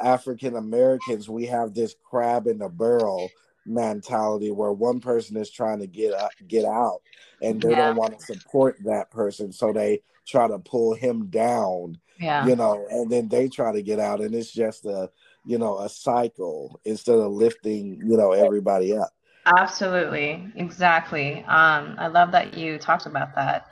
African 0.00 0.56
Americans, 0.56 1.28
we 1.28 1.46
have 1.46 1.74
this 1.74 1.94
crab 2.04 2.46
in 2.46 2.58
the 2.58 2.68
barrel 2.68 3.30
mentality 3.66 4.50
where 4.50 4.72
one 4.72 5.00
person 5.00 5.36
is 5.36 5.50
trying 5.50 5.78
to 5.78 5.86
get 5.86 6.12
uh, 6.12 6.28
get 6.48 6.64
out 6.64 7.00
and 7.42 7.60
they 7.60 7.70
yeah. 7.70 7.86
don't 7.86 7.96
want 7.96 8.18
to 8.18 8.24
support 8.24 8.76
that 8.84 9.10
person 9.10 9.52
so 9.52 9.72
they 9.72 10.00
try 10.26 10.46
to 10.46 10.58
pull 10.58 10.94
him 10.94 11.26
down 11.26 11.98
yeah. 12.20 12.46
you 12.46 12.56
know 12.56 12.86
and 12.90 13.10
then 13.10 13.28
they 13.28 13.48
try 13.48 13.72
to 13.72 13.82
get 13.82 13.98
out 13.98 14.20
and 14.20 14.34
it's 14.34 14.52
just 14.52 14.84
a 14.84 15.10
you 15.44 15.58
know 15.58 15.78
a 15.80 15.88
cycle 15.88 16.80
instead 16.84 17.18
of 17.18 17.32
lifting 17.32 18.00
you 18.04 18.16
know 18.16 18.32
everybody 18.32 18.96
up. 18.96 19.10
Absolutely. 19.46 20.50
Exactly. 20.56 21.44
Um 21.44 21.96
i 21.98 22.06
love 22.06 22.32
that 22.32 22.54
you 22.54 22.78
talked 22.78 23.06
about 23.06 23.34
that. 23.34 23.66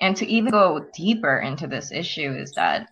And 0.00 0.16
to 0.16 0.26
even 0.26 0.50
go 0.50 0.86
deeper 0.94 1.38
into 1.38 1.66
this 1.66 1.92
issue 1.92 2.32
is 2.32 2.52
that 2.52 2.88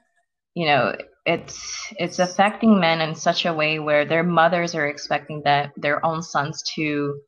you 0.55 0.67
know 0.67 0.95
it's 1.27 1.93
it's 1.99 2.19
affecting 2.19 2.81
men 2.81 3.01
in 3.01 3.15
such 3.15 3.45
a 3.47 3.53
way 3.53 3.79
where 3.79 4.05
their 4.05 4.23
mothers 4.23 4.75
are 4.75 4.87
expecting 4.87 5.43
that 5.45 5.73
their 5.77 6.05
own 6.07 6.23
sons 6.23 6.63
to 6.75 7.21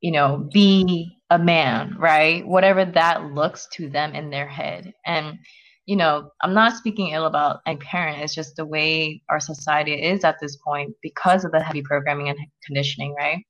you 0.00 0.10
know 0.10 0.48
be 0.52 1.18
a 1.30 1.38
man 1.38 1.94
right 1.98 2.46
whatever 2.46 2.84
that 2.84 3.24
looks 3.32 3.68
to 3.72 3.88
them 3.88 4.14
in 4.14 4.30
their 4.30 4.48
head 4.48 4.92
and 5.06 5.38
you 5.86 5.96
know, 5.96 6.30
I'm 6.40 6.54
not 6.54 6.76
speaking 6.76 7.08
ill 7.08 7.26
about 7.26 7.60
any 7.66 7.76
parent. 7.76 8.22
It's 8.22 8.34
just 8.34 8.56
the 8.56 8.64
way 8.64 9.22
our 9.28 9.40
society 9.40 9.92
is 9.92 10.24
at 10.24 10.40
this 10.40 10.56
point 10.56 10.94
because 11.02 11.44
of 11.44 11.52
the 11.52 11.60
heavy 11.60 11.82
programming 11.82 12.30
and 12.30 12.38
conditioning, 12.64 13.14
right? 13.14 13.44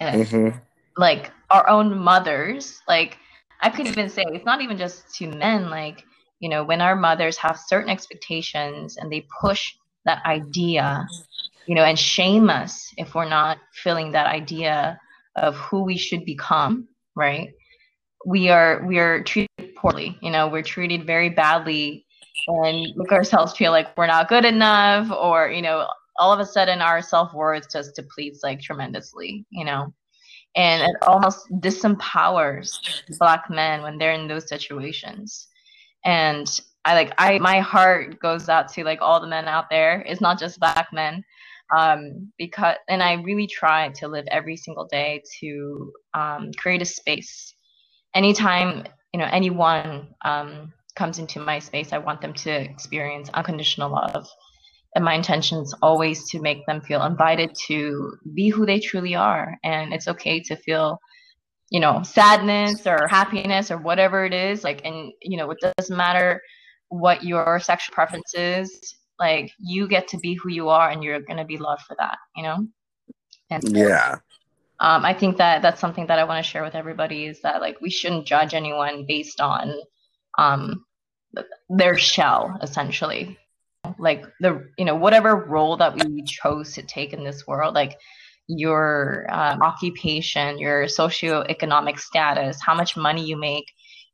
And 0.00 0.26
mm-hmm. 0.26 0.58
like 0.96 1.30
our 1.50 1.68
own 1.68 1.98
mothers, 1.98 2.80
like 2.86 3.16
I 3.62 3.70
could 3.70 3.86
even 3.86 4.10
say 4.10 4.24
it's 4.28 4.44
not 4.44 4.60
even 4.60 4.76
just 4.76 5.14
to 5.16 5.28
men, 5.28 5.70
like, 5.70 6.04
you 6.44 6.50
know, 6.50 6.62
when 6.62 6.80
our 6.80 6.96
mothers 6.96 7.36
have 7.38 7.58
certain 7.58 7.90
expectations 7.90 8.98
and 8.98 9.10
they 9.10 9.26
push 9.40 9.62
that 10.04 10.20
idea, 10.26 11.06
you 11.66 11.74
know, 11.74 11.84
and 11.84 11.98
shame 11.98 12.50
us 12.50 12.92
if 12.98 13.14
we're 13.14 13.28
not 13.28 13.58
filling 13.82 14.12
that 14.12 14.26
idea 14.26 15.00
of 15.36 15.56
who 15.56 15.82
we 15.82 15.96
should 15.96 16.24
become, 16.24 16.86
right? 17.16 17.48
we 18.24 18.48
are 18.48 18.84
we 18.86 18.98
are 18.98 19.22
treated 19.22 19.74
poorly. 19.76 20.18
You 20.22 20.30
know, 20.30 20.48
we're 20.48 20.62
treated 20.62 21.06
very 21.06 21.28
badly 21.28 22.06
and 22.46 22.86
make 22.96 23.12
ourselves 23.12 23.56
feel 23.56 23.70
like 23.70 23.96
we're 23.96 24.06
not 24.06 24.28
good 24.28 24.44
enough 24.44 25.10
or, 25.10 25.48
you 25.48 25.62
know, 25.62 25.88
all 26.18 26.32
of 26.32 26.40
a 26.40 26.46
sudden 26.46 26.80
our 26.80 27.02
self-worth 27.02 27.70
just 27.70 27.96
depletes 27.96 28.40
like 28.42 28.60
tremendously, 28.60 29.44
you 29.50 29.64
know. 29.64 29.92
And 30.56 30.82
it 30.82 30.96
almost 31.02 31.50
disempowers 31.60 32.70
black 33.18 33.50
men 33.50 33.82
when 33.82 33.98
they're 33.98 34.12
in 34.12 34.28
those 34.28 34.48
situations. 34.48 35.48
And 36.04 36.46
I 36.84 36.94
like 36.94 37.14
I 37.18 37.38
my 37.38 37.60
heart 37.60 38.20
goes 38.20 38.48
out 38.48 38.68
to 38.74 38.84
like 38.84 39.00
all 39.00 39.20
the 39.20 39.26
men 39.26 39.46
out 39.46 39.70
there. 39.70 40.04
It's 40.06 40.20
not 40.20 40.38
just 40.38 40.60
black 40.60 40.88
men 40.92 41.24
um, 41.74 42.30
because 42.38 42.76
and 42.88 43.02
I 43.02 43.14
really 43.14 43.46
try 43.46 43.88
to 43.96 44.08
live 44.08 44.26
every 44.30 44.56
single 44.56 44.86
day 44.86 45.22
to 45.40 45.92
um, 46.14 46.50
create 46.58 46.82
a 46.82 46.86
space 46.86 47.54
anytime 48.14 48.84
you 49.12 49.18
know 49.18 49.28
anyone 49.30 50.08
um, 50.24 50.72
comes 50.96 51.18
into 51.18 51.40
my 51.40 51.58
space, 51.58 51.92
I 51.92 51.98
want 51.98 52.20
them 52.20 52.32
to 52.34 52.50
experience 52.50 53.28
unconditional 53.34 53.90
love. 53.90 54.26
And 54.94 55.04
my 55.04 55.14
intention 55.14 55.58
is 55.58 55.74
always 55.82 56.30
to 56.30 56.40
make 56.40 56.64
them 56.66 56.80
feel 56.80 57.04
invited 57.04 57.50
to 57.66 58.16
be 58.32 58.48
who 58.48 58.64
they 58.64 58.78
truly 58.78 59.16
are. 59.16 59.56
And 59.64 59.92
it's 59.92 60.06
okay 60.06 60.40
to 60.44 60.56
feel, 60.56 60.98
you 61.74 61.80
know, 61.80 62.02
sadness 62.02 62.86
or 62.86 63.08
happiness 63.08 63.70
or 63.70 63.78
whatever 63.78 64.24
it 64.24 64.32
is. 64.32 64.62
Like, 64.62 64.80
and, 64.84 65.12
you 65.20 65.36
know, 65.36 65.50
it 65.50 65.58
doesn't 65.60 65.96
matter 65.96 66.40
what 66.88 67.24
your 67.24 67.58
sexual 67.58 67.94
preference 67.94 68.32
is. 68.34 68.94
Like, 69.18 69.50
you 69.58 69.88
get 69.88 70.06
to 70.08 70.18
be 70.18 70.34
who 70.34 70.50
you 70.50 70.68
are 70.68 70.90
and 70.90 71.02
you're 71.02 71.20
going 71.20 71.38
to 71.38 71.44
be 71.44 71.58
loved 71.58 71.82
for 71.82 71.96
that, 71.98 72.18
you 72.36 72.44
know? 72.44 72.68
And 73.50 73.62
so, 73.64 73.76
yeah 73.76 74.18
um, 74.80 75.04
I 75.04 75.14
think 75.14 75.38
that 75.38 75.62
that's 75.62 75.80
something 75.80 76.06
that 76.08 76.18
I 76.18 76.24
want 76.24 76.44
to 76.44 76.50
share 76.50 76.62
with 76.62 76.74
everybody 76.74 77.26
is 77.26 77.40
that 77.42 77.60
like 77.60 77.80
we 77.80 77.90
shouldn't 77.90 78.26
judge 78.26 78.54
anyone 78.54 79.04
based 79.06 79.40
on 79.40 79.72
um, 80.36 80.84
their 81.68 81.96
shell, 81.96 82.58
essentially. 82.60 83.38
Like 83.98 84.24
the 84.40 84.68
you 84.78 84.84
know 84.84 84.96
whatever 84.96 85.36
role 85.36 85.76
that 85.76 85.94
we 85.94 86.22
chose 86.22 86.72
to 86.74 86.82
take 86.82 87.12
in 87.12 87.22
this 87.22 87.46
world, 87.46 87.74
like 87.74 87.98
your 88.46 89.26
um, 89.30 89.62
occupation, 89.62 90.58
your 90.58 90.84
socioeconomic 90.84 91.98
status, 91.98 92.58
how 92.60 92.74
much 92.74 92.96
money 92.96 93.24
you 93.24 93.36
make, 93.36 93.64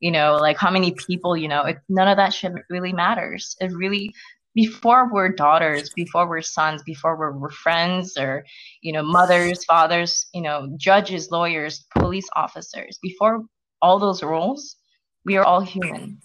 you 0.00 0.10
know, 0.10 0.36
like 0.36 0.56
how 0.56 0.70
many 0.70 0.92
people 0.92 1.36
you 1.36 1.48
know. 1.48 1.62
It, 1.62 1.78
none 1.88 2.08
of 2.08 2.16
that 2.16 2.32
shit 2.32 2.52
really 2.68 2.92
matters. 2.92 3.56
It 3.60 3.72
really 3.72 4.14
before 4.54 5.12
we're 5.12 5.28
daughters, 5.28 5.90
before 5.94 6.28
we're 6.28 6.42
sons, 6.42 6.82
before 6.82 7.16
we're, 7.16 7.32
we're 7.32 7.50
friends 7.50 8.16
or, 8.16 8.44
you 8.82 8.92
know, 8.92 9.02
mothers, 9.02 9.64
fathers, 9.64 10.26
you 10.34 10.42
know, 10.42 10.72
judges, 10.76 11.30
lawyers, 11.30 11.86
police 11.96 12.28
officers, 12.34 12.98
before 13.02 13.44
all 13.80 13.98
those 13.98 14.22
roles, 14.22 14.76
we 15.24 15.36
are 15.36 15.44
all 15.44 15.60
human. 15.60 16.20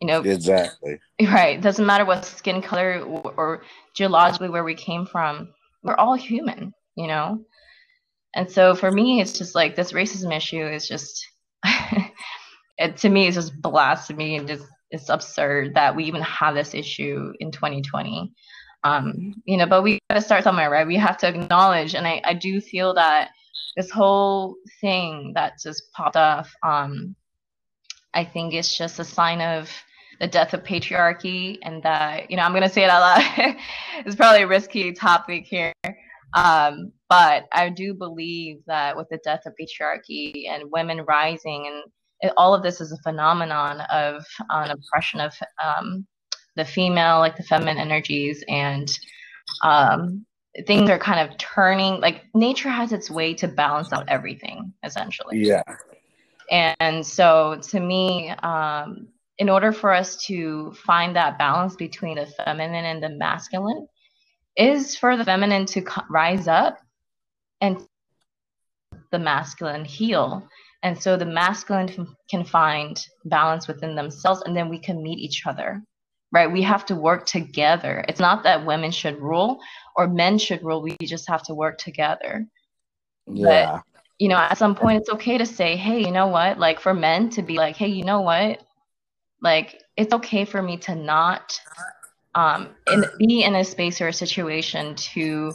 You 0.00 0.06
know, 0.06 0.20
exactly. 0.22 0.98
Right. 1.20 1.58
It 1.58 1.62
doesn't 1.62 1.84
matter 1.84 2.06
what 2.06 2.24
skin 2.24 2.62
color 2.62 3.00
or, 3.00 3.34
or 3.36 3.62
geologically 3.94 4.48
where 4.48 4.64
we 4.64 4.74
came 4.74 5.04
from. 5.04 5.52
We're 5.82 5.96
all 5.96 6.14
human, 6.14 6.72
you 7.00 7.06
know? 7.06 7.44
And 8.34 8.50
so 8.50 8.74
for 8.74 8.90
me, 8.92 9.20
it's 9.20 9.36
just 9.36 9.54
like 9.54 9.74
this 9.74 9.92
racism 9.92 10.34
issue 10.36 10.64
is 10.66 10.86
just, 10.86 11.26
it, 12.78 12.96
to 12.98 13.08
me, 13.08 13.26
it's 13.26 13.36
just 13.36 13.60
blasphemy 13.60 14.36
and 14.36 14.46
just 14.46 14.66
it's 14.90 15.08
absurd 15.08 15.74
that 15.74 15.94
we 15.94 16.04
even 16.04 16.22
have 16.22 16.54
this 16.54 16.74
issue 16.74 17.32
in 17.40 17.50
2020 17.50 18.32
um, 18.82 19.34
you 19.44 19.56
know 19.56 19.66
but 19.66 19.82
we 19.82 19.98
got 20.08 20.16
to 20.16 20.20
start 20.20 20.44
somewhere 20.44 20.70
right? 20.70 20.86
We 20.86 20.96
have 20.96 21.16
to 21.18 21.28
acknowledge 21.28 21.94
and 21.94 22.06
I, 22.06 22.20
I 22.24 22.34
do 22.34 22.60
feel 22.60 22.94
that 22.94 23.30
this 23.76 23.90
whole 23.90 24.56
thing 24.80 25.32
that 25.34 25.54
just 25.62 25.92
popped 25.92 26.16
off 26.16 26.52
um, 26.64 27.14
i 28.14 28.24
think 28.24 28.52
it's 28.54 28.76
just 28.76 28.98
a 28.98 29.04
sign 29.04 29.40
of 29.40 29.70
the 30.18 30.26
death 30.26 30.52
of 30.54 30.64
patriarchy 30.64 31.58
and 31.62 31.82
that 31.82 32.30
you 32.30 32.36
know 32.36 32.42
i'm 32.42 32.52
to 32.52 32.68
say 32.68 32.84
it 32.84 32.90
out 32.90 33.00
loud. 33.00 33.56
It's 34.04 34.16
probably 34.16 34.42
a 34.42 34.46
risky 34.46 34.92
topic 34.92 35.44
here 35.44 35.72
um, 36.34 36.92
but 37.08 37.46
i 37.52 37.68
do 37.68 37.94
believe 37.94 38.58
that 38.66 38.96
with 38.96 39.08
the 39.10 39.18
death 39.24 39.42
of 39.46 39.52
patriarchy 39.60 40.48
and 40.48 40.70
women 40.70 41.00
rising 41.02 41.66
and 41.66 41.84
it, 42.20 42.32
all 42.36 42.54
of 42.54 42.62
this 42.62 42.80
is 42.80 42.92
a 42.92 42.98
phenomenon 42.98 43.80
of 43.80 44.24
an 44.50 44.70
oppression 44.70 45.20
of 45.20 45.34
um, 45.62 46.06
the 46.56 46.64
female, 46.64 47.18
like 47.18 47.36
the 47.36 47.42
feminine 47.42 47.78
energies, 47.78 48.44
and 48.48 48.90
um, 49.62 50.24
things 50.66 50.90
are 50.90 50.98
kind 50.98 51.28
of 51.28 51.36
turning. 51.38 52.00
Like 52.00 52.24
nature 52.34 52.68
has 52.68 52.92
its 52.92 53.10
way 53.10 53.34
to 53.34 53.48
balance 53.48 53.92
out 53.92 54.08
everything, 54.08 54.72
essentially. 54.84 55.38
Yeah. 55.38 55.62
And 56.50 57.06
so, 57.06 57.60
to 57.70 57.80
me, 57.80 58.30
um, 58.42 59.08
in 59.38 59.48
order 59.48 59.72
for 59.72 59.92
us 59.92 60.16
to 60.26 60.72
find 60.72 61.14
that 61.16 61.38
balance 61.38 61.76
between 61.76 62.16
the 62.16 62.26
feminine 62.26 62.84
and 62.84 63.02
the 63.02 63.08
masculine, 63.08 63.86
is 64.60 64.96
for 64.96 65.16
the 65.16 65.24
feminine 65.24 65.66
to 65.66 65.84
rise 66.10 66.46
up 66.46 66.78
and 67.60 67.84
the 69.10 69.18
masculine 69.18 69.84
heal 69.84 70.48
and 70.82 71.00
so 71.00 71.16
the 71.16 71.26
masculine 71.26 72.14
can 72.30 72.44
find 72.44 73.04
balance 73.24 73.68
within 73.68 73.94
themselves 73.94 74.42
and 74.44 74.56
then 74.56 74.68
we 74.68 74.78
can 74.78 75.02
meet 75.02 75.18
each 75.18 75.46
other, 75.46 75.82
right? 76.32 76.50
We 76.50 76.62
have 76.62 76.86
to 76.86 76.94
work 76.94 77.26
together. 77.26 78.04
It's 78.08 78.20
not 78.20 78.42
that 78.44 78.64
women 78.64 78.90
should 78.90 79.20
rule 79.20 79.60
or 79.94 80.08
men 80.08 80.38
should 80.38 80.62
rule. 80.62 80.80
We 80.80 80.96
just 81.02 81.28
have 81.28 81.42
to 81.44 81.54
work 81.54 81.76
together. 81.76 82.46
Yeah. 83.26 83.72
But, 83.72 83.82
you 84.18 84.28
know, 84.28 84.36
at 84.36 84.56
some 84.56 84.74
point, 84.74 85.00
it's 85.00 85.10
okay 85.10 85.38
to 85.38 85.46
say, 85.46 85.76
hey, 85.76 86.00
you 86.00 86.10
know 86.10 86.28
what? 86.28 86.58
Like 86.58 86.80
for 86.80 86.94
men 86.94 87.28
to 87.30 87.42
be 87.42 87.56
like, 87.56 87.76
hey, 87.76 87.88
you 87.88 88.04
know 88.04 88.22
what? 88.22 88.62
Like 89.42 89.82
it's 89.96 90.14
okay 90.14 90.44
for 90.46 90.62
me 90.62 90.78
to 90.78 90.94
not 90.94 91.60
um, 92.34 92.70
in, 92.92 93.04
be 93.18 93.42
in 93.42 93.54
a 93.54 93.64
space 93.64 94.00
or 94.00 94.08
a 94.08 94.12
situation 94.12 94.94
to 94.94 95.52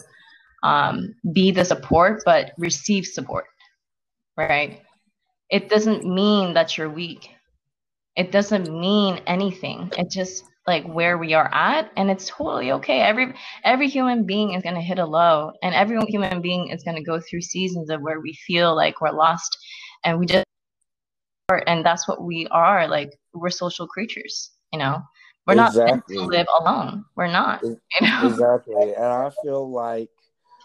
um, 0.63 1.15
be 1.33 1.51
the 1.51 1.65
support, 1.65 2.21
but 2.25 2.51
receive 2.57 3.05
support, 3.05 3.45
right? 4.38 4.81
it 5.49 5.69
doesn't 5.69 6.05
mean 6.05 6.53
that 6.53 6.77
you're 6.77 6.89
weak. 6.89 7.29
It 8.15 8.31
doesn't 8.31 8.69
mean 8.71 9.21
anything. 9.27 9.91
It 9.97 10.09
just 10.09 10.45
like 10.67 10.85
where 10.85 11.17
we 11.17 11.33
are 11.33 11.49
at 11.53 11.91
and 11.95 12.09
it's 12.09 12.27
totally 12.27 12.71
okay. 12.71 13.01
Every 13.01 13.33
every 13.63 13.88
human 13.88 14.25
being 14.25 14.53
is 14.53 14.63
going 14.63 14.75
to 14.75 14.81
hit 14.81 14.99
a 14.99 15.05
low 15.05 15.51
and 15.61 15.75
every 15.75 15.99
human 16.07 16.41
being 16.41 16.69
is 16.69 16.83
going 16.83 16.97
to 16.97 17.03
go 17.03 17.19
through 17.19 17.41
seasons 17.41 17.89
of 17.89 18.01
where 18.01 18.19
we 18.19 18.33
feel 18.33 18.75
like 18.75 19.01
we're 19.01 19.11
lost 19.11 19.57
and 20.03 20.17
we 20.19 20.25
just 20.25 20.45
and 21.67 21.85
that's 21.85 22.07
what 22.07 22.23
we 22.23 22.47
are 22.47 22.88
like 22.88 23.11
we're 23.33 23.49
social 23.49 23.88
creatures, 23.88 24.51
you 24.73 24.79
know. 24.79 25.01
We're 25.45 25.53
exactly. 25.53 25.86
not 25.86 25.91
meant 25.91 26.08
to 26.08 26.21
live 26.21 26.47
alone. 26.60 27.05
We're 27.15 27.27
not. 27.27 27.63
You 27.63 27.77
know? 28.01 28.21
Exactly. 28.27 28.93
And 28.93 29.05
I 29.05 29.31
feel 29.43 29.69
like 29.69 30.10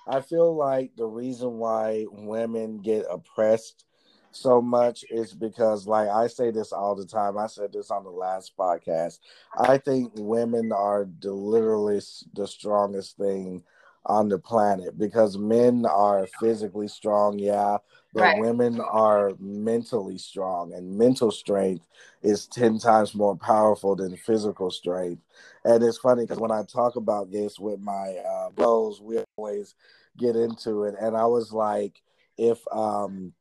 I 0.08 0.20
feel 0.20 0.56
like 0.56 0.92
the 0.96 1.06
reason 1.06 1.58
why 1.58 2.06
women 2.10 2.78
get 2.78 3.04
oppressed 3.10 3.84
so 4.32 4.62
much 4.62 5.04
is 5.10 5.32
because 5.32 5.86
like 5.86 6.08
I 6.08 6.26
say 6.26 6.50
this 6.50 6.72
all 6.72 6.94
the 6.94 7.06
time. 7.06 7.36
I 7.36 7.46
said 7.46 7.72
this 7.72 7.90
on 7.90 8.04
the 8.04 8.10
last 8.10 8.56
podcast. 8.56 9.18
I 9.58 9.78
think 9.78 10.12
women 10.16 10.72
are 10.72 11.08
the, 11.20 11.32
literally 11.32 12.00
the 12.34 12.46
strongest 12.46 13.16
thing 13.16 13.62
on 14.06 14.28
the 14.28 14.38
planet 14.38 14.98
because 14.98 15.36
men 15.36 15.84
are 15.84 16.26
physically 16.40 16.88
strong, 16.88 17.38
yeah, 17.38 17.76
but 18.12 18.22
right. 18.22 18.40
women 18.40 18.80
are 18.80 19.32
mentally 19.38 20.18
strong 20.18 20.72
and 20.74 20.98
mental 20.98 21.30
strength 21.30 21.86
is 22.22 22.46
10 22.46 22.78
times 22.78 23.14
more 23.14 23.36
powerful 23.36 23.94
than 23.94 24.16
physical 24.16 24.70
strength. 24.70 25.22
And 25.64 25.82
it's 25.82 25.98
funny 25.98 26.24
because 26.24 26.40
when 26.40 26.50
I 26.50 26.62
talk 26.64 26.96
about 26.96 27.30
this 27.30 27.58
with 27.58 27.80
my 27.80 28.16
uh, 28.16 28.50
bros, 28.50 29.00
we 29.00 29.18
always 29.36 29.74
get 30.18 30.36
into 30.36 30.84
it. 30.84 30.94
And 31.00 31.16
I 31.16 31.26
was 31.26 31.52
like, 31.52 32.02
if 32.36 32.58
um 32.72 33.32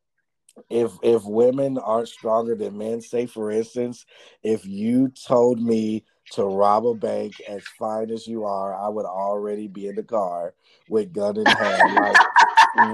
if 0.68 0.92
if 1.02 1.24
women 1.24 1.78
aren't 1.78 2.08
stronger 2.08 2.54
than 2.54 2.78
men, 2.78 3.00
say 3.00 3.26
for 3.26 3.50
instance, 3.50 4.04
if 4.42 4.66
you 4.66 5.08
told 5.08 5.60
me 5.60 6.04
to 6.32 6.44
rob 6.44 6.86
a 6.86 6.94
bank 6.94 7.34
as 7.48 7.62
fine 7.78 8.10
as 8.10 8.26
you 8.26 8.44
are, 8.44 8.74
I 8.74 8.88
would 8.88 9.06
already 9.06 9.68
be 9.68 9.88
in 9.88 9.96
the 9.96 10.02
car 10.02 10.54
with 10.88 11.12
gun 11.12 11.36
in 11.36 11.46
hand. 11.46 11.94
like, 11.94 12.16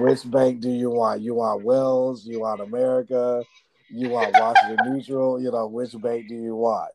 which 0.00 0.28
bank 0.30 0.60
do 0.60 0.70
you 0.70 0.90
want? 0.90 1.20
You 1.20 1.34
want 1.34 1.64
Wells? 1.64 2.26
You 2.26 2.40
want 2.40 2.60
America? 2.60 3.42
You 3.90 4.08
want 4.10 4.34
Washington 4.38 4.92
Mutual? 4.92 5.40
You 5.40 5.50
know, 5.50 5.66
which 5.66 5.92
bank 6.00 6.28
do 6.28 6.34
you 6.34 6.54
want? 6.54 6.92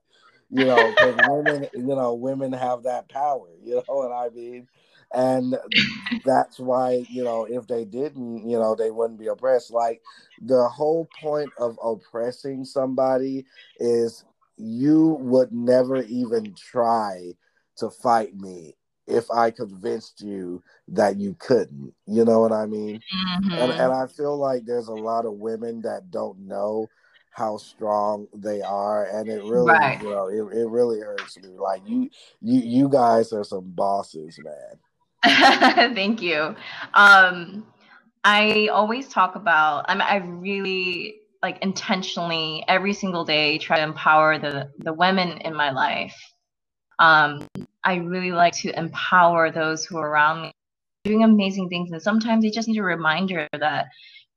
You 0.49 0.65
know, 0.65 0.89
because 0.89 1.15
women, 1.29 1.67
you 1.73 1.95
know, 1.95 2.13
women 2.13 2.51
have 2.53 2.83
that 2.83 3.07
power. 3.09 3.47
You 3.63 3.75
know 3.75 3.83
what 3.87 4.11
I 4.11 4.29
mean? 4.29 4.67
and 5.13 5.57
that's 6.23 6.59
why 6.59 7.03
you 7.09 7.23
know 7.23 7.45
if 7.45 7.67
they 7.67 7.83
didn't 7.83 8.47
you 8.47 8.57
know 8.57 8.75
they 8.75 8.91
wouldn't 8.91 9.19
be 9.19 9.27
oppressed 9.27 9.71
like 9.71 10.01
the 10.41 10.67
whole 10.69 11.07
point 11.19 11.49
of 11.59 11.77
oppressing 11.83 12.63
somebody 12.63 13.45
is 13.79 14.23
you 14.57 15.17
would 15.19 15.51
never 15.51 16.03
even 16.03 16.53
try 16.55 17.33
to 17.75 17.89
fight 17.89 18.35
me 18.35 18.75
if 19.07 19.29
i 19.31 19.49
convinced 19.49 20.21
you 20.21 20.61
that 20.87 21.17
you 21.17 21.35
couldn't 21.39 21.93
you 22.07 22.23
know 22.23 22.39
what 22.39 22.51
i 22.51 22.65
mean 22.65 22.99
mm-hmm. 22.99 23.51
and, 23.53 23.71
and 23.71 23.93
i 23.93 24.05
feel 24.07 24.37
like 24.37 24.65
there's 24.65 24.87
a 24.87 24.93
lot 24.93 25.25
of 25.25 25.33
women 25.33 25.81
that 25.81 26.11
don't 26.11 26.39
know 26.39 26.87
how 27.31 27.55
strong 27.57 28.27
they 28.33 28.61
are 28.61 29.05
and 29.05 29.29
it 29.29 29.43
really 29.43 29.71
right. 29.71 30.01
you 30.01 30.09
know 30.09 30.27
it, 30.27 30.57
it 30.57 30.67
really 30.67 30.99
hurts 30.99 31.37
me 31.37 31.49
like 31.57 31.81
you 31.85 32.09
you 32.41 32.59
you 32.59 32.89
guys 32.89 33.31
are 33.31 33.43
some 33.43 33.69
bosses 33.71 34.37
man 34.43 34.77
Thank 35.23 36.21
you. 36.21 36.55
Um, 36.95 37.65
I 38.23 38.69
always 38.71 39.07
talk 39.07 39.35
about. 39.35 39.85
I 39.87 39.93
mean, 39.93 40.01
I 40.01 40.15
really 40.17 41.17
like 41.43 41.59
intentionally 41.61 42.63
every 42.67 42.93
single 42.93 43.23
day 43.23 43.57
try 43.57 43.77
to 43.77 43.83
empower 43.83 44.39
the 44.39 44.71
the 44.79 44.93
women 44.93 45.37
in 45.39 45.55
my 45.55 45.71
life. 45.71 46.15
Um, 47.01 47.47
I 47.83 47.95
really 47.95 48.31
like 48.31 48.53
to 48.57 48.77
empower 48.77 49.51
those 49.51 49.85
who 49.85 49.97
are 49.97 50.09
around 50.09 50.43
me, 50.43 50.51
doing 51.03 51.23
amazing 51.23 51.67
things, 51.69 51.91
and 51.91 52.01
sometimes 52.01 52.43
they 52.43 52.51
just 52.51 52.67
need 52.67 52.77
a 52.77 52.83
reminder 52.83 53.47
that 53.59 53.87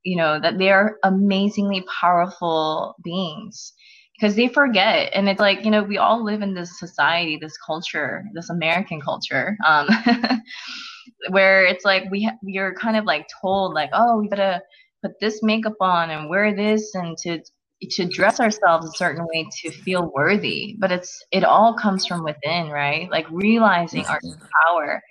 you 0.03 0.17
know 0.17 0.39
that 0.39 0.57
they 0.57 0.71
are 0.71 0.97
amazingly 1.03 1.85
powerful 2.01 2.95
beings 3.03 3.73
because 4.17 4.35
they 4.35 4.47
forget. 4.47 5.11
And 5.13 5.29
it's 5.29 5.39
like 5.39 5.63
you 5.63 5.71
know 5.71 5.83
we 5.83 5.99
all 5.99 6.23
live 6.23 6.41
in 6.41 6.55
this 6.55 6.79
society 6.79 7.37
this 7.39 7.57
culture 7.57 8.23
this 8.33 8.49
american 8.49 8.99
culture 8.99 9.57
um, 9.67 9.87
where 11.29 11.65
it's 11.65 11.85
like 11.85 12.09
we 12.09 12.23
ha- 12.23 12.37
we're 12.41 12.73
kind 12.73 12.97
of 12.97 13.05
like 13.05 13.27
told 13.41 13.73
like 13.73 13.89
oh 13.93 14.19
we 14.19 14.27
gotta 14.27 14.61
put 15.03 15.19
this 15.19 15.43
makeup 15.43 15.75
on 15.81 16.09
and 16.09 16.29
wear 16.29 16.55
this 16.55 16.95
and 16.95 17.17
to 17.19 17.39
to 17.85 18.05
dress 18.05 18.39
ourselves 18.39 18.85
a 18.87 18.97
certain 18.97 19.25
way 19.33 19.45
to 19.61 19.71
feel 19.71 20.11
worthy 20.13 20.75
but 20.79 20.91
it's 20.91 21.23
it 21.31 21.43
all 21.43 21.73
comes 21.73 22.05
from 22.05 22.23
within 22.23 22.69
right 22.69 23.09
like 23.11 23.29
realizing 23.29 24.05
our 24.05 24.19
mm-hmm. 24.19 24.45
power 24.65 25.01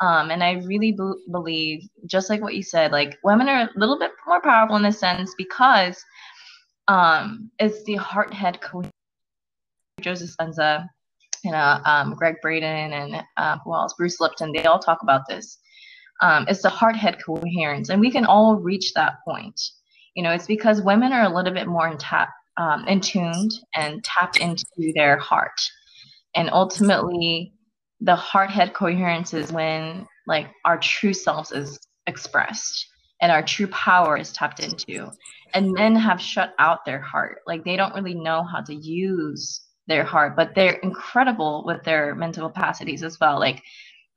um, 0.00 0.30
and 0.30 0.42
i 0.42 0.52
really 0.64 0.92
be- 0.92 1.22
believe 1.30 1.82
just 2.06 2.30
like 2.30 2.40
what 2.40 2.54
you 2.54 2.62
said 2.62 2.92
like 2.92 3.18
women 3.24 3.48
are 3.48 3.62
a 3.62 3.70
little 3.76 3.98
bit 3.98 4.12
more 4.26 4.40
powerful 4.40 4.76
in 4.76 4.84
a 4.84 4.92
sense 4.92 5.34
because 5.36 6.04
um, 6.88 7.50
it's 7.58 7.84
the 7.84 7.96
heart 7.96 8.32
head 8.32 8.60
coherence. 8.60 8.92
Joe 10.00 10.12
Dispenza, 10.12 10.88
you 11.44 11.50
know, 11.50 11.80
um, 11.84 12.14
Gregg 12.14 12.36
Braden, 12.40 12.92
and 12.92 13.22
uh, 13.36 13.58
who 13.64 13.74
else? 13.74 13.94
Bruce 13.94 14.20
Lipton. 14.20 14.52
They 14.52 14.64
all 14.64 14.78
talk 14.78 15.02
about 15.02 15.22
this. 15.28 15.58
Um, 16.20 16.46
it's 16.48 16.62
the 16.62 16.68
heart 16.68 16.96
head 16.96 17.18
coherence, 17.24 17.90
and 17.90 18.00
we 18.00 18.10
can 18.10 18.24
all 18.24 18.56
reach 18.56 18.94
that 18.94 19.16
point. 19.24 19.60
You 20.18 20.24
know, 20.24 20.32
it's 20.32 20.48
because 20.48 20.82
women 20.82 21.12
are 21.12 21.22
a 21.22 21.32
little 21.32 21.54
bit 21.54 21.68
more 21.68 21.86
in 21.86 21.96
tap, 21.96 22.30
um, 22.56 22.84
in 22.88 23.00
tuned 23.00 23.52
and 23.76 24.02
tapped 24.02 24.40
into 24.40 24.92
their 24.96 25.16
heart, 25.16 25.60
and 26.34 26.50
ultimately, 26.50 27.52
the 28.00 28.16
heart 28.16 28.50
head 28.50 28.74
coherence 28.74 29.32
is 29.32 29.52
when 29.52 30.08
like 30.26 30.48
our 30.64 30.76
true 30.76 31.14
selves 31.14 31.52
is 31.52 31.78
expressed 32.08 32.84
and 33.22 33.30
our 33.30 33.44
true 33.44 33.68
power 33.68 34.16
is 34.16 34.32
tapped 34.32 34.58
into. 34.58 35.08
And 35.54 35.70
men 35.72 35.94
have 35.94 36.20
shut 36.20 36.52
out 36.58 36.84
their 36.84 37.00
heart. 37.00 37.38
Like 37.46 37.62
they 37.62 37.76
don't 37.76 37.94
really 37.94 38.14
know 38.14 38.42
how 38.42 38.60
to 38.62 38.74
use 38.74 39.60
their 39.86 40.02
heart 40.02 40.34
but 40.34 40.52
they're 40.56 40.80
incredible 40.82 41.62
with 41.64 41.84
their 41.84 42.16
mental 42.16 42.48
capacities 42.48 43.04
as 43.04 43.20
well. 43.20 43.38
Like 43.38 43.62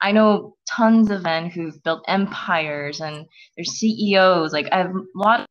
i 0.01 0.11
know 0.11 0.55
tons 0.67 1.11
of 1.11 1.21
men 1.21 1.47
who've 1.47 1.81
built 1.83 2.03
empires 2.07 3.01
and 3.01 3.27
they're 3.55 3.63
ceos 3.63 4.51
like 4.51 4.67
i 4.71 4.79
have 4.79 4.95
a 4.95 5.03
lot 5.13 5.45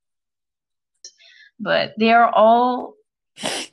but 1.60 1.92
they 1.98 2.12
are 2.12 2.30
all 2.34 2.94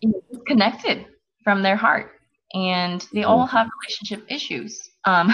you 0.02 0.10
know, 0.10 0.40
connected 0.46 1.06
from 1.44 1.64
their 1.64 1.76
heart 1.76 2.12
and 2.54 3.08
they 3.14 3.24
all 3.24 3.46
mm-hmm. 3.46 3.56
have 3.56 3.68
relationship 3.82 4.26
issues 4.30 4.90
um 5.06 5.34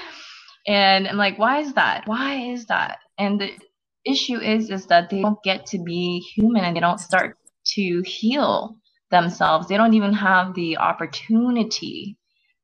and 0.66 1.08
i'm 1.08 1.16
like 1.16 1.38
why 1.38 1.60
is 1.60 1.72
that 1.74 2.02
why 2.06 2.36
is 2.52 2.66
that 2.66 2.98
and 3.18 3.40
the 3.40 3.50
issue 4.04 4.38
is 4.38 4.70
is 4.70 4.86
that 4.86 5.10
they 5.10 5.22
don't 5.22 5.42
get 5.42 5.66
to 5.66 5.78
be 5.78 6.20
human 6.34 6.64
and 6.64 6.76
they 6.76 6.80
don't 6.80 7.00
start 7.00 7.36
to 7.74 8.02
heal 8.04 8.76
themselves. 9.10 9.68
They 9.68 9.76
don't 9.76 9.94
even 9.94 10.12
have 10.12 10.54
the 10.54 10.78
opportunity 10.78 12.16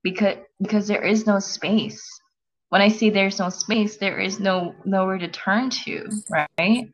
because 0.02 0.36
because 0.60 0.88
there 0.88 1.02
is 1.02 1.26
no 1.26 1.38
space. 1.38 2.02
When 2.68 2.82
I 2.82 2.88
say 2.88 3.10
there's 3.10 3.38
no 3.38 3.50
space, 3.50 3.98
there 3.98 4.18
is 4.18 4.40
no 4.40 4.74
nowhere 4.84 5.18
to 5.18 5.28
turn 5.28 5.70
to, 5.70 6.08
right? 6.30 6.88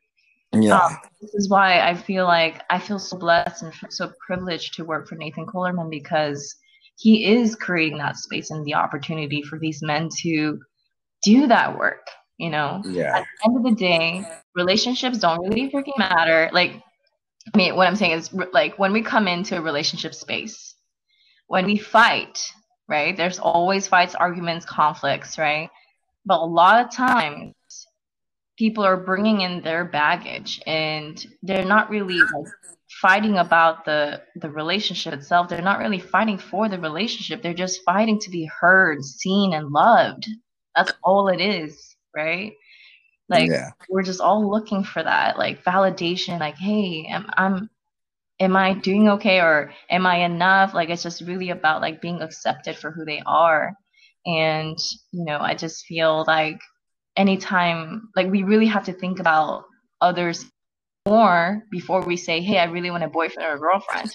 Yeah. 0.52 0.78
Um, 0.78 0.96
this 1.20 1.34
is 1.34 1.48
why 1.48 1.80
I 1.80 1.94
feel 1.94 2.24
like 2.24 2.62
I 2.70 2.78
feel 2.78 2.98
so 2.98 3.16
blessed 3.16 3.62
and 3.62 3.72
so 3.90 4.12
privileged 4.26 4.74
to 4.74 4.84
work 4.84 5.08
for 5.08 5.14
Nathan 5.14 5.46
Kohlerman 5.46 5.90
because 5.90 6.56
he 6.96 7.26
is 7.26 7.54
creating 7.54 7.98
that 7.98 8.16
space 8.16 8.50
and 8.50 8.64
the 8.64 8.74
opportunity 8.74 9.42
for 9.42 9.58
these 9.58 9.80
men 9.82 10.08
to 10.22 10.58
do 11.22 11.46
that 11.46 11.78
work 11.78 12.06
you 12.40 12.48
know? 12.48 12.80
Yeah. 12.86 13.18
At 13.18 13.24
the 13.24 13.48
end 13.48 13.56
of 13.58 13.62
the 13.64 13.78
day 13.78 14.24
relationships 14.56 15.18
don't 15.18 15.46
really 15.46 15.70
freaking 15.70 15.98
matter. 15.98 16.50
Like 16.52 16.82
i 17.54 17.56
mean 17.56 17.74
what 17.74 17.88
i'm 17.88 17.96
saying 17.96 18.12
is 18.12 18.30
like 18.52 18.78
when 18.78 18.92
we 18.92 19.00
come 19.00 19.26
into 19.26 19.56
a 19.56 19.62
relationship 19.62 20.14
space 20.14 20.74
when 21.46 21.64
we 21.64 21.78
fight 21.78 22.38
right 22.86 23.16
there's 23.16 23.38
always 23.38 23.88
fights 23.88 24.14
arguments 24.14 24.66
conflicts 24.66 25.38
right? 25.38 25.70
But 26.26 26.40
a 26.40 26.44
lot 26.44 26.84
of 26.84 26.92
times 26.92 27.54
people 28.61 28.85
are 28.85 28.96
bringing 28.96 29.40
in 29.40 29.62
their 29.62 29.85
baggage 29.85 30.61
and 30.66 31.27
they're 31.42 31.64
not 31.64 31.90
really 31.90 32.18
like 32.18 32.53
fighting 33.01 33.38
about 33.38 33.85
the 33.85 34.20
the 34.37 34.51
relationship 34.51 35.14
itself 35.14 35.49
they're 35.49 35.62
not 35.62 35.79
really 35.79 35.99
fighting 35.99 36.38
for 36.38 36.68
the 36.68 36.79
relationship 36.79 37.42
they're 37.42 37.55
just 37.66 37.85
fighting 37.85 38.18
to 38.18 38.31
be 38.31 38.44
heard 38.61 39.03
seen 39.03 39.55
and 39.55 39.70
loved 39.70 40.27
that's 40.77 40.92
all 41.03 41.29
it 41.29 41.40
is 41.40 41.90
right? 42.16 42.53
Like 43.29 43.51
yeah. 43.51 43.70
we're 43.88 44.03
just 44.03 44.20
all 44.20 44.49
looking 44.49 44.83
for 44.83 45.03
that, 45.03 45.38
like 45.38 45.64
validation, 45.64 46.40
like, 46.40 46.57
hey, 46.57 47.07
am 47.09 47.31
I'm 47.37 47.70
am 48.40 48.57
I 48.57 48.75
doing 48.75 49.09
okay 49.11 49.40
or 49.40 49.73
am 49.90 50.07
I 50.07 50.25
enough? 50.25 50.75
Like 50.75 50.88
it's 50.88 51.03
just 51.03 51.20
really 51.23 51.51
about 51.51 51.83
like 51.83 52.01
being 52.01 52.23
accepted 52.23 52.77
for 52.77 52.90
who 52.90 53.05
they 53.05 53.23
are. 53.27 53.75
And, 54.27 54.79
you 55.13 55.25
know, 55.25 55.38
I 55.38 55.54
just 55.54 55.87
feel 55.87 56.25
like 56.27 56.58
anytime 57.21 58.08
like 58.16 58.31
we 58.31 58.42
really 58.42 58.66
have 58.66 58.85
to 58.87 58.94
think 58.94 59.21
about 59.21 59.64
others 60.00 60.46
more 61.06 61.62
before 61.71 62.02
we 62.02 62.16
say, 62.16 62.40
Hey, 62.40 62.58
I 62.58 62.64
really 62.64 62.90
want 62.90 63.04
a 63.04 63.08
boyfriend 63.08 63.46
or 63.46 63.56
a 63.56 63.58
girlfriend. 63.58 64.10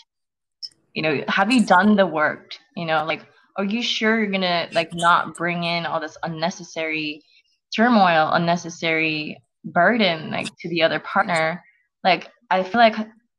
You 0.95 1.03
know, 1.03 1.23
have 1.27 1.51
you 1.51 1.63
done 1.65 1.95
the 1.95 2.07
work? 2.07 2.53
You 2.75 2.85
know, 2.85 3.05
like 3.05 3.21
are 3.57 3.63
you 3.63 3.83
sure 3.83 4.19
you're 4.19 4.31
gonna 4.31 4.67
like 4.71 4.93
not 4.93 5.35
bring 5.35 5.63
in 5.63 5.85
all 5.85 5.99
this 5.99 6.17
unnecessary 6.23 7.21
turmoil, 7.75 8.31
unnecessary 8.33 9.37
burden 9.63 10.31
like 10.31 10.47
to 10.59 10.69
the 10.69 10.81
other 10.81 10.99
partner. 10.99 11.63
Like 12.03 12.31
I 12.49 12.63
feel 12.63 12.81
like 12.81 12.95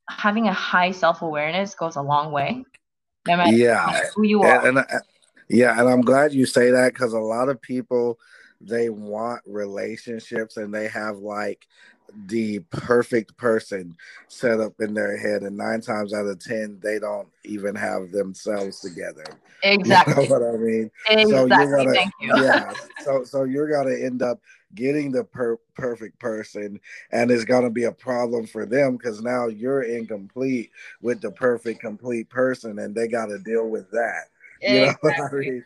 having 0.08 0.46
a 0.46 0.52
high 0.52 0.92
self 0.92 1.22
awareness 1.22 1.74
goes 1.74 1.96
a 1.96 2.02
long 2.02 2.30
way. 2.30 2.64
No 3.26 3.44
yeah, 3.46 4.00
who 4.14 4.24
you 4.24 4.42
are. 4.42 4.58
And, 4.58 4.78
and 4.78 4.86
I, 4.88 4.98
yeah, 5.48 5.78
and 5.80 5.88
I'm 5.88 6.02
glad 6.02 6.32
you 6.32 6.46
say 6.46 6.70
that 6.70 6.92
because 6.92 7.12
a 7.12 7.18
lot 7.18 7.48
of 7.48 7.60
people 7.60 8.18
they 8.60 8.88
want 8.88 9.42
relationships 9.46 10.56
and 10.56 10.72
they 10.72 10.88
have 10.88 11.18
like 11.18 11.66
the 12.26 12.60
perfect 12.70 13.36
person 13.36 13.96
set 14.28 14.60
up 14.60 14.74
in 14.80 14.94
their 14.94 15.16
head, 15.16 15.42
and 15.42 15.56
nine 15.56 15.80
times 15.80 16.14
out 16.14 16.26
of 16.26 16.38
ten, 16.38 16.78
they 16.82 16.98
don't 16.98 17.28
even 17.44 17.74
have 17.74 18.12
themselves 18.12 18.80
together. 18.80 19.24
Exactly. 19.62 20.14
You 20.14 20.28
know 20.28 20.34
what 20.34 20.54
I 20.54 20.56
mean? 20.56 20.90
Exactly. 21.08 21.30
So 21.30 21.46
you're 21.46 21.76
gonna, 21.76 21.94
Thank 21.94 22.12
you. 22.20 22.32
yeah. 22.42 22.72
So 23.04 23.24
so 23.24 23.44
you're 23.44 23.70
gonna 23.70 23.96
end 23.96 24.22
up 24.22 24.40
getting 24.74 25.10
the 25.10 25.24
per- 25.24 25.58
perfect 25.74 26.18
person, 26.18 26.80
and 27.10 27.30
it's 27.30 27.44
gonna 27.44 27.70
be 27.70 27.84
a 27.84 27.92
problem 27.92 28.46
for 28.46 28.66
them 28.66 28.96
because 28.96 29.20
now 29.20 29.48
you're 29.48 29.82
incomplete 29.82 30.70
with 31.02 31.20
the 31.20 31.30
perfect 31.30 31.80
complete 31.80 32.28
person, 32.30 32.78
and 32.78 32.94
they 32.94 33.08
got 33.08 33.26
to 33.26 33.38
deal 33.38 33.68
with 33.68 33.90
that. 33.90 34.24
You 34.62 34.80
exactly. 34.80 35.10
know 35.10 35.16
what 35.18 35.32
I 35.32 35.36
mean? 35.36 35.64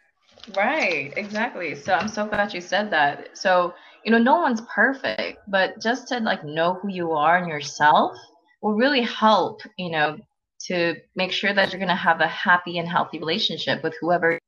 Right, 0.49 1.12
exactly. 1.16 1.74
So 1.74 1.95
I'm 1.95 2.09
so 2.09 2.26
glad 2.26 2.55
you 2.55 2.61
said 2.61 2.91
that. 2.91 3.36
So, 3.36 3.74
you 4.05 4.11
know, 4.11 4.18
no 4.18 4.41
one's 4.41 4.62
perfect, 4.74 5.38
but 5.49 5.80
just 5.80 6.09
to 6.09 6.20
like 6.20 6.45
know 6.45 6.74
who 6.74 6.88
you 6.88 7.12
are 7.12 7.36
and 7.36 7.49
yourself 7.49 8.16
will 8.62 8.74
really 8.74 9.03
help, 9.03 9.61
you 9.78 9.91
know, 9.91 10.18
to 10.66 10.95
make 11.16 11.32
sure 11.32 11.53
that 11.53 11.70
you're 11.70 11.78
going 11.78 11.88
to 11.88 11.95
have 11.95 12.20
a 12.20 12.26
happy 12.26 12.78
and 12.78 12.88
healthy 12.88 13.18
relationship 13.18 13.82
with 13.82 13.95
whoever 14.01 14.32
you 14.32 14.38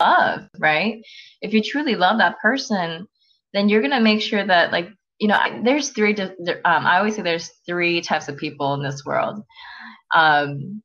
love, 0.00 0.48
right? 0.58 1.02
If 1.40 1.52
you 1.52 1.62
truly 1.62 1.94
love 1.94 2.18
that 2.18 2.38
person, 2.40 3.06
then 3.52 3.68
you're 3.68 3.80
going 3.80 3.92
to 3.92 4.00
make 4.00 4.22
sure 4.22 4.44
that 4.44 4.72
like, 4.72 4.88
you 5.18 5.28
know, 5.28 5.38
there's 5.64 5.90
three 5.90 6.16
um 6.20 6.86
I 6.86 6.98
always 6.98 7.14
say 7.14 7.22
there's 7.22 7.50
three 7.64 8.00
types 8.00 8.28
of 8.28 8.36
people 8.36 8.74
in 8.74 8.82
this 8.82 9.04
world. 9.04 9.40
Um 10.14 10.82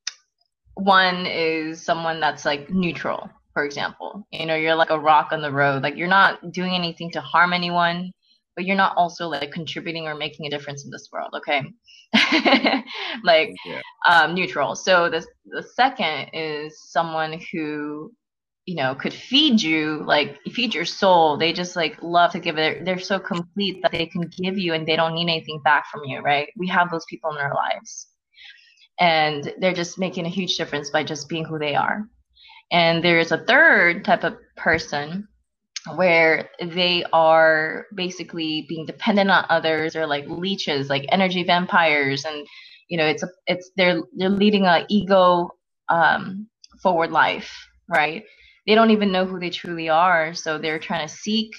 one 0.76 1.26
is 1.26 1.84
someone 1.84 2.20
that's 2.20 2.46
like 2.46 2.70
neutral 2.70 3.32
for 3.58 3.66
example. 3.66 4.28
You 4.32 4.46
know, 4.46 4.54
you're 4.54 4.76
like 4.76 4.92
a 4.92 5.00
rock 5.00 5.30
on 5.32 5.42
the 5.42 5.52
road. 5.52 5.82
Like 5.82 5.98
you're 5.98 6.08
not 6.08 6.52
doing 6.52 6.74
anything 6.74 7.10
to 7.14 7.22
harm 7.22 7.54
anyone, 7.54 8.12
but 8.56 8.66
you're 8.66 8.76
not 8.76 8.96
also 8.96 9.28
like 9.28 9.52
contributing 9.52 10.06
or 10.06 10.14
making 10.14 10.46
a 10.46 10.50
difference 10.52 10.86
in 10.86 10.92
this 10.92 11.10
world. 11.12 11.34
Okay. 11.34 11.64
like 13.24 13.56
yeah. 13.66 13.82
um, 14.08 14.36
neutral. 14.36 14.76
So 14.76 15.10
the 15.10 15.26
the 15.48 15.64
second 15.74 16.30
is 16.34 16.80
someone 16.92 17.42
who 17.52 18.14
you 18.68 18.76
know 18.76 18.94
could 18.94 19.12
feed 19.12 19.60
you 19.60 20.04
like 20.06 20.38
feed 20.52 20.76
your 20.76 20.86
soul 20.86 21.38
they 21.38 21.52
just 21.54 21.76
like 21.76 21.98
love 22.04 22.34
to 22.34 22.40
give 22.40 22.58
it 22.58 22.84
they're 22.84 23.00
so 23.00 23.18
complete 23.18 23.82
that 23.82 23.94
they 23.94 24.06
can 24.06 24.30
give 24.44 24.58
you 24.58 24.74
and 24.74 24.86
they 24.86 24.98
don't 24.98 25.14
need 25.14 25.30
anything 25.30 25.62
back 25.64 25.86
from 25.90 26.02
you 26.04 26.20
right 26.20 26.50
we 26.58 26.68
have 26.68 26.92
those 26.92 27.06
people 27.10 27.32
in 27.32 27.38
our 27.38 27.56
lives 27.56 28.08
and 29.00 29.54
they're 29.62 29.74
just 29.74 29.98
making 29.98 30.26
a 30.26 30.30
huge 30.30 30.58
difference 30.58 30.90
by 30.90 31.02
just 31.02 31.30
being 31.30 31.46
who 31.46 31.58
they 31.58 31.76
are 31.76 32.10
and 32.72 33.04
there's 33.04 33.32
a 33.32 33.44
third 33.46 34.04
type 34.06 34.24
of 34.24 34.36
person 34.56 35.28
where 35.96 36.50
they 36.62 37.04
are 37.14 37.86
basically 37.96 38.66
being 38.68 38.86
dependent 38.86 39.32
on 39.32 39.46
others 39.50 39.96
or 39.96 40.06
like 40.06 40.28
leeches, 40.28 40.90
like 40.90 41.06
energy 41.10 41.44
vampires, 41.44 42.26
and 42.26 42.46
you 42.90 42.98
know, 42.98 43.06
it's 43.06 43.24
a, 43.24 43.30
it's 43.48 43.72
they're 43.78 44.02
they're 44.18 44.30
leading 44.30 44.66
a 44.66 44.86
ego 44.90 45.50
um, 45.90 46.48
forward 46.82 47.12
life, 47.12 47.52
right? 47.88 48.24
They 48.66 48.76
don't 48.76 48.92
even 48.92 49.12
know 49.12 49.26
who 49.26 49.40
they 49.40 49.50
truly 49.50 49.90
are, 49.90 50.34
so 50.34 50.58
they're 50.58 50.80
trying 50.80 51.08
to 51.08 51.14
seek, 51.14 51.52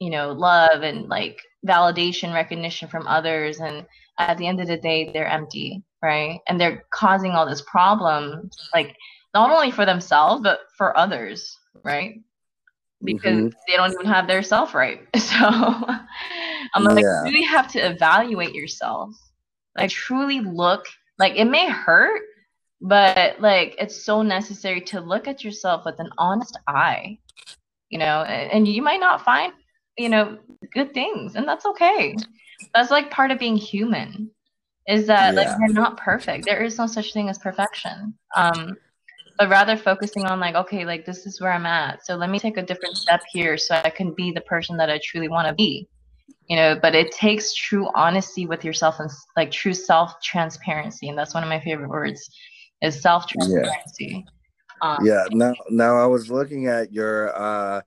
you 0.00 0.10
know, 0.10 0.32
love 0.32 0.82
and 0.82 1.08
like 1.08 1.40
validation, 1.66 2.34
recognition 2.34 2.88
from 2.88 3.06
others, 3.06 3.60
and 3.60 3.86
at 4.18 4.38
the 4.38 4.46
end 4.48 4.60
of 4.60 4.66
the 4.66 4.76
day, 4.76 5.10
they're 5.12 5.28
empty, 5.28 5.82
right? 6.02 6.40
And 6.48 6.60
they're 6.60 6.84
causing 6.90 7.32
all 7.32 7.48
this 7.48 7.62
problem, 7.62 8.50
like 8.74 8.96
not 9.34 9.50
only 9.50 9.70
for 9.70 9.84
themselves 9.84 10.42
but 10.42 10.60
for 10.76 10.96
others, 10.96 11.56
right? 11.84 12.20
Because 13.02 13.36
mm-hmm. 13.36 13.58
they 13.66 13.76
don't 13.76 13.92
even 13.92 14.06
have 14.06 14.26
their 14.26 14.42
self 14.42 14.74
right. 14.74 15.06
So 15.16 15.36
I'm 16.74 16.84
like, 16.84 17.02
yeah. 17.02 17.24
you 17.24 17.32
really 17.32 17.46
have 17.46 17.68
to 17.72 17.78
evaluate 17.78 18.54
yourself. 18.54 19.10
Like 19.76 19.90
truly 19.90 20.40
look. 20.40 20.86
Like 21.18 21.36
it 21.36 21.46
may 21.46 21.68
hurt, 21.68 22.20
but 22.80 23.40
like 23.40 23.76
it's 23.78 24.04
so 24.04 24.22
necessary 24.22 24.80
to 24.82 25.00
look 25.00 25.28
at 25.28 25.44
yourself 25.44 25.84
with 25.84 25.98
an 25.98 26.10
honest 26.18 26.58
eye. 26.66 27.18
You 27.88 27.98
know, 27.98 28.22
and 28.22 28.68
you 28.68 28.82
might 28.82 29.00
not 29.00 29.24
find, 29.24 29.52
you 29.96 30.08
know, 30.08 30.38
good 30.74 30.92
things, 30.92 31.36
and 31.36 31.48
that's 31.48 31.64
okay. 31.64 32.14
That's 32.74 32.90
like 32.90 33.10
part 33.10 33.30
of 33.30 33.38
being 33.38 33.56
human 33.56 34.30
is 34.88 35.06
that 35.06 35.34
yeah. 35.34 35.40
like 35.40 35.58
we're 35.58 35.72
not 35.72 35.96
perfect. 35.96 36.46
There 36.46 36.62
is 36.62 36.78
no 36.78 36.86
such 36.86 37.12
thing 37.12 37.28
as 37.28 37.38
perfection. 37.38 38.14
Um, 38.36 38.76
but 39.38 39.48
rather 39.48 39.76
focusing 39.76 40.26
on 40.26 40.40
like 40.40 40.54
okay 40.54 40.84
like 40.84 41.06
this 41.06 41.24
is 41.24 41.40
where 41.40 41.52
i'm 41.52 41.64
at 41.64 42.04
so 42.04 42.16
let 42.16 42.28
me 42.28 42.38
take 42.38 42.56
a 42.56 42.62
different 42.62 42.96
step 42.96 43.20
here 43.32 43.56
so 43.56 43.80
i 43.84 43.90
can 43.90 44.12
be 44.14 44.30
the 44.32 44.40
person 44.42 44.76
that 44.76 44.90
i 44.90 45.00
truly 45.02 45.28
want 45.28 45.46
to 45.46 45.54
be 45.54 45.88
you 46.48 46.56
know 46.56 46.78
but 46.80 46.94
it 46.94 47.12
takes 47.12 47.54
true 47.54 47.88
honesty 47.94 48.46
with 48.46 48.64
yourself 48.64 48.98
and 48.98 49.10
like 49.36 49.50
true 49.50 49.74
self 49.74 50.20
transparency 50.22 51.08
and 51.08 51.16
that's 51.16 51.34
one 51.34 51.42
of 51.42 51.48
my 51.48 51.60
favorite 51.60 51.88
words 51.88 52.28
is 52.82 53.00
self 53.00 53.26
transparency 53.26 54.24
yeah. 54.24 54.32
Um, 54.80 55.04
yeah 55.04 55.24
now 55.32 55.54
now 55.70 55.96
i 55.96 56.06
was 56.06 56.30
looking 56.30 56.66
at 56.66 56.92
your 56.92 57.36
uh 57.36 57.80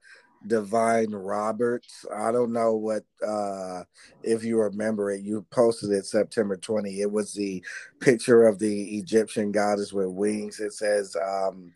Divine 0.48 1.12
Roberts. 1.12 2.06
I 2.16 2.32
don't 2.32 2.54
know 2.54 2.74
what 2.74 3.04
uh 3.26 3.84
if 4.24 4.44
you 4.44 4.60
remember 4.60 5.12
it. 5.12 5.22
You 5.22 5.46
posted 5.52 5.92
it 5.92 6.06
September 6.06 6.58
20. 6.58 7.02
It 7.02 7.12
was 7.12 7.34
the 7.34 7.64
picture 8.00 8.48
of 8.48 8.60
the 8.60 8.98
Egyptian 8.98 9.52
goddess 9.52 9.94
with 9.94 10.08
wings. 10.08 10.60
It 10.60 10.74
says 10.74 11.16
um 11.16 11.72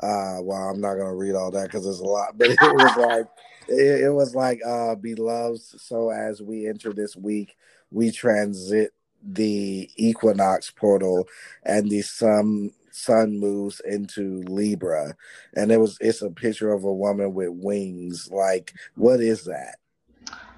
uh 0.00 0.38
well 0.40 0.70
I'm 0.70 0.80
not 0.80 0.94
gonna 0.94 1.14
read 1.14 1.34
all 1.34 1.50
that 1.52 1.64
because 1.64 1.84
there's 1.84 2.00
a 2.00 2.04
lot, 2.04 2.38
but 2.38 2.50
it 2.50 2.58
was 2.62 2.96
like 2.96 3.26
it, 3.68 4.04
it 4.04 4.10
was 4.12 4.34
like 4.34 4.60
uh 4.66 4.94
beloved. 4.94 5.60
So 5.60 6.10
as 6.10 6.40
we 6.40 6.68
enter 6.68 6.92
this 6.92 7.16
week, 7.16 7.56
we 7.90 8.10
transit 8.10 8.92
the 9.22 9.90
equinox 9.96 10.70
portal 10.70 11.26
and 11.64 11.90
the 11.90 12.02
sun 12.02 12.70
sun 12.96 13.38
moves 13.38 13.80
into 13.84 14.42
Libra, 14.48 15.14
and 15.54 15.70
it 15.70 15.78
was 15.78 15.98
it's 16.00 16.22
a 16.22 16.30
picture 16.30 16.72
of 16.72 16.84
a 16.84 16.92
woman 16.92 17.34
with 17.34 17.50
wings. 17.50 18.28
Like, 18.30 18.74
what 18.94 19.20
is 19.20 19.44
that? 19.44 19.76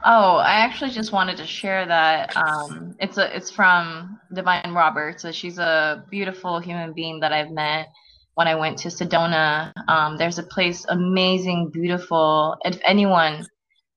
Oh, 0.04 0.36
I 0.36 0.60
actually 0.60 0.90
just 0.90 1.12
wanted 1.12 1.36
to 1.38 1.46
share 1.46 1.84
that. 1.86 2.36
Um, 2.36 2.94
it's 3.00 3.18
a 3.18 3.36
it's 3.36 3.50
from 3.50 4.20
Divine 4.32 4.72
Roberts. 4.72 5.22
So 5.22 5.32
she's 5.32 5.58
a 5.58 6.04
beautiful 6.10 6.60
human 6.60 6.92
being 6.92 7.20
that 7.20 7.32
I've 7.32 7.50
met 7.50 7.88
when 8.34 8.46
I 8.46 8.54
went 8.54 8.78
to 8.78 8.88
Sedona. 8.88 9.72
Um, 9.88 10.16
there's 10.16 10.38
a 10.38 10.44
place, 10.44 10.86
amazing, 10.88 11.70
beautiful. 11.72 12.56
If 12.64 12.78
anyone 12.86 13.46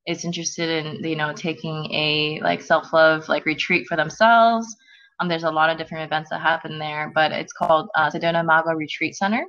is 0.07 0.25
interested 0.25 0.85
in 0.85 1.03
you 1.03 1.15
know 1.15 1.33
taking 1.33 1.85
a 1.93 2.39
like 2.41 2.61
self 2.61 2.91
love 2.91 3.29
like 3.29 3.45
retreat 3.45 3.85
for 3.87 3.95
themselves 3.95 4.75
um, 5.21 5.27
there's 5.27 5.43
a 5.43 5.51
lot 5.51 5.69
of 5.69 5.77
different 5.77 6.03
events 6.03 6.29
that 6.31 6.41
happen 6.41 6.79
there, 6.79 7.11
but 7.13 7.31
it's 7.31 7.53
called 7.53 7.89
uh, 7.95 8.09
Sedona 8.09 8.43
Mago 8.43 8.71
Retreat 8.71 9.15
Center. 9.15 9.45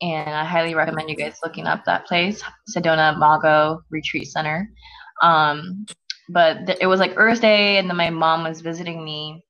And 0.00 0.30
I 0.30 0.44
highly 0.44 0.74
recommend 0.74 1.10
you 1.10 1.16
guys 1.16 1.38
looking 1.42 1.66
up 1.66 1.84
that 1.84 2.06
place, 2.06 2.42
Sedona 2.74 3.18
Mago 3.18 3.82
Retreat 3.90 4.28
Center. 4.28 4.70
Um, 5.22 5.86
but 6.28 6.66
th- 6.66 6.78
it 6.80 6.86
was 6.86 7.00
like 7.00 7.14
Earth 7.16 7.40
Day, 7.40 7.78
and 7.78 7.88
then 7.88 7.96
my 7.96 8.10
mom 8.10 8.44
was 8.44 8.60
visiting 8.60 9.04
me 9.04 9.42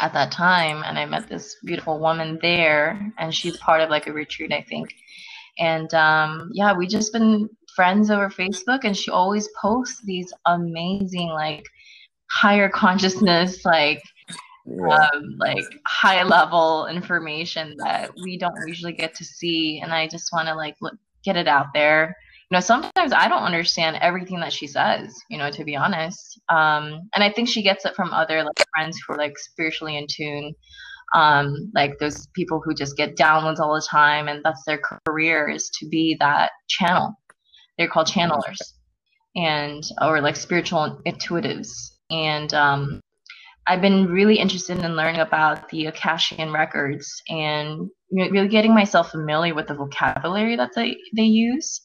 at 0.00 0.12
that 0.14 0.32
time, 0.32 0.82
and 0.84 0.98
I 0.98 1.04
met 1.04 1.28
this 1.28 1.56
beautiful 1.64 2.00
woman 2.00 2.38
there, 2.40 3.12
and 3.18 3.34
she's 3.34 3.56
part 3.58 3.80
of 3.80 3.90
like 3.90 4.06
a 4.06 4.12
retreat, 4.12 4.52
I 4.52 4.62
think. 4.62 4.88
And 5.58 5.92
um, 5.94 6.50
yeah, 6.52 6.74
we 6.74 6.86
just 6.86 7.12
been 7.12 7.48
friends 7.74 8.10
over 8.10 8.30
Facebook, 8.30 8.80
and 8.84 8.96
she 8.96 9.10
always 9.10 9.48
posts 9.60 10.00
these 10.04 10.32
amazing 10.46 11.28
like 11.28 11.64
higher 12.30 12.68
consciousness 12.68 13.64
like 13.64 14.02
yeah. 14.66 15.08
um, 15.14 15.36
like 15.38 15.64
high 15.86 16.22
level 16.22 16.86
information 16.86 17.74
that 17.78 18.10
we 18.22 18.38
don't 18.38 18.56
usually 18.66 18.92
get 18.92 19.14
to 19.14 19.24
see 19.24 19.80
and 19.82 19.92
i 19.92 20.06
just 20.06 20.32
want 20.32 20.48
to 20.48 20.54
like 20.54 20.76
look, 20.80 20.94
get 21.24 21.36
it 21.36 21.48
out 21.48 21.66
there. 21.74 22.16
You 22.50 22.56
know 22.56 22.60
sometimes 22.60 23.12
i 23.12 23.26
don't 23.28 23.42
understand 23.42 23.98
everything 24.00 24.38
that 24.40 24.52
she 24.52 24.66
says 24.68 25.14
you 25.28 25.38
know 25.38 25.50
to 25.50 25.64
be 25.64 25.76
honest. 25.76 26.40
Um, 26.48 27.08
and 27.14 27.24
i 27.24 27.30
think 27.30 27.48
she 27.48 27.62
gets 27.62 27.84
it 27.84 27.96
from 27.96 28.12
other 28.12 28.42
like 28.44 28.64
friends 28.74 28.98
who 28.98 29.14
are 29.14 29.18
like 29.18 29.36
spiritually 29.38 29.96
in 29.96 30.06
tune 30.08 30.54
um, 31.14 31.70
like 31.74 31.98
those 31.98 32.26
people 32.34 32.60
who 32.64 32.74
just 32.74 32.96
get 32.96 33.16
downloads 33.16 33.58
all 33.58 33.74
the 33.74 33.86
time 33.88 34.28
and 34.28 34.42
that's 34.44 34.64
their 34.66 34.80
career 35.06 35.48
is 35.48 35.70
to 35.78 35.88
be 35.88 36.16
that 36.20 36.50
channel. 36.68 37.14
They're 37.78 37.88
called 37.88 38.08
channelers 38.08 38.58
and 39.34 39.82
or 40.00 40.20
like 40.20 40.36
spiritual 40.36 41.00
intuitives. 41.06 41.68
And 42.10 42.52
um, 42.54 43.00
I've 43.66 43.80
been 43.80 44.06
really 44.06 44.38
interested 44.38 44.78
in 44.78 44.96
learning 44.96 45.20
about 45.20 45.68
the 45.70 45.86
Akashic 45.86 46.38
records 46.52 47.22
and 47.28 47.90
really 48.12 48.48
getting 48.48 48.74
myself 48.74 49.10
familiar 49.10 49.54
with 49.54 49.66
the 49.66 49.74
vocabulary 49.74 50.56
that 50.56 50.70
they, 50.76 50.96
they 51.16 51.24
use. 51.24 51.80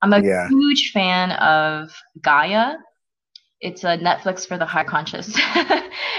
I'm 0.00 0.12
a 0.12 0.22
yeah. 0.22 0.48
huge 0.48 0.90
fan 0.92 1.32
of 1.32 1.90
Gaia. 2.22 2.74
It's 3.60 3.84
a 3.84 3.98
Netflix 3.98 4.46
for 4.46 4.56
the 4.56 4.64
high 4.64 4.84
conscious. 4.84 5.32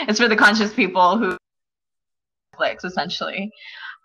it's 0.07 0.19
for 0.19 0.27
the 0.27 0.35
conscious 0.35 0.73
people 0.73 1.17
who 1.17 1.37
Netflix 2.59 2.85
essentially. 2.85 3.51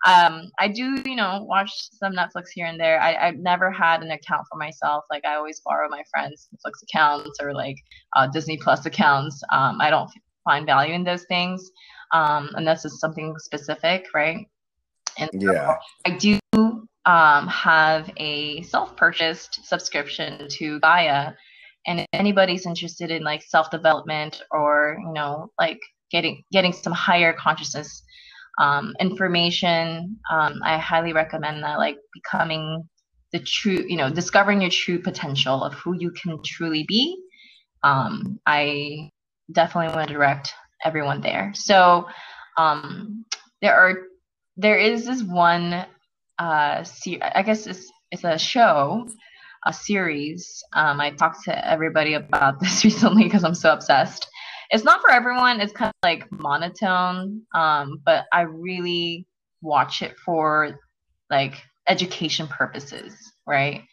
Um, 0.05 0.51
I 0.59 0.67
do, 0.67 1.01
you 1.05 1.15
know, 1.15 1.45
watch 1.47 1.71
some 1.91 2.13
Netflix 2.13 2.45
here 2.53 2.67
and 2.67 2.79
there. 2.79 3.01
I, 3.01 3.27
I've 3.27 3.37
never 3.37 3.71
had 3.71 4.03
an 4.03 4.11
account 4.11 4.45
for 4.51 4.57
myself. 4.57 5.03
Like 5.09 5.25
I 5.25 5.35
always 5.35 5.61
borrow 5.65 5.89
my 5.89 6.03
friends' 6.11 6.47
Netflix 6.53 6.83
accounts 6.83 7.39
or 7.41 7.53
like 7.53 7.77
uh, 8.15 8.27
Disney 8.27 8.57
Plus 8.57 8.85
accounts. 8.85 9.41
Um, 9.51 9.79
I 9.81 9.89
don't 9.89 10.09
find 10.45 10.65
value 10.65 10.93
in 10.93 11.03
those 11.03 11.25
things, 11.25 11.71
um, 12.13 12.51
unless 12.53 12.85
it's 12.85 12.99
something 12.99 13.35
specific, 13.39 14.05
right? 14.13 14.47
And 15.17 15.29
yeah, 15.33 15.75
I 16.05 16.11
do 16.11 16.39
um, 16.53 17.47
have 17.47 18.09
a 18.17 18.61
self-purchased 18.63 19.65
subscription 19.65 20.47
to 20.49 20.79
Gaia, 20.79 21.33
and 21.87 21.99
if 21.99 22.07
anybody's 22.13 22.65
interested 22.65 23.11
in 23.11 23.23
like 23.23 23.43
self-development 23.43 24.41
or 24.51 24.97
you 24.99 25.13
know 25.13 25.51
like 25.59 25.79
getting 26.11 26.43
getting 26.51 26.73
some 26.73 26.93
higher 26.93 27.33
consciousness 27.33 28.03
um, 28.57 28.95
information, 28.99 30.17
um, 30.31 30.59
I 30.63 30.77
highly 30.77 31.13
recommend 31.13 31.63
that 31.63 31.77
like 31.77 31.97
becoming 32.13 32.87
the 33.31 33.39
true, 33.39 33.83
you 33.87 33.97
know, 33.97 34.09
discovering 34.09 34.61
your 34.61 34.69
true 34.69 34.99
potential 34.99 35.63
of 35.63 35.73
who 35.73 35.93
you 35.97 36.11
can 36.11 36.41
truly 36.43 36.85
be. 36.87 37.21
Um, 37.83 38.39
I 38.45 39.09
definitely 39.51 39.95
want 39.95 40.07
to 40.07 40.13
direct 40.13 40.53
everyone 40.83 41.21
there. 41.21 41.51
So 41.53 42.07
um, 42.57 43.25
there 43.61 43.75
are 43.75 43.95
there 44.57 44.77
is 44.77 45.05
this 45.05 45.23
one 45.23 45.85
uh, 46.39 46.83
se- 46.83 47.21
I 47.21 47.43
guess 47.43 47.67
it's 47.67 47.91
it's 48.11 48.23
a 48.23 48.37
show, 48.37 49.07
a 49.65 49.73
series. 49.73 50.63
Um, 50.73 51.01
I 51.01 51.11
talked 51.11 51.43
to 51.45 51.67
everybody 51.67 52.13
about 52.13 52.59
this 52.61 52.83
recently 52.83 53.23
because 53.23 53.43
I'm 53.43 53.55
so 53.55 53.73
obsessed. 53.73 54.27
It's 54.71 54.83
not 54.83 55.01
for 55.01 55.11
everyone. 55.11 55.61
It's 55.61 55.73
kind 55.73 55.89
of 55.89 56.07
like 56.07 56.31
monotone, 56.31 57.43
um, 57.53 58.01
but 58.03 58.25
I 58.33 58.41
really 58.41 59.27
watch 59.61 60.01
it 60.01 60.17
for 60.17 60.79
like 61.29 61.61
education 61.87 62.47
purposes, 62.47 63.15
right? 63.45 63.83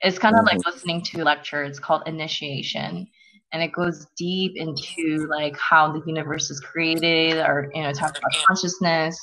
It's 0.00 0.18
kind 0.18 0.34
of 0.36 0.44
mm-hmm. 0.44 0.56
like 0.56 0.66
listening 0.66 1.02
to 1.02 1.22
a 1.22 1.24
lecture. 1.24 1.64
It's 1.64 1.78
called 1.78 2.02
initiation. 2.06 3.08
And 3.52 3.62
it 3.62 3.72
goes 3.72 4.06
deep 4.16 4.52
into 4.56 5.26
like 5.28 5.56
how 5.58 5.92
the 5.92 6.02
universe 6.06 6.50
is 6.50 6.60
created, 6.60 7.38
or 7.38 7.70
you 7.74 7.82
know, 7.82 7.90
it 7.90 7.96
talks 7.96 8.18
about 8.18 8.32
consciousness. 8.46 9.18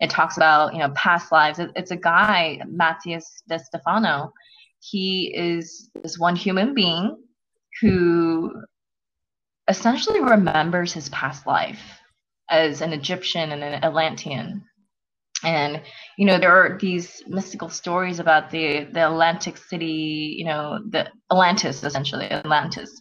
It 0.00 0.10
talks 0.10 0.36
about 0.36 0.72
you 0.74 0.80
know 0.80 0.90
past 0.90 1.32
lives. 1.32 1.58
It, 1.58 1.70
it's 1.76 1.90
a 1.90 1.96
guy, 1.96 2.60
Matías 2.66 3.24
De 3.48 3.58
Stefano. 3.58 4.32
He 4.80 5.32
is 5.34 5.90
this 6.02 6.18
one 6.18 6.36
human 6.36 6.74
being 6.74 7.16
who 7.80 8.52
essentially 9.68 10.20
remembers 10.20 10.92
his 10.92 11.08
past 11.10 11.46
life 11.46 12.00
as 12.50 12.80
an 12.80 12.92
Egyptian 12.92 13.52
and 13.52 13.62
an 13.62 13.84
Atlantean 13.84 14.64
and 15.44 15.80
you 16.18 16.26
know 16.26 16.38
there 16.38 16.52
are 16.52 16.78
these 16.78 17.22
mystical 17.26 17.68
stories 17.68 18.18
about 18.18 18.50
the 18.50 18.84
the 18.92 19.06
atlantic 19.06 19.56
city 19.56 20.34
you 20.38 20.44
know 20.44 20.78
the 20.90 21.08
atlantis 21.30 21.82
essentially 21.82 22.30
atlantis 22.30 23.00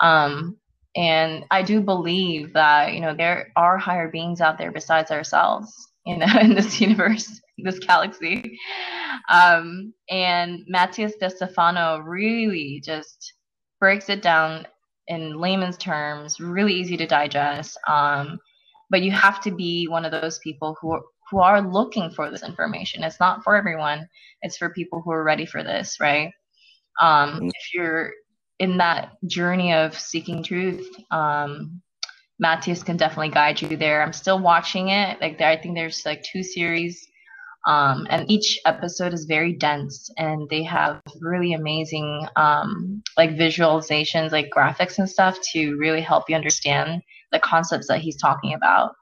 um, 0.00 0.56
and 0.96 1.44
i 1.50 1.62
do 1.62 1.80
believe 1.80 2.52
that 2.52 2.94
you 2.94 3.00
know 3.00 3.14
there 3.14 3.48
are 3.56 3.78
higher 3.78 4.08
beings 4.08 4.40
out 4.40 4.58
there 4.58 4.72
besides 4.72 5.10
ourselves 5.10 5.72
you 6.06 6.16
know 6.16 6.26
in 6.40 6.54
this 6.54 6.80
universe 6.80 7.40
this 7.58 7.78
galaxy 7.78 8.58
um, 9.30 9.92
and 10.08 10.60
matías 10.72 11.12
de 11.20 11.30
stefano 11.30 11.98
really 12.00 12.82
just 12.84 13.34
breaks 13.78 14.08
it 14.08 14.22
down 14.22 14.66
in 15.08 15.38
layman's 15.38 15.76
terms 15.76 16.40
really 16.40 16.72
easy 16.72 16.96
to 16.96 17.06
digest 17.06 17.78
um, 17.88 18.38
but 18.90 19.02
you 19.02 19.10
have 19.12 19.40
to 19.40 19.50
be 19.50 19.86
one 19.86 20.04
of 20.04 20.10
those 20.10 20.38
people 20.40 20.76
who 20.80 21.00
who 21.30 21.38
are 21.38 21.62
looking 21.62 22.10
for 22.10 22.30
this 22.30 22.42
information. 22.42 23.04
It's 23.04 23.20
not 23.20 23.44
for 23.44 23.56
everyone. 23.56 24.08
It's 24.42 24.56
for 24.56 24.70
people 24.70 25.00
who 25.00 25.12
are 25.12 25.22
ready 25.22 25.46
for 25.46 25.62
this, 25.62 25.98
right? 26.00 26.32
Um, 27.00 27.34
mm-hmm. 27.34 27.46
If 27.46 27.74
you're 27.74 28.10
in 28.60 28.76
that 28.76 29.16
journey 29.26 29.72
of 29.72 29.98
seeking 29.98 30.44
truth, 30.44 30.86
um, 31.10 31.80
Matías 32.42 32.84
can 32.84 32.96
definitely 32.96 33.30
guide 33.30 33.60
you 33.60 33.76
there. 33.76 34.02
I'm 34.02 34.12
still 34.12 34.38
watching 34.38 34.90
it. 34.90 35.20
Like 35.20 35.40
I 35.40 35.56
think 35.56 35.74
there's 35.74 36.06
like 36.06 36.22
two 36.22 36.42
series, 36.42 37.08
um, 37.66 38.06
and 38.08 38.30
each 38.30 38.58
episode 38.66 39.12
is 39.12 39.24
very 39.24 39.52
dense, 39.54 40.10
and 40.16 40.48
they 40.48 40.62
have 40.62 41.00
really 41.20 41.54
amazing 41.54 42.26
um, 42.36 43.02
like 43.16 43.30
visualizations, 43.30 44.30
like 44.30 44.50
graphics 44.54 44.98
and 44.98 45.08
stuff 45.08 45.38
to 45.52 45.76
really 45.76 46.00
help 46.00 46.30
you 46.30 46.36
understand 46.36 47.02
the 47.32 47.40
concepts 47.40 47.88
that 47.88 48.00
he's 48.00 48.16
talking 48.16 48.54
about. 48.54 48.92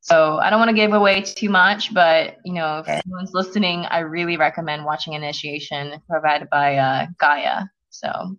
So 0.00 0.38
I 0.38 0.50
don't 0.50 0.58
want 0.58 0.70
to 0.70 0.74
give 0.74 0.94
away 0.94 1.22
too 1.22 1.48
much, 1.48 1.94
but 1.94 2.38
you 2.44 2.54
know, 2.54 2.78
if 2.80 2.88
anyone's 2.88 3.32
listening, 3.34 3.84
I 3.86 4.00
really 4.00 4.36
recommend 4.36 4.84
watching 4.84 5.12
Initiation 5.12 6.02
provided 6.10 6.50
by 6.50 6.76
uh, 6.76 7.06
Gaia. 7.20 7.64
So, 7.90 8.36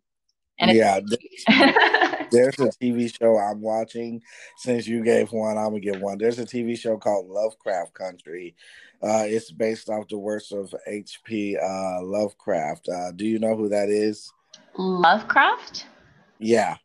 and 0.59 0.71
yeah, 0.71 0.99
there's 2.31 2.59
a 2.59 2.69
TV 2.81 3.13
show 3.13 3.37
I'm 3.37 3.61
watching. 3.61 4.21
Since 4.57 4.87
you 4.87 5.03
gave 5.03 5.31
one, 5.31 5.57
I'm 5.57 5.69
gonna 5.69 5.79
give 5.79 6.01
one. 6.01 6.17
There's 6.17 6.39
a 6.39 6.45
TV 6.45 6.77
show 6.77 6.97
called 6.97 7.27
Lovecraft 7.27 7.93
Country. 7.93 8.55
Uh, 9.01 9.23
it's 9.25 9.51
based 9.51 9.89
off 9.89 10.07
the 10.07 10.17
works 10.17 10.51
of 10.53 10.73
H.P. 10.87 11.57
Uh, 11.57 12.01
Lovecraft. 12.01 12.87
Uh, 12.87 13.11
do 13.11 13.25
you 13.25 13.37
know 13.37 13.53
who 13.53 13.67
that 13.67 13.89
is? 13.89 14.31
Lovecraft. 14.77 15.87
Yeah. 16.39 16.77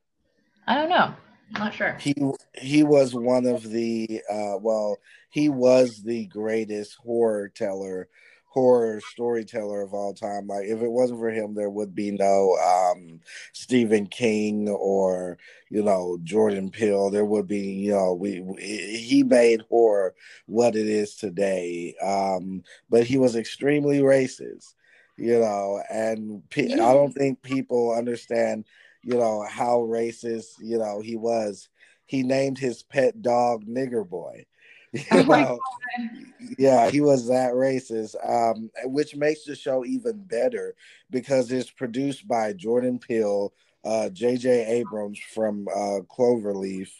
I 0.66 0.74
don't 0.74 0.90
know. 0.90 1.14
I'm 1.54 1.60
not 1.60 1.74
sure. 1.74 1.96
He 1.98 2.14
he 2.54 2.82
was 2.82 3.14
one 3.14 3.46
of 3.46 3.62
the 3.62 4.20
uh, 4.30 4.58
well, 4.60 4.98
he 5.30 5.48
was 5.48 6.02
the 6.02 6.26
greatest 6.26 6.96
horror 6.96 7.48
teller, 7.48 8.08
horror 8.48 9.00
storyteller 9.00 9.82
of 9.82 9.94
all 9.94 10.14
time. 10.14 10.46
Like 10.46 10.64
if 10.64 10.80
it 10.80 10.90
wasn't 10.90 11.20
for 11.20 11.30
him, 11.30 11.54
there 11.54 11.70
would 11.70 11.94
be 11.94 12.10
no 12.10 12.56
um, 12.56 13.20
Stephen 13.52 14.06
King 14.06 14.68
or 14.68 15.38
you 15.70 15.82
know 15.82 16.18
Jordan 16.24 16.70
Peele. 16.70 17.10
There 17.10 17.24
would 17.24 17.46
be 17.46 17.60
you 17.60 17.92
know 17.92 18.14
we, 18.14 18.40
we 18.40 18.60
he 18.62 19.22
made 19.22 19.62
horror 19.68 20.14
what 20.46 20.76
it 20.76 20.86
is 20.86 21.14
today. 21.14 21.94
Um, 22.02 22.62
but 22.88 23.04
he 23.04 23.18
was 23.18 23.36
extremely 23.36 24.00
racist, 24.00 24.74
you 25.16 25.38
know, 25.38 25.82
and 25.90 26.42
pe- 26.50 26.72
I 26.72 26.92
don't 26.94 27.12
think 27.12 27.42
people 27.42 27.92
understand 27.92 28.64
you 29.02 29.14
know 29.14 29.44
how 29.48 29.78
racist 29.80 30.54
you 30.60 30.78
know 30.78 31.00
he 31.00 31.16
was. 31.16 31.68
He 32.06 32.22
named 32.22 32.58
his 32.58 32.82
pet 32.82 33.20
dog 33.20 33.66
Nigger 33.66 34.08
Boy. 34.08 34.46
Oh 35.12 35.58
yeah, 36.56 36.90
he 36.90 37.00
was 37.00 37.28
that 37.28 37.52
racist, 37.52 38.14
um, 38.28 38.70
which 38.84 39.16
makes 39.16 39.44
the 39.44 39.54
show 39.54 39.84
even 39.84 40.22
better 40.24 40.74
because 41.10 41.50
it's 41.50 41.70
produced 41.70 42.26
by 42.26 42.52
Jordan 42.52 42.98
Peele, 42.98 43.52
uh, 43.84 44.08
J.J. 44.08 44.66
Abrams 44.66 45.18
from 45.34 45.68
uh, 45.68 46.00
Cloverfield, 46.08 46.90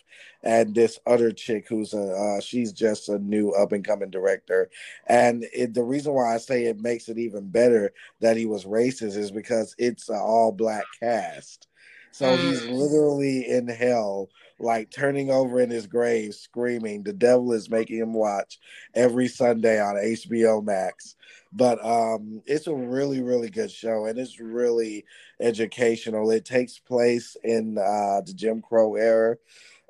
and 0.42 0.74
this 0.74 0.98
other 1.06 1.32
chick 1.32 1.66
who's 1.68 1.94
a 1.94 2.12
uh, 2.12 2.40
she's 2.40 2.72
just 2.72 3.08
a 3.08 3.18
new 3.18 3.50
up 3.52 3.72
and 3.72 3.84
coming 3.84 4.10
director. 4.10 4.70
And 5.06 5.44
it, 5.52 5.74
the 5.74 5.82
reason 5.82 6.12
why 6.12 6.34
I 6.34 6.38
say 6.38 6.64
it 6.64 6.80
makes 6.80 7.08
it 7.08 7.18
even 7.18 7.48
better 7.48 7.92
that 8.20 8.36
he 8.36 8.46
was 8.46 8.64
racist 8.64 9.16
is 9.16 9.30
because 9.30 9.74
it's 9.78 10.08
an 10.08 10.20
all 10.20 10.52
black 10.52 10.84
cast. 11.00 11.68
So 12.12 12.26
mm. 12.26 12.38
he's 12.38 12.64
literally 12.64 13.48
in 13.48 13.68
hell, 13.68 14.30
like 14.58 14.90
turning 14.90 15.30
over 15.30 15.60
in 15.60 15.70
his 15.70 15.86
grave, 15.86 16.34
screaming. 16.34 17.02
The 17.02 17.12
devil 17.12 17.52
is 17.52 17.70
making 17.70 17.98
him 17.98 18.12
watch 18.12 18.58
every 18.94 19.28
Sunday 19.28 19.80
on 19.80 19.94
HBO 19.94 20.64
Max. 20.64 21.14
But 21.52 21.84
um, 21.84 22.42
it's 22.46 22.66
a 22.66 22.74
really, 22.74 23.22
really 23.22 23.48
good 23.48 23.70
show, 23.70 24.06
and 24.06 24.18
it's 24.18 24.38
really 24.38 25.04
educational. 25.40 26.30
It 26.30 26.44
takes 26.44 26.78
place 26.78 27.36
in 27.42 27.78
uh, 27.78 28.20
the 28.26 28.34
Jim 28.34 28.60
Crow 28.60 28.96
era. 28.96 29.36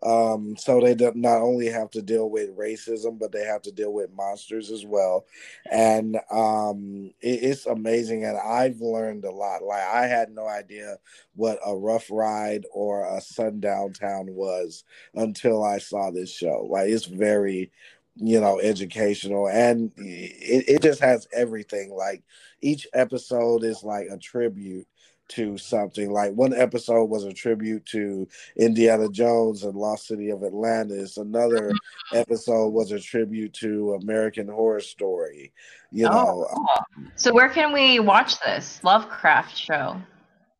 Um, 0.03 0.57
so 0.57 0.81
they 0.81 0.95
not 1.15 1.43
only 1.43 1.67
have 1.67 1.91
to 1.91 2.03
deal 2.03 2.31
with 2.31 2.57
racism, 2.57 3.19
but 3.19 3.33
they 3.33 3.45
have 3.45 3.63
to 3.63 3.73
deal 3.73 3.93
with 3.93 4.13
monsters 4.13 4.71
as 4.71 4.87
well. 4.87 5.27
And 5.71 6.17
um, 6.31 7.13
it, 7.21 7.43
it's 7.43 7.67
amazing. 7.67 8.25
And 8.25 8.39
I've 8.39 8.81
learned 8.81 9.25
a 9.25 9.33
lot. 9.33 9.63
Like, 9.63 9.83
I 9.83 10.07
had 10.07 10.31
no 10.31 10.47
idea 10.47 10.99
what 11.35 11.59
a 11.67 11.77
rough 11.77 12.11
ride 12.11 12.65
or 12.73 13.05
a 13.05 13.21
sundown 13.21 13.93
town 13.93 14.27
was 14.35 14.85
until 15.15 15.65
I 15.65 15.79
saw 15.79 16.11
this 16.11 16.33
show. 16.33 16.69
Like, 16.71 16.89
it's 16.91 17.07
very, 17.07 17.73
you 18.17 18.41
know, 18.41 18.61
educational 18.61 19.49
and 19.49 19.93
it, 19.97 20.65
it 20.69 20.83
just 20.83 21.01
has 21.01 21.27
everything. 21.33 21.91
Like, 21.93 22.23
each 22.61 22.87
episode 22.93 23.65
is 23.65 23.83
like 23.85 24.07
a 24.11 24.19
tribute 24.19 24.87
to 25.29 25.59
something. 25.59 26.11
Like 26.11 26.33
one 26.33 26.55
episode 26.55 27.05
was 27.05 27.24
a 27.24 27.33
tribute 27.33 27.85
to 27.87 28.29
Indiana 28.57 29.09
Jones 29.09 29.64
and 29.64 29.74
Lost 29.74 30.07
City 30.07 30.31
of 30.31 30.43
Atlantis. 30.43 31.16
Another 31.16 31.70
mm-hmm. 31.70 32.16
episode 32.16 32.68
was 32.68 32.93
a 32.93 33.01
tribute 33.01 33.53
to 33.55 33.95
American 33.95 34.49
Horror 34.49 34.81
Story. 34.81 35.53
You 35.91 36.07
oh, 36.07 36.11
know. 36.11 36.47
Cool. 36.53 37.07
So 37.16 37.33
where 37.33 37.49
can 37.49 37.72
we 37.72 38.01
watch 38.01 38.41
this 38.41 38.83
Lovecraft 38.83 39.57
show? 39.57 40.01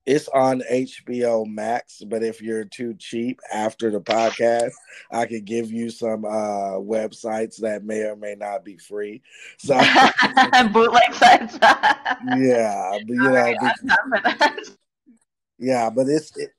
It's 0.09 0.27
on 0.29 0.63
HBO 0.71 1.47
Max, 1.47 2.03
but 2.03 2.23
if 2.23 2.41
you're 2.41 2.65
too 2.65 2.95
cheap 2.95 3.41
after 3.53 3.91
the 3.91 4.01
podcast, 4.01 4.73
I 5.13 5.27
could 5.27 5.45
give 5.45 5.71
you 5.71 5.91
some 5.91 6.25
uh, 6.25 6.81
websites 6.81 7.61
that 7.61 7.85
may 7.85 8.05
or 8.05 8.17
may 8.17 8.35
not 8.35 8.65
be 8.65 8.79
free. 8.79 9.21
So 9.59 9.79
bootleg 10.73 11.13
sites. 11.13 11.59
yeah, 11.61 12.91
but, 12.93 13.07
you 13.07 13.17
know, 13.17 13.31
right, 13.31 13.57
yeah, 15.59 15.91
but 15.91 16.09
it's 16.09 16.35
it, 16.39 16.53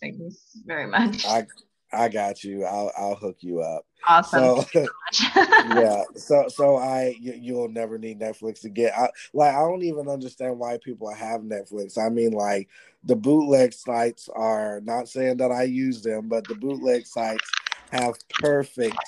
things 0.00 0.38
very 0.66 0.86
much. 0.86 1.24
I 1.24 1.46
I 1.94 2.08
got 2.08 2.44
you. 2.44 2.64
I'll 2.64 2.92
I'll 2.96 3.14
hook 3.14 3.38
you 3.40 3.60
up. 3.60 3.86
Awesome. 4.06 4.64
So, 4.72 4.86
yeah. 5.74 6.02
So 6.16 6.48
so 6.48 6.76
I 6.76 7.16
you, 7.20 7.54
will 7.54 7.68
never 7.68 7.98
need 7.98 8.20
Netflix 8.20 8.64
again. 8.64 8.92
I, 8.96 9.08
like 9.32 9.54
I 9.54 9.60
don't 9.60 9.82
even 9.84 10.08
understand 10.08 10.58
why 10.58 10.78
people 10.82 11.12
have 11.12 11.42
Netflix. 11.42 11.98
I 11.98 12.08
mean, 12.08 12.32
like 12.32 12.68
the 13.04 13.16
bootleg 13.16 13.72
sites 13.72 14.28
are 14.34 14.80
not 14.82 15.08
saying 15.08 15.38
that 15.38 15.52
I 15.52 15.64
use 15.64 16.02
them, 16.02 16.28
but 16.28 16.46
the 16.48 16.54
bootleg 16.54 17.06
sites 17.06 17.50
have 17.92 18.14
perfect 18.40 18.98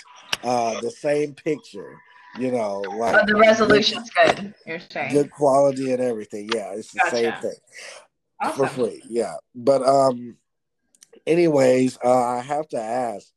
uh 0.44 0.80
the 0.80 0.90
same 0.90 1.34
picture. 1.34 1.96
You 2.38 2.52
know, 2.52 2.80
like 2.80 3.14
but 3.14 3.26
the 3.26 3.36
resolution's 3.36 4.10
good. 4.10 4.54
You're 4.66 4.80
saying 4.90 5.12
good 5.12 5.30
quality 5.30 5.92
and 5.92 6.02
everything. 6.02 6.50
Yeah, 6.52 6.72
it's 6.72 6.92
the 6.92 7.00
gotcha. 7.00 7.16
same 7.16 7.32
thing 7.40 7.60
awesome. 8.40 8.66
for 8.66 8.68
free. 8.68 9.02
Yeah, 9.08 9.36
but 9.54 9.82
um 9.82 10.36
anyways, 11.26 11.98
uh, 12.04 12.24
I 12.24 12.40
have 12.40 12.68
to 12.68 12.80
ask, 12.80 13.28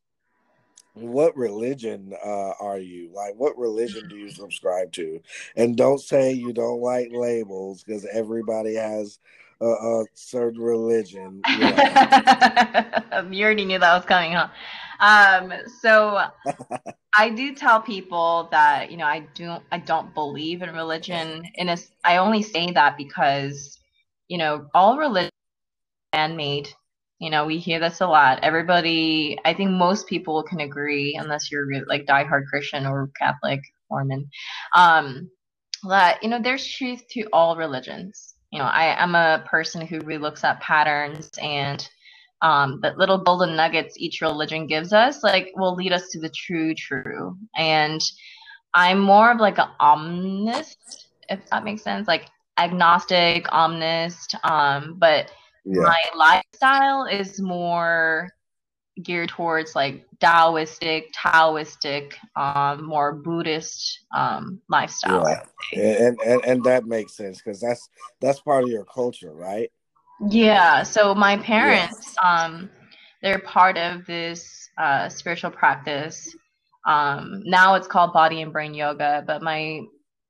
what 0.93 1.35
religion 1.37 2.13
uh, 2.23 2.51
are 2.59 2.79
you? 2.79 3.11
Like, 3.13 3.35
what 3.35 3.57
religion 3.57 4.07
do 4.07 4.15
you 4.15 4.29
subscribe 4.29 4.91
to? 4.93 5.21
And 5.55 5.77
don't 5.77 6.01
say 6.01 6.33
you 6.33 6.51
don't 6.51 6.81
like 6.81 7.09
labels 7.11 7.83
because 7.83 8.05
everybody 8.11 8.75
has 8.75 9.19
a, 9.61 9.65
a 9.65 10.05
certain 10.13 10.61
religion. 10.61 11.41
You, 11.47 11.59
know. 11.59 11.67
you, 13.31 13.45
already 13.45 13.65
knew 13.65 13.79
that 13.79 13.95
was 13.95 14.05
coming, 14.05 14.33
huh? 14.33 14.49
Um, 14.99 15.53
so 15.81 16.21
I 17.15 17.29
do 17.29 17.55
tell 17.55 17.81
people 17.81 18.49
that 18.51 18.91
you 18.91 18.97
know 18.97 19.05
I 19.05 19.27
don't 19.35 19.63
I 19.71 19.79
don't 19.79 20.13
believe 20.13 20.61
in 20.61 20.73
religion. 20.73 21.43
In 21.55 21.69
a, 21.69 21.77
I 22.03 22.17
only 22.17 22.43
say 22.43 22.71
that 22.71 22.97
because 22.97 23.79
you 24.27 24.37
know 24.37 24.67
all 24.73 24.97
religion 24.97 25.31
man 26.13 26.35
made 26.35 26.69
you 27.19 27.29
know, 27.29 27.45
we 27.45 27.57
hear 27.57 27.79
this 27.79 28.01
a 28.01 28.07
lot. 28.07 28.39
Everybody, 28.43 29.37
I 29.43 29.53
think 29.53 29.71
most 29.71 30.07
people 30.07 30.41
can 30.43 30.61
agree, 30.61 31.17
unless 31.21 31.51
you're 31.51 31.67
like 31.87 32.05
diehard 32.05 32.45
Christian 32.47 32.85
or 32.85 33.09
Catholic, 33.17 33.61
Mormon, 33.91 34.29
um, 34.75 35.29
that 35.87 36.23
you 36.23 36.29
know 36.29 36.41
there's 36.41 36.65
truth 36.65 37.03
to 37.11 37.27
all 37.33 37.57
religions. 37.57 38.35
You 38.51 38.59
know, 38.59 38.65
I 38.65 39.01
am 39.01 39.15
a 39.15 39.43
person 39.45 39.85
who 39.85 39.99
really 39.99 40.17
looks 40.17 40.43
at 40.43 40.61
patterns 40.61 41.29
and 41.41 41.87
um, 42.41 42.79
that 42.81 42.97
little 42.97 43.17
golden 43.17 43.55
nuggets 43.55 43.97
each 43.97 44.21
religion 44.21 44.65
gives 44.65 44.93
us, 44.93 45.23
like, 45.23 45.51
will 45.55 45.75
lead 45.75 45.91
us 45.91 46.09
to 46.09 46.19
the 46.19 46.29
true, 46.29 46.73
true. 46.73 47.37
And 47.57 48.01
I'm 48.73 48.99
more 48.99 49.31
of 49.31 49.39
like 49.39 49.59
an 49.59 49.69
omnist, 49.79 51.07
if 51.27 51.45
that 51.49 51.63
makes 51.63 51.83
sense, 51.83 52.07
like 52.07 52.27
agnostic, 52.57 53.45
omnist, 53.51 54.35
um, 54.43 54.95
but 54.97 55.31
yeah. 55.65 55.81
my 55.81 55.99
lifestyle 56.15 57.05
is 57.05 57.39
more 57.39 58.29
geared 59.01 59.29
towards 59.29 59.75
like 59.75 60.05
Taoistic, 60.19 61.11
Taoistic, 61.13 62.13
um, 62.35 62.83
more 62.83 63.13
Buddhist 63.13 64.05
um, 64.15 64.61
lifestyle. 64.69 65.27
Yeah. 65.73 65.81
And, 65.81 66.19
and 66.25 66.45
and 66.45 66.63
that 66.63 66.85
makes 66.85 67.15
sense 67.15 67.41
because 67.41 67.59
that's 67.59 67.89
that's 68.21 68.39
part 68.39 68.63
of 68.63 68.69
your 68.69 68.85
culture, 68.85 69.33
right? 69.33 69.71
Yeah. 70.29 70.83
So 70.83 71.15
my 71.15 71.37
parents, 71.37 72.15
yeah. 72.21 72.45
um, 72.45 72.69
they're 73.21 73.39
part 73.39 73.77
of 73.77 74.05
this 74.05 74.69
uh, 74.77 75.09
spiritual 75.09 75.51
practice. 75.51 76.35
Um, 76.85 77.41
now 77.45 77.75
it's 77.75 77.87
called 77.87 78.13
body 78.13 78.41
and 78.41 78.51
brain 78.51 78.73
yoga, 78.73 79.23
but 79.25 79.41
my 79.41 79.81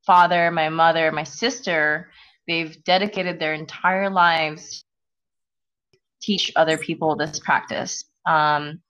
father, 0.06 0.52
my 0.52 0.70
mother, 0.70 1.12
my 1.12 1.24
sister, 1.24 2.10
they've 2.48 2.84
dedicated 2.84 3.40
their 3.40 3.54
entire 3.54 4.10
lives 4.10 4.84
teach 6.22 6.52
other 6.56 6.78
people 6.78 7.16
this 7.16 7.40
practice. 7.40 8.04
Um, 8.28 8.82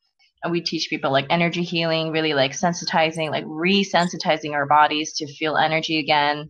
and 0.43 0.51
we 0.51 0.61
teach 0.61 0.89
people 0.89 1.11
like 1.11 1.25
energy 1.29 1.63
healing, 1.63 2.11
really 2.11 2.33
like 2.33 2.51
sensitizing, 2.51 3.29
like 3.29 3.45
resensitizing 3.45 4.53
our 4.53 4.65
bodies 4.65 5.13
to 5.13 5.27
feel 5.33 5.57
energy 5.57 5.99
again. 5.99 6.49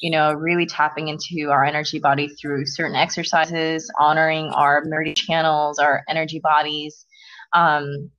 You 0.00 0.12
know, 0.12 0.32
really 0.32 0.66
tapping 0.66 1.08
into 1.08 1.50
our 1.50 1.64
energy 1.64 1.98
body 1.98 2.28
through 2.28 2.66
certain 2.66 2.94
exercises, 2.94 3.90
honoring 3.98 4.50
our 4.50 4.84
meridian 4.84 5.16
channels, 5.16 5.80
our 5.80 6.04
energy 6.08 6.38
bodies, 6.40 7.04
um, 7.52 8.10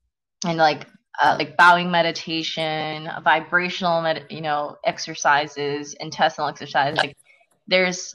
and 0.45 0.57
like 0.57 0.87
uh, 1.21 1.35
like 1.37 1.55
bowing 1.57 1.89
meditation, 1.91 3.09
vibrational, 3.23 4.01
med- 4.01 4.25
you 4.29 4.41
know, 4.41 4.75
exercises, 4.85 5.95
intestinal 5.99 6.49
exercise. 6.49 6.97
Like 6.97 7.15
there's 7.67 8.13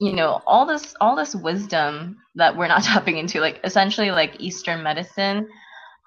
you 0.00 0.12
know 0.12 0.42
all 0.46 0.66
this 0.66 0.94
all 1.00 1.16
this 1.16 1.34
wisdom 1.34 2.16
that 2.34 2.56
we're 2.56 2.68
not 2.68 2.82
tapping 2.84 3.18
into 3.18 3.40
like 3.40 3.60
essentially 3.64 4.10
like 4.10 4.34
eastern 4.38 4.82
medicine 4.82 5.48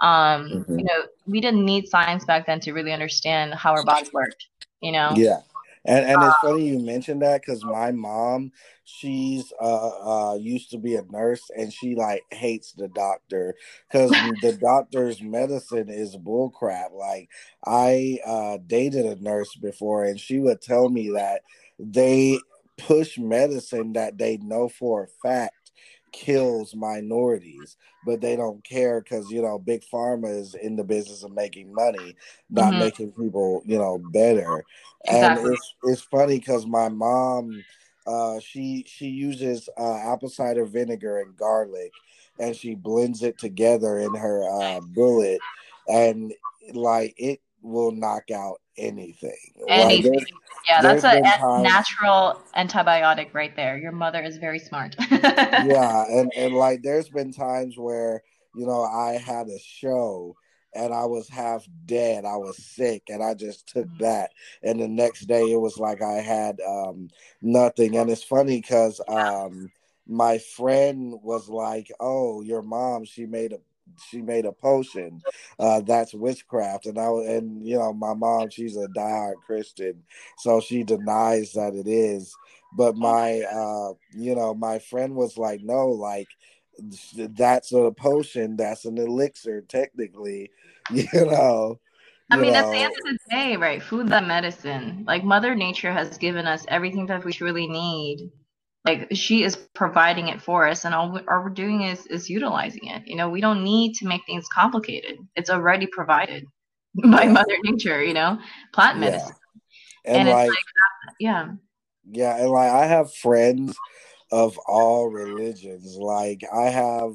um 0.01 0.47
mm-hmm. 0.49 0.79
you 0.79 0.85
know 0.85 1.03
we 1.27 1.39
didn't 1.39 1.63
need 1.63 1.87
science 1.87 2.25
back 2.25 2.45
then 2.47 2.59
to 2.59 2.71
really 2.73 2.91
understand 2.91 3.53
how 3.53 3.71
our 3.71 3.83
bodies 3.83 4.11
worked 4.13 4.47
you 4.81 4.91
know? 4.91 5.11
Yeah. 5.15 5.39
And 5.83 6.05
and 6.05 6.21
it's 6.21 6.35
funny 6.43 6.67
you 6.67 6.77
mentioned 6.77 7.23
that 7.23 7.41
because 7.41 7.63
my 7.63 7.91
mom 7.91 8.51
she's 8.83 9.51
uh 9.59 10.31
uh 10.31 10.35
used 10.35 10.69
to 10.71 10.77
be 10.77 10.93
a 10.93 11.01
nurse 11.09 11.49
and 11.57 11.73
she 11.73 11.95
like 11.95 12.21
hates 12.29 12.73
the 12.73 12.87
doctor 12.89 13.55
because 13.89 14.11
the 14.43 14.59
doctor's 14.61 15.23
medicine 15.23 15.89
is 15.89 16.15
bullcrap. 16.17 16.91
Like 16.93 17.29
i 17.65 18.19
uh 18.23 18.59
dated 18.67 19.07
a 19.07 19.15
nurse 19.23 19.55
before 19.55 20.05
and 20.05 20.19
she 20.19 20.37
would 20.37 20.61
tell 20.61 20.87
me 20.87 21.09
that 21.15 21.41
they 21.79 22.37
push 22.87 23.17
medicine 23.17 23.93
that 23.93 24.17
they 24.17 24.37
know 24.37 24.69
for 24.69 25.03
a 25.03 25.07
fact 25.27 25.55
kills 26.11 26.75
minorities, 26.75 27.77
but 28.05 28.21
they 28.21 28.35
don't 28.35 28.63
care 28.63 29.01
because 29.01 29.29
you 29.29 29.41
know 29.41 29.57
big 29.57 29.83
pharma 29.91 30.39
is 30.39 30.55
in 30.55 30.75
the 30.75 30.83
business 30.83 31.23
of 31.23 31.31
making 31.31 31.73
money, 31.73 32.15
not 32.49 32.71
mm-hmm. 32.71 32.79
making 32.79 33.11
people 33.11 33.61
you 33.65 33.77
know 33.77 33.97
better. 34.11 34.63
Exactly. 35.05 35.43
And 35.45 35.53
it's 35.53 35.75
it's 35.83 36.01
funny 36.01 36.39
because 36.39 36.65
my 36.65 36.89
mom, 36.89 37.63
uh, 38.05 38.39
she 38.39 38.85
she 38.87 39.07
uses 39.07 39.69
uh, 39.77 39.97
apple 40.13 40.29
cider 40.29 40.65
vinegar 40.65 41.19
and 41.19 41.35
garlic, 41.35 41.91
and 42.39 42.55
she 42.55 42.75
blends 42.75 43.23
it 43.23 43.37
together 43.37 43.99
in 43.99 44.13
her 44.15 44.43
uh, 44.43 44.81
bullet, 44.81 45.39
and 45.87 46.33
like 46.73 47.13
it 47.17 47.41
will 47.61 47.91
knock 47.91 48.31
out 48.31 48.61
anything. 48.77 49.37
Anything. 49.67 50.13
Like, 50.13 50.27
yeah, 50.67 50.81
that's 50.81 51.03
a 51.03 51.21
times, 51.21 51.63
natural 51.63 52.41
antibiotic 52.55 53.33
right 53.33 53.55
there. 53.55 53.77
Your 53.77 53.91
mother 53.91 54.21
is 54.21 54.37
very 54.37 54.59
smart. 54.59 54.95
yeah, 55.11 56.05
and 56.07 56.31
and 56.35 56.53
like 56.53 56.81
there's 56.83 57.09
been 57.09 57.33
times 57.33 57.77
where 57.77 58.23
you 58.55 58.65
know 58.65 58.83
I 58.83 59.13
had 59.13 59.47
a 59.47 59.59
show 59.59 60.35
and 60.73 60.93
I 60.93 61.05
was 61.05 61.27
half 61.27 61.65
dead. 61.85 62.25
I 62.25 62.37
was 62.37 62.57
sick, 62.57 63.03
and 63.09 63.23
I 63.23 63.33
just 63.33 63.67
took 63.67 63.87
mm-hmm. 63.87 64.03
that. 64.03 64.31
And 64.63 64.79
the 64.79 64.87
next 64.87 65.25
day, 65.25 65.51
it 65.51 65.59
was 65.59 65.77
like 65.77 66.01
I 66.01 66.21
had 66.21 66.59
um, 66.65 67.09
nothing. 67.41 67.97
And 67.97 68.09
it's 68.09 68.23
funny 68.23 68.61
because 68.61 69.01
um, 69.07 69.71
my 70.07 70.37
friend 70.37 71.15
was 71.21 71.49
like, 71.49 71.91
"Oh, 71.99 72.41
your 72.41 72.61
mom, 72.61 73.05
she 73.05 73.25
made 73.25 73.53
a 73.53 73.59
she 73.97 74.21
made 74.21 74.45
a 74.45 74.51
potion 74.51 75.21
uh, 75.59 75.81
that's 75.81 76.13
witchcraft 76.13 76.85
and 76.85 76.99
i 76.99 77.05
and 77.05 77.65
you 77.65 77.77
know 77.77 77.93
my 77.93 78.13
mom 78.13 78.49
she's 78.49 78.77
a 78.77 78.87
diehard 78.87 79.41
christian 79.45 80.03
so 80.37 80.59
she 80.59 80.83
denies 80.83 81.53
that 81.53 81.73
it 81.73 81.87
is 81.87 82.37
but 82.77 82.95
my 82.95 83.41
uh 83.41 83.93
you 84.15 84.35
know 84.35 84.53
my 84.53 84.79
friend 84.79 85.15
was 85.15 85.37
like 85.37 85.61
no 85.63 85.89
like 85.89 86.29
that's 87.29 87.73
a 87.73 87.91
potion 87.91 88.55
that's 88.55 88.85
an 88.85 88.97
elixir 88.97 89.61
technically 89.61 90.49
you 90.91 91.25
know 91.25 91.79
I 92.31 92.37
mean, 92.37 92.55
at 92.55 92.71
the 92.71 92.77
end 92.77 92.93
of 92.97 93.03
the 93.03 93.17
day, 93.29 93.57
right? 93.57 93.83
Food 93.83 94.07
that 94.07 94.25
medicine. 94.25 95.03
Like 95.05 95.21
Mother 95.21 95.53
Nature 95.53 95.91
has 95.91 96.17
given 96.17 96.47
us 96.47 96.65
everything 96.69 97.05
that 97.07 97.25
we 97.25 97.33
truly 97.33 97.67
need 97.67 98.31
like 98.85 99.09
she 99.13 99.43
is 99.43 99.55
providing 99.75 100.29
it 100.29 100.41
for 100.41 100.67
us 100.67 100.85
and 100.85 100.95
all, 100.95 101.11
we, 101.11 101.19
all 101.29 101.43
we're 101.43 101.49
doing 101.49 101.81
is 101.81 102.05
is 102.07 102.29
utilizing 102.29 102.87
it. 102.87 103.03
You 103.05 103.15
know 103.15 103.29
we 103.29 103.41
don't 103.41 103.63
need 103.63 103.93
to 103.95 104.07
make 104.07 104.21
things 104.25 104.45
complicated. 104.51 105.17
It's 105.35 105.49
already 105.49 105.87
provided 105.87 106.45
by 106.95 107.25
mother 107.25 107.55
nature 107.63 108.03
you 108.03 108.13
know 108.13 108.39
plant 108.73 108.99
medicine. 108.99 109.35
Yeah. 110.05 110.11
and, 110.13 110.21
and 110.21 110.29
like, 110.29 110.49
like, 110.49 110.57
yeah. 111.19 111.47
Yeah 112.09 112.37
and 112.37 112.49
like 112.49 112.71
i 112.71 112.85
have 112.85 113.13
friends 113.13 113.77
of 114.31 114.57
all 114.67 115.09
religions. 115.09 115.95
Like 115.97 116.41
i 116.53 116.69
have 116.69 117.13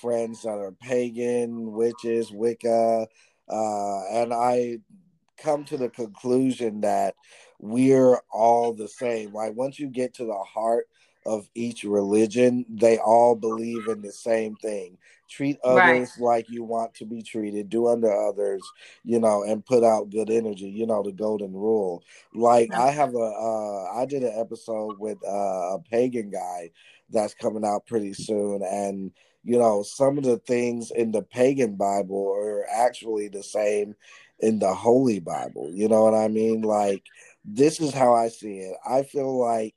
friends 0.00 0.42
that 0.42 0.58
are 0.58 0.72
pagan 0.72 1.72
witches 1.72 2.32
wicca 2.32 3.06
uh, 3.48 4.00
and 4.10 4.32
i 4.32 4.78
come 5.38 5.64
to 5.64 5.76
the 5.76 5.88
conclusion 5.88 6.80
that 6.80 7.14
we're 7.62 8.18
all 8.30 8.74
the 8.74 8.88
same 8.88 9.32
like 9.32 9.54
once 9.54 9.78
you 9.78 9.88
get 9.88 10.12
to 10.12 10.26
the 10.26 10.44
heart 10.44 10.86
of 11.24 11.48
each 11.54 11.84
religion, 11.84 12.64
they 12.68 12.98
all 12.98 13.34
believe 13.34 13.88
in 13.88 14.02
the 14.02 14.12
same 14.12 14.56
thing. 14.56 14.98
Treat 15.28 15.58
others 15.64 16.12
right. 16.18 16.24
like 16.24 16.50
you 16.50 16.62
want 16.62 16.94
to 16.94 17.06
be 17.06 17.22
treated, 17.22 17.70
do 17.70 17.88
unto 17.88 18.08
others, 18.08 18.62
you 19.04 19.18
know, 19.18 19.44
and 19.44 19.64
put 19.64 19.82
out 19.82 20.10
good 20.10 20.30
energy, 20.30 20.68
you 20.68 20.86
know, 20.86 21.02
the 21.02 21.12
golden 21.12 21.52
rule. 21.52 22.02
Like 22.34 22.70
yeah. 22.70 22.82
I 22.82 22.90
have 22.90 23.14
a, 23.14 23.18
uh, 23.18 24.00
I 24.00 24.04
did 24.04 24.24
an 24.24 24.34
episode 24.36 24.98
with 24.98 25.18
uh, 25.26 25.76
a 25.76 25.78
pagan 25.90 26.30
guy 26.30 26.70
that's 27.10 27.34
coming 27.34 27.64
out 27.64 27.86
pretty 27.86 28.12
soon. 28.12 28.62
And, 28.62 29.12
you 29.44 29.58
know, 29.58 29.82
some 29.82 30.18
of 30.18 30.24
the 30.24 30.38
things 30.38 30.90
in 30.90 31.12
the 31.12 31.22
pagan 31.22 31.76
Bible 31.76 32.34
are 32.36 32.66
actually 32.68 33.28
the 33.28 33.42
same 33.42 33.94
in 34.40 34.58
the 34.58 34.74
Holy 34.74 35.20
Bible. 35.20 35.70
You 35.72 35.88
know 35.88 36.02
what 36.02 36.14
I 36.14 36.28
mean? 36.28 36.62
Like, 36.62 37.04
this 37.44 37.80
is 37.80 37.92
how 37.92 38.14
I 38.14 38.28
see 38.28 38.58
it. 38.58 38.76
I 38.88 39.02
feel 39.02 39.38
like, 39.38 39.74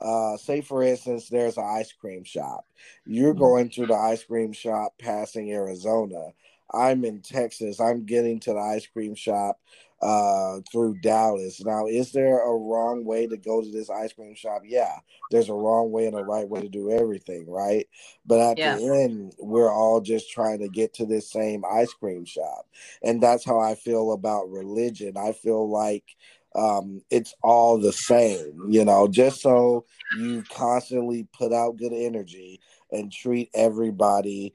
uh, 0.00 0.36
say 0.36 0.60
for 0.60 0.82
instance, 0.82 1.28
there's 1.28 1.56
an 1.56 1.64
ice 1.64 1.92
cream 1.92 2.24
shop. 2.24 2.66
You're 3.06 3.32
mm-hmm. 3.32 3.40
going 3.40 3.68
to 3.70 3.86
the 3.86 3.94
ice 3.94 4.24
cream 4.24 4.52
shop 4.52 4.94
passing 5.00 5.52
Arizona. 5.52 6.30
I'm 6.72 7.04
in 7.04 7.20
Texas. 7.20 7.80
I'm 7.80 8.04
getting 8.04 8.40
to 8.40 8.52
the 8.52 8.58
ice 8.58 8.86
cream 8.86 9.14
shop 9.14 9.60
uh, 10.02 10.60
through 10.70 10.98
Dallas. 11.00 11.64
Now, 11.64 11.86
is 11.86 12.12
there 12.12 12.40
a 12.40 12.56
wrong 12.56 13.04
way 13.04 13.26
to 13.26 13.36
go 13.36 13.62
to 13.62 13.70
this 13.70 13.88
ice 13.88 14.12
cream 14.12 14.34
shop? 14.34 14.62
Yeah, 14.64 14.98
there's 15.30 15.48
a 15.48 15.54
wrong 15.54 15.92
way 15.92 16.06
and 16.06 16.18
a 16.18 16.22
right 16.22 16.48
way 16.48 16.60
to 16.60 16.68
do 16.68 16.90
everything, 16.90 17.48
right? 17.48 17.88
But 18.26 18.40
at 18.40 18.58
yeah. 18.58 18.76
the 18.76 18.84
end, 18.84 19.34
we're 19.38 19.72
all 19.72 20.00
just 20.00 20.30
trying 20.30 20.58
to 20.60 20.68
get 20.68 20.92
to 20.94 21.06
this 21.06 21.30
same 21.30 21.64
ice 21.64 21.92
cream 21.94 22.24
shop. 22.24 22.66
And 23.02 23.22
that's 23.22 23.44
how 23.44 23.60
I 23.60 23.76
feel 23.76 24.12
about 24.12 24.50
religion. 24.50 25.16
I 25.16 25.32
feel 25.32 25.70
like 25.70 26.04
um, 26.54 27.02
it's 27.10 27.34
all 27.42 27.78
the 27.78 27.92
same, 27.92 28.66
you 28.68 28.84
know, 28.84 29.08
just 29.08 29.40
so 29.40 29.84
you 30.18 30.44
constantly 30.50 31.26
put 31.36 31.52
out 31.52 31.76
good 31.76 31.92
energy 31.92 32.60
and 32.92 33.12
treat 33.12 33.50
everybody 33.54 34.54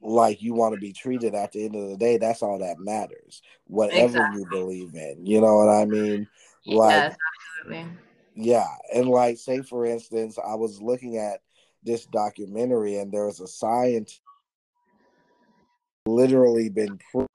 like 0.00 0.42
you 0.42 0.54
want 0.54 0.74
to 0.74 0.80
be 0.80 0.92
treated 0.92 1.34
at 1.34 1.52
the 1.52 1.64
end 1.64 1.74
of 1.74 1.88
the 1.88 1.96
day 1.96 2.18
that's 2.18 2.42
all 2.42 2.58
that 2.58 2.78
matters 2.78 3.42
whatever 3.66 4.18
exactly. 4.18 4.38
you 4.38 4.46
believe 4.50 4.94
in 4.94 5.24
you 5.24 5.40
know 5.40 5.56
what 5.56 5.68
i 5.68 5.84
mean 5.84 6.26
like 6.66 7.12
yes, 7.70 7.86
yeah 8.34 8.68
and 8.94 9.08
like 9.08 9.38
say 9.38 9.62
for 9.62 9.86
instance 9.86 10.38
i 10.38 10.54
was 10.54 10.82
looking 10.82 11.16
at 11.16 11.40
this 11.82 12.04
documentary 12.06 12.98
and 12.98 13.10
there 13.10 13.26
was 13.26 13.40
a 13.40 13.48
scientist 13.48 14.20
literally 16.06 16.68
been 16.68 16.98
proved 17.10 17.25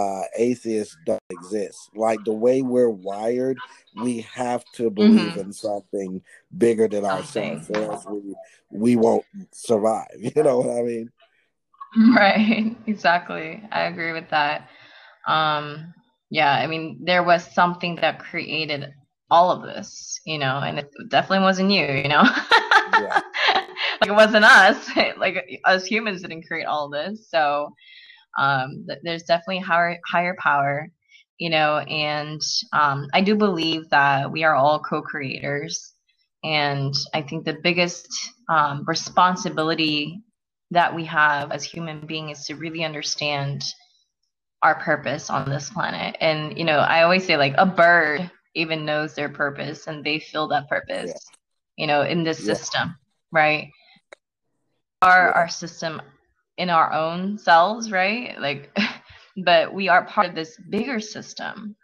uh, 0.00 0.22
atheists 0.36 0.96
don't 1.04 1.22
exist. 1.30 1.90
Like 1.94 2.24
the 2.24 2.32
way 2.32 2.62
we're 2.62 2.90
wired, 2.90 3.58
we 3.96 4.20
have 4.22 4.64
to 4.74 4.90
believe 4.90 5.32
mm-hmm. 5.32 5.40
in 5.40 5.52
something 5.52 6.22
bigger 6.56 6.88
than 6.88 7.04
ourselves, 7.04 7.70
or 7.70 7.92
else 7.92 8.06
we 8.08 8.34
we 8.70 8.96
won't 8.96 9.24
survive. 9.52 10.08
You 10.18 10.42
know 10.42 10.58
what 10.58 10.78
I 10.78 10.82
mean? 10.82 11.10
Right. 12.14 12.76
Exactly. 12.86 13.60
I 13.72 13.82
agree 13.82 14.12
with 14.12 14.30
that. 14.30 14.68
Um, 15.26 15.92
yeah. 16.30 16.52
I 16.52 16.68
mean, 16.68 17.00
there 17.02 17.24
was 17.24 17.42
something 17.52 17.96
that 17.96 18.20
created 18.20 18.94
all 19.28 19.50
of 19.50 19.62
this, 19.62 20.20
you 20.24 20.38
know, 20.38 20.58
and 20.58 20.78
it 20.78 20.88
definitely 21.08 21.42
wasn't 21.44 21.72
you, 21.72 21.84
you 21.84 22.08
know. 22.08 22.22
yeah. 22.92 23.20
like 24.00 24.08
it 24.08 24.14
wasn't 24.14 24.44
us. 24.44 24.88
like 25.18 25.60
us 25.64 25.84
humans 25.84 26.22
didn't 26.22 26.46
create 26.46 26.66
all 26.66 26.88
this, 26.88 27.28
so 27.28 27.74
um, 28.38 28.86
there's 29.02 29.24
definitely 29.24 29.58
higher 29.58 29.98
higher 30.06 30.36
power 30.38 30.90
you 31.38 31.50
know 31.50 31.78
and 31.78 32.40
um, 32.72 33.08
i 33.12 33.20
do 33.20 33.34
believe 33.34 33.88
that 33.90 34.30
we 34.30 34.44
are 34.44 34.54
all 34.54 34.78
co-creators 34.78 35.94
and 36.44 36.94
i 37.14 37.20
think 37.20 37.44
the 37.44 37.58
biggest 37.62 38.08
um, 38.48 38.84
responsibility 38.86 40.22
that 40.70 40.94
we 40.94 41.04
have 41.04 41.50
as 41.50 41.64
human 41.64 42.06
beings 42.06 42.40
is 42.40 42.46
to 42.46 42.54
really 42.54 42.84
understand 42.84 43.64
our 44.62 44.76
purpose 44.76 45.30
on 45.30 45.48
this 45.48 45.70
planet 45.70 46.16
and 46.20 46.56
you 46.56 46.64
know 46.64 46.78
i 46.78 47.02
always 47.02 47.24
say 47.24 47.36
like 47.36 47.54
a 47.58 47.66
bird 47.66 48.30
even 48.54 48.84
knows 48.84 49.14
their 49.14 49.28
purpose 49.28 49.86
and 49.86 50.04
they 50.04 50.18
feel 50.18 50.48
that 50.48 50.68
purpose 50.68 51.06
yeah. 51.06 51.14
you 51.76 51.86
know 51.86 52.02
in 52.02 52.22
this 52.22 52.40
yeah. 52.40 52.54
system 52.54 52.96
right 53.32 53.70
our 55.02 55.26
yeah. 55.26 55.32
our 55.34 55.48
system 55.48 56.02
in 56.60 56.68
our 56.68 56.92
own 56.92 57.38
selves, 57.38 57.90
right? 57.90 58.38
Like, 58.38 58.76
but 59.44 59.72
we 59.72 59.88
are 59.88 60.04
part 60.04 60.28
of 60.28 60.34
this 60.34 60.58
bigger 60.68 61.00
system. 61.00 61.74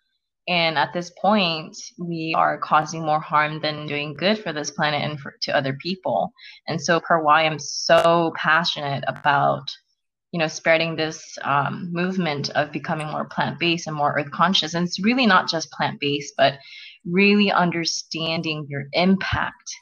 And 0.49 0.79
at 0.79 0.93
this 0.93 1.11
point, 1.21 1.77
we 1.99 2.35
are 2.37 2.59
causing 2.59 3.05
more 3.05 3.19
harm 3.19 3.61
than 3.61 3.87
doing 3.87 4.15
good 4.15 4.39
for 4.39 4.53
this 4.53 4.71
planet 4.71 5.03
and 5.03 5.19
for, 5.19 5.35
to 5.43 5.57
other 5.57 5.77
people. 5.83 6.31
And 6.69 6.81
so, 6.81 7.01
per 7.01 7.21
why 7.21 7.47
I'm 7.47 7.59
so 7.59 8.33
passionate 8.37 9.03
about, 9.09 9.65
you 10.31 10.39
know, 10.39 10.47
spreading 10.47 10.95
this 10.95 11.21
um, 11.43 11.89
movement 11.91 12.51
of 12.51 12.71
becoming 12.71 13.09
more 13.09 13.25
plant-based 13.25 13.89
and 13.89 13.97
more 13.97 14.15
earth 14.17 14.31
conscious. 14.31 14.75
And 14.75 14.87
it's 14.87 15.03
really 15.03 15.27
not 15.27 15.49
just 15.49 15.73
plant-based, 15.73 16.35
but 16.37 16.59
really 17.05 17.51
understanding 17.51 18.67
your 18.69 18.85
impact 18.93 19.75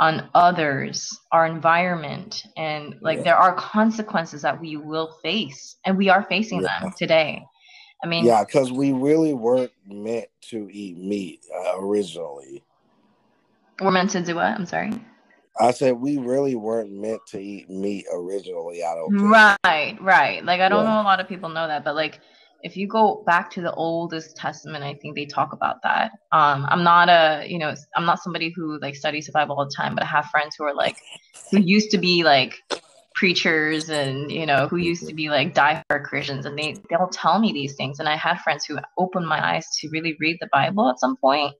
on 0.00 0.28
others, 0.34 1.18
our 1.32 1.46
environment, 1.46 2.44
and 2.56 2.96
like 3.00 3.18
yeah. 3.18 3.24
there 3.24 3.36
are 3.36 3.54
consequences 3.54 4.42
that 4.42 4.60
we 4.60 4.76
will 4.76 5.18
face, 5.22 5.76
and 5.84 5.96
we 5.96 6.08
are 6.08 6.22
facing 6.24 6.62
yeah. 6.62 6.80
them 6.80 6.92
today. 6.96 7.44
I 8.02 8.06
mean, 8.06 8.24
yeah, 8.24 8.44
because 8.44 8.70
we 8.70 8.92
really 8.92 9.34
weren't 9.34 9.72
meant 9.86 10.28
to 10.50 10.68
eat 10.70 10.96
meat 10.98 11.40
uh, 11.54 11.80
originally. 11.80 12.62
We're 13.80 13.90
meant 13.90 14.10
to 14.10 14.22
do 14.22 14.36
what? 14.36 14.46
I'm 14.46 14.66
sorry. 14.66 14.92
I 15.60 15.72
said 15.72 15.94
we 15.94 16.18
really 16.18 16.54
weren't 16.54 16.92
meant 16.92 17.20
to 17.28 17.40
eat 17.40 17.68
meat 17.68 18.06
originally. 18.12 18.84
I 18.84 18.94
don't. 18.94 19.10
Think. 19.10 19.30
Right, 19.30 19.98
right. 20.00 20.44
Like 20.44 20.60
I 20.60 20.68
don't 20.68 20.84
yeah. 20.84 20.94
know 20.94 21.02
a 21.02 21.02
lot 21.02 21.18
of 21.18 21.28
people 21.28 21.48
know 21.48 21.66
that, 21.66 21.84
but 21.84 21.96
like 21.96 22.20
if 22.62 22.76
you 22.76 22.88
go 22.88 23.22
back 23.26 23.50
to 23.50 23.60
the 23.60 23.72
oldest 23.74 24.36
testament 24.36 24.84
i 24.84 24.94
think 24.94 25.14
they 25.14 25.26
talk 25.26 25.52
about 25.52 25.82
that. 25.82 26.10
Um, 26.32 26.66
i'm 26.68 26.82
not 26.82 27.08
a 27.08 27.46
you 27.48 27.58
know 27.58 27.74
i'm 27.96 28.04
not 28.04 28.22
somebody 28.22 28.52
who 28.54 28.78
like 28.80 28.96
studies 28.96 29.26
the 29.26 29.32
bible 29.32 29.56
all 29.56 29.64
the 29.64 29.74
time 29.74 29.94
but 29.94 30.04
i 30.04 30.06
have 30.06 30.26
friends 30.26 30.56
who 30.56 30.64
are 30.64 30.74
like 30.74 30.96
who 31.50 31.60
used 31.60 31.90
to 31.90 31.98
be 31.98 32.24
like 32.24 32.60
preachers 33.14 33.88
and 33.90 34.30
you 34.30 34.46
know 34.46 34.68
who 34.68 34.76
used 34.76 35.08
to 35.08 35.14
be 35.14 35.28
like 35.28 35.52
diehard 35.54 36.04
christians 36.04 36.46
and 36.46 36.56
they 36.56 36.76
they'll 36.88 37.08
tell 37.08 37.40
me 37.40 37.52
these 37.52 37.74
things 37.74 37.98
and 37.98 38.08
i 38.08 38.16
had 38.16 38.38
friends 38.38 38.64
who 38.64 38.78
opened 38.96 39.26
my 39.26 39.54
eyes 39.54 39.66
to 39.76 39.88
really 39.90 40.16
read 40.20 40.36
the 40.40 40.48
bible 40.52 40.88
at 40.88 41.00
some 41.00 41.16
point 41.16 41.52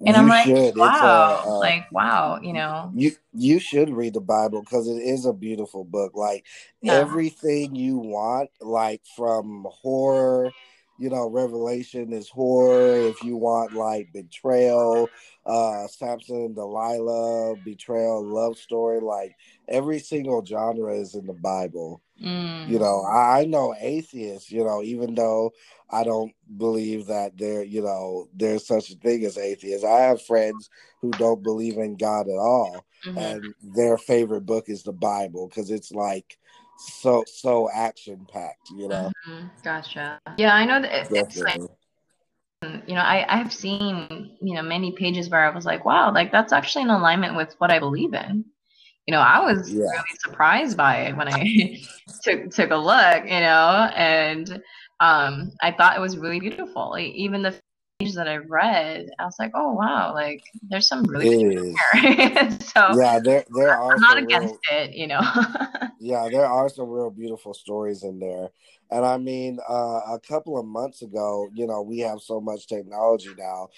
and 0.00 0.08
you 0.08 0.14
I'm 0.14 0.28
like, 0.28 0.46
should. 0.46 0.76
wow, 0.76 1.42
a, 1.44 1.48
uh, 1.48 1.58
like 1.60 1.90
wow, 1.92 2.38
you 2.42 2.52
know. 2.52 2.90
You 2.94 3.12
you 3.32 3.58
should 3.58 3.90
read 3.90 4.14
the 4.14 4.20
Bible 4.20 4.60
because 4.62 4.88
it 4.88 4.98
is 4.98 5.26
a 5.26 5.32
beautiful 5.32 5.84
book. 5.84 6.12
Like 6.14 6.44
yeah. 6.82 6.94
everything 6.94 7.74
you 7.74 7.98
want, 7.98 8.50
like 8.60 9.02
from 9.16 9.66
horror, 9.70 10.52
you 10.98 11.10
know, 11.10 11.28
Revelation 11.28 12.12
is 12.12 12.28
horror. 12.28 13.08
If 13.08 13.22
you 13.24 13.36
want 13.36 13.72
like 13.72 14.12
betrayal, 14.12 15.10
uh 15.46 15.86
Samson 15.88 16.36
and 16.36 16.54
Delilah, 16.54 17.56
betrayal, 17.64 18.22
love 18.24 18.58
story, 18.58 19.00
like 19.00 19.34
every 19.68 19.98
single 19.98 20.44
genre 20.44 20.94
is 20.94 21.14
in 21.14 21.26
the 21.26 21.32
Bible. 21.34 22.02
Mm. 22.22 22.68
You 22.68 22.78
know, 22.78 23.04
I, 23.04 23.44
know 23.44 23.74
atheists, 23.78 24.50
you 24.50 24.64
know, 24.64 24.82
even 24.82 25.14
though 25.14 25.52
I 25.90 26.04
don't 26.04 26.32
believe 26.56 27.06
that 27.06 27.36
there, 27.36 27.62
you 27.62 27.82
know, 27.82 28.28
there's 28.34 28.66
such 28.66 28.90
a 28.90 28.94
thing 28.94 29.24
as 29.24 29.36
atheists. 29.36 29.84
I 29.84 30.00
have 30.02 30.22
friends 30.22 30.70
who 31.00 31.10
don't 31.12 31.42
believe 31.42 31.76
in 31.76 31.96
God 31.96 32.28
at 32.28 32.38
all, 32.38 32.84
mm-hmm. 33.04 33.18
and 33.18 33.54
their 33.62 33.98
favorite 33.98 34.46
book 34.46 34.68
is 34.68 34.84
the 34.84 34.92
Bible 34.92 35.48
because 35.48 35.70
it's 35.70 35.92
like 35.92 36.38
so 36.78 37.24
so 37.26 37.68
action 37.70 38.26
packed, 38.32 38.70
you 38.76 38.88
know. 38.88 39.10
Mm-hmm. 39.28 39.46
Gotcha. 39.62 40.20
Yeah, 40.38 40.54
I 40.54 40.64
know 40.64 40.80
that 40.82 41.08
it's 41.10 41.36
like 41.36 41.60
you 42.86 42.94
know, 42.94 43.02
I, 43.02 43.26
I 43.28 43.36
have 43.36 43.52
seen, 43.52 44.36
you 44.40 44.54
know, 44.54 44.62
many 44.62 44.92
pages 44.92 45.28
where 45.28 45.44
I 45.44 45.54
was 45.54 45.66
like, 45.66 45.84
wow, 45.84 46.12
like 46.14 46.32
that's 46.32 46.52
actually 46.52 46.82
in 46.82 46.90
alignment 46.90 47.36
with 47.36 47.54
what 47.58 47.70
I 47.70 47.78
believe 47.78 48.14
in 48.14 48.46
you 49.06 49.12
know, 49.12 49.20
I 49.20 49.40
was 49.40 49.72
yeah. 49.72 49.82
really 49.82 50.18
surprised 50.22 50.76
by 50.76 51.02
it 51.02 51.16
when 51.16 51.28
I 51.28 51.80
took 52.22 52.50
took 52.50 52.70
a 52.70 52.76
look, 52.76 53.24
you 53.24 53.40
know, 53.40 53.90
and 53.94 54.62
um, 55.00 55.52
I 55.62 55.72
thought 55.72 55.96
it 55.96 56.00
was 56.00 56.16
really 56.16 56.40
beautiful. 56.40 56.90
Like, 56.90 57.12
even 57.14 57.42
the 57.42 57.54
pages 57.98 58.14
that 58.14 58.28
I 58.28 58.36
read, 58.36 59.08
I 59.18 59.24
was 59.24 59.36
like, 59.38 59.52
oh 59.54 59.72
wow, 59.72 60.14
like 60.14 60.42
there's 60.68 60.88
some 60.88 61.04
really 61.04 61.44
good 61.44 61.74
here. 61.92 62.50
so 62.60 62.98
yeah, 62.98 63.18
there 63.18 63.44
there 63.54 63.76
are. 63.76 63.92
I'm 63.92 64.00
not 64.00 64.18
against 64.18 64.54
real, 64.70 64.80
it, 64.80 64.94
you 64.94 65.06
know. 65.06 65.20
yeah, 66.00 66.28
there 66.30 66.46
are 66.46 66.68
some 66.68 66.88
real 66.88 67.10
beautiful 67.10 67.52
stories 67.54 68.04
in 68.04 68.18
there. 68.18 68.48
And 68.90 69.04
I 69.04 69.16
mean, 69.16 69.58
uh, 69.68 70.00
a 70.12 70.20
couple 70.26 70.58
of 70.58 70.66
months 70.66 71.02
ago, 71.02 71.48
you 71.54 71.66
know, 71.66 71.82
we 71.82 71.98
have 72.00 72.20
so 72.20 72.40
much 72.40 72.68
technology 72.68 73.30
now. 73.36 73.68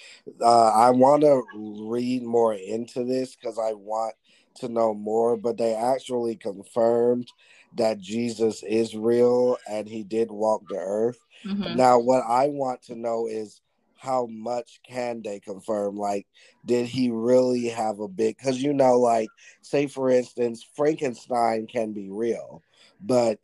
Uh, 0.40 0.70
I 0.70 0.90
want 0.90 1.22
to 1.22 1.42
read 1.88 2.22
more 2.22 2.54
into 2.54 3.04
this 3.04 3.34
because 3.34 3.58
I 3.58 3.72
want 3.72 4.14
to 4.56 4.68
know 4.68 4.94
more, 4.94 5.36
but 5.36 5.56
they 5.56 5.74
actually 5.74 6.36
confirmed 6.36 7.28
that 7.76 7.98
Jesus 7.98 8.62
is 8.62 8.96
real 8.96 9.58
and 9.68 9.88
he 9.88 10.02
did 10.02 10.30
walk 10.30 10.62
the 10.68 10.76
earth. 10.76 11.18
Mm-hmm. 11.44 11.76
Now, 11.76 11.98
what 11.98 12.22
I 12.26 12.48
want 12.48 12.82
to 12.84 12.94
know 12.94 13.26
is 13.26 13.60
how 13.98 14.26
much 14.26 14.80
can 14.86 15.22
they 15.22 15.40
confirm? 15.40 15.96
Like, 15.96 16.26
did 16.64 16.86
he 16.86 17.10
really 17.10 17.68
have 17.68 18.00
a 18.00 18.08
big? 18.08 18.36
Because 18.36 18.62
you 18.62 18.72
know, 18.72 18.98
like, 18.98 19.28
say 19.62 19.86
for 19.86 20.10
instance, 20.10 20.64
Frankenstein 20.74 21.66
can 21.66 21.92
be 21.92 22.08
real, 22.10 22.62
but 23.00 23.34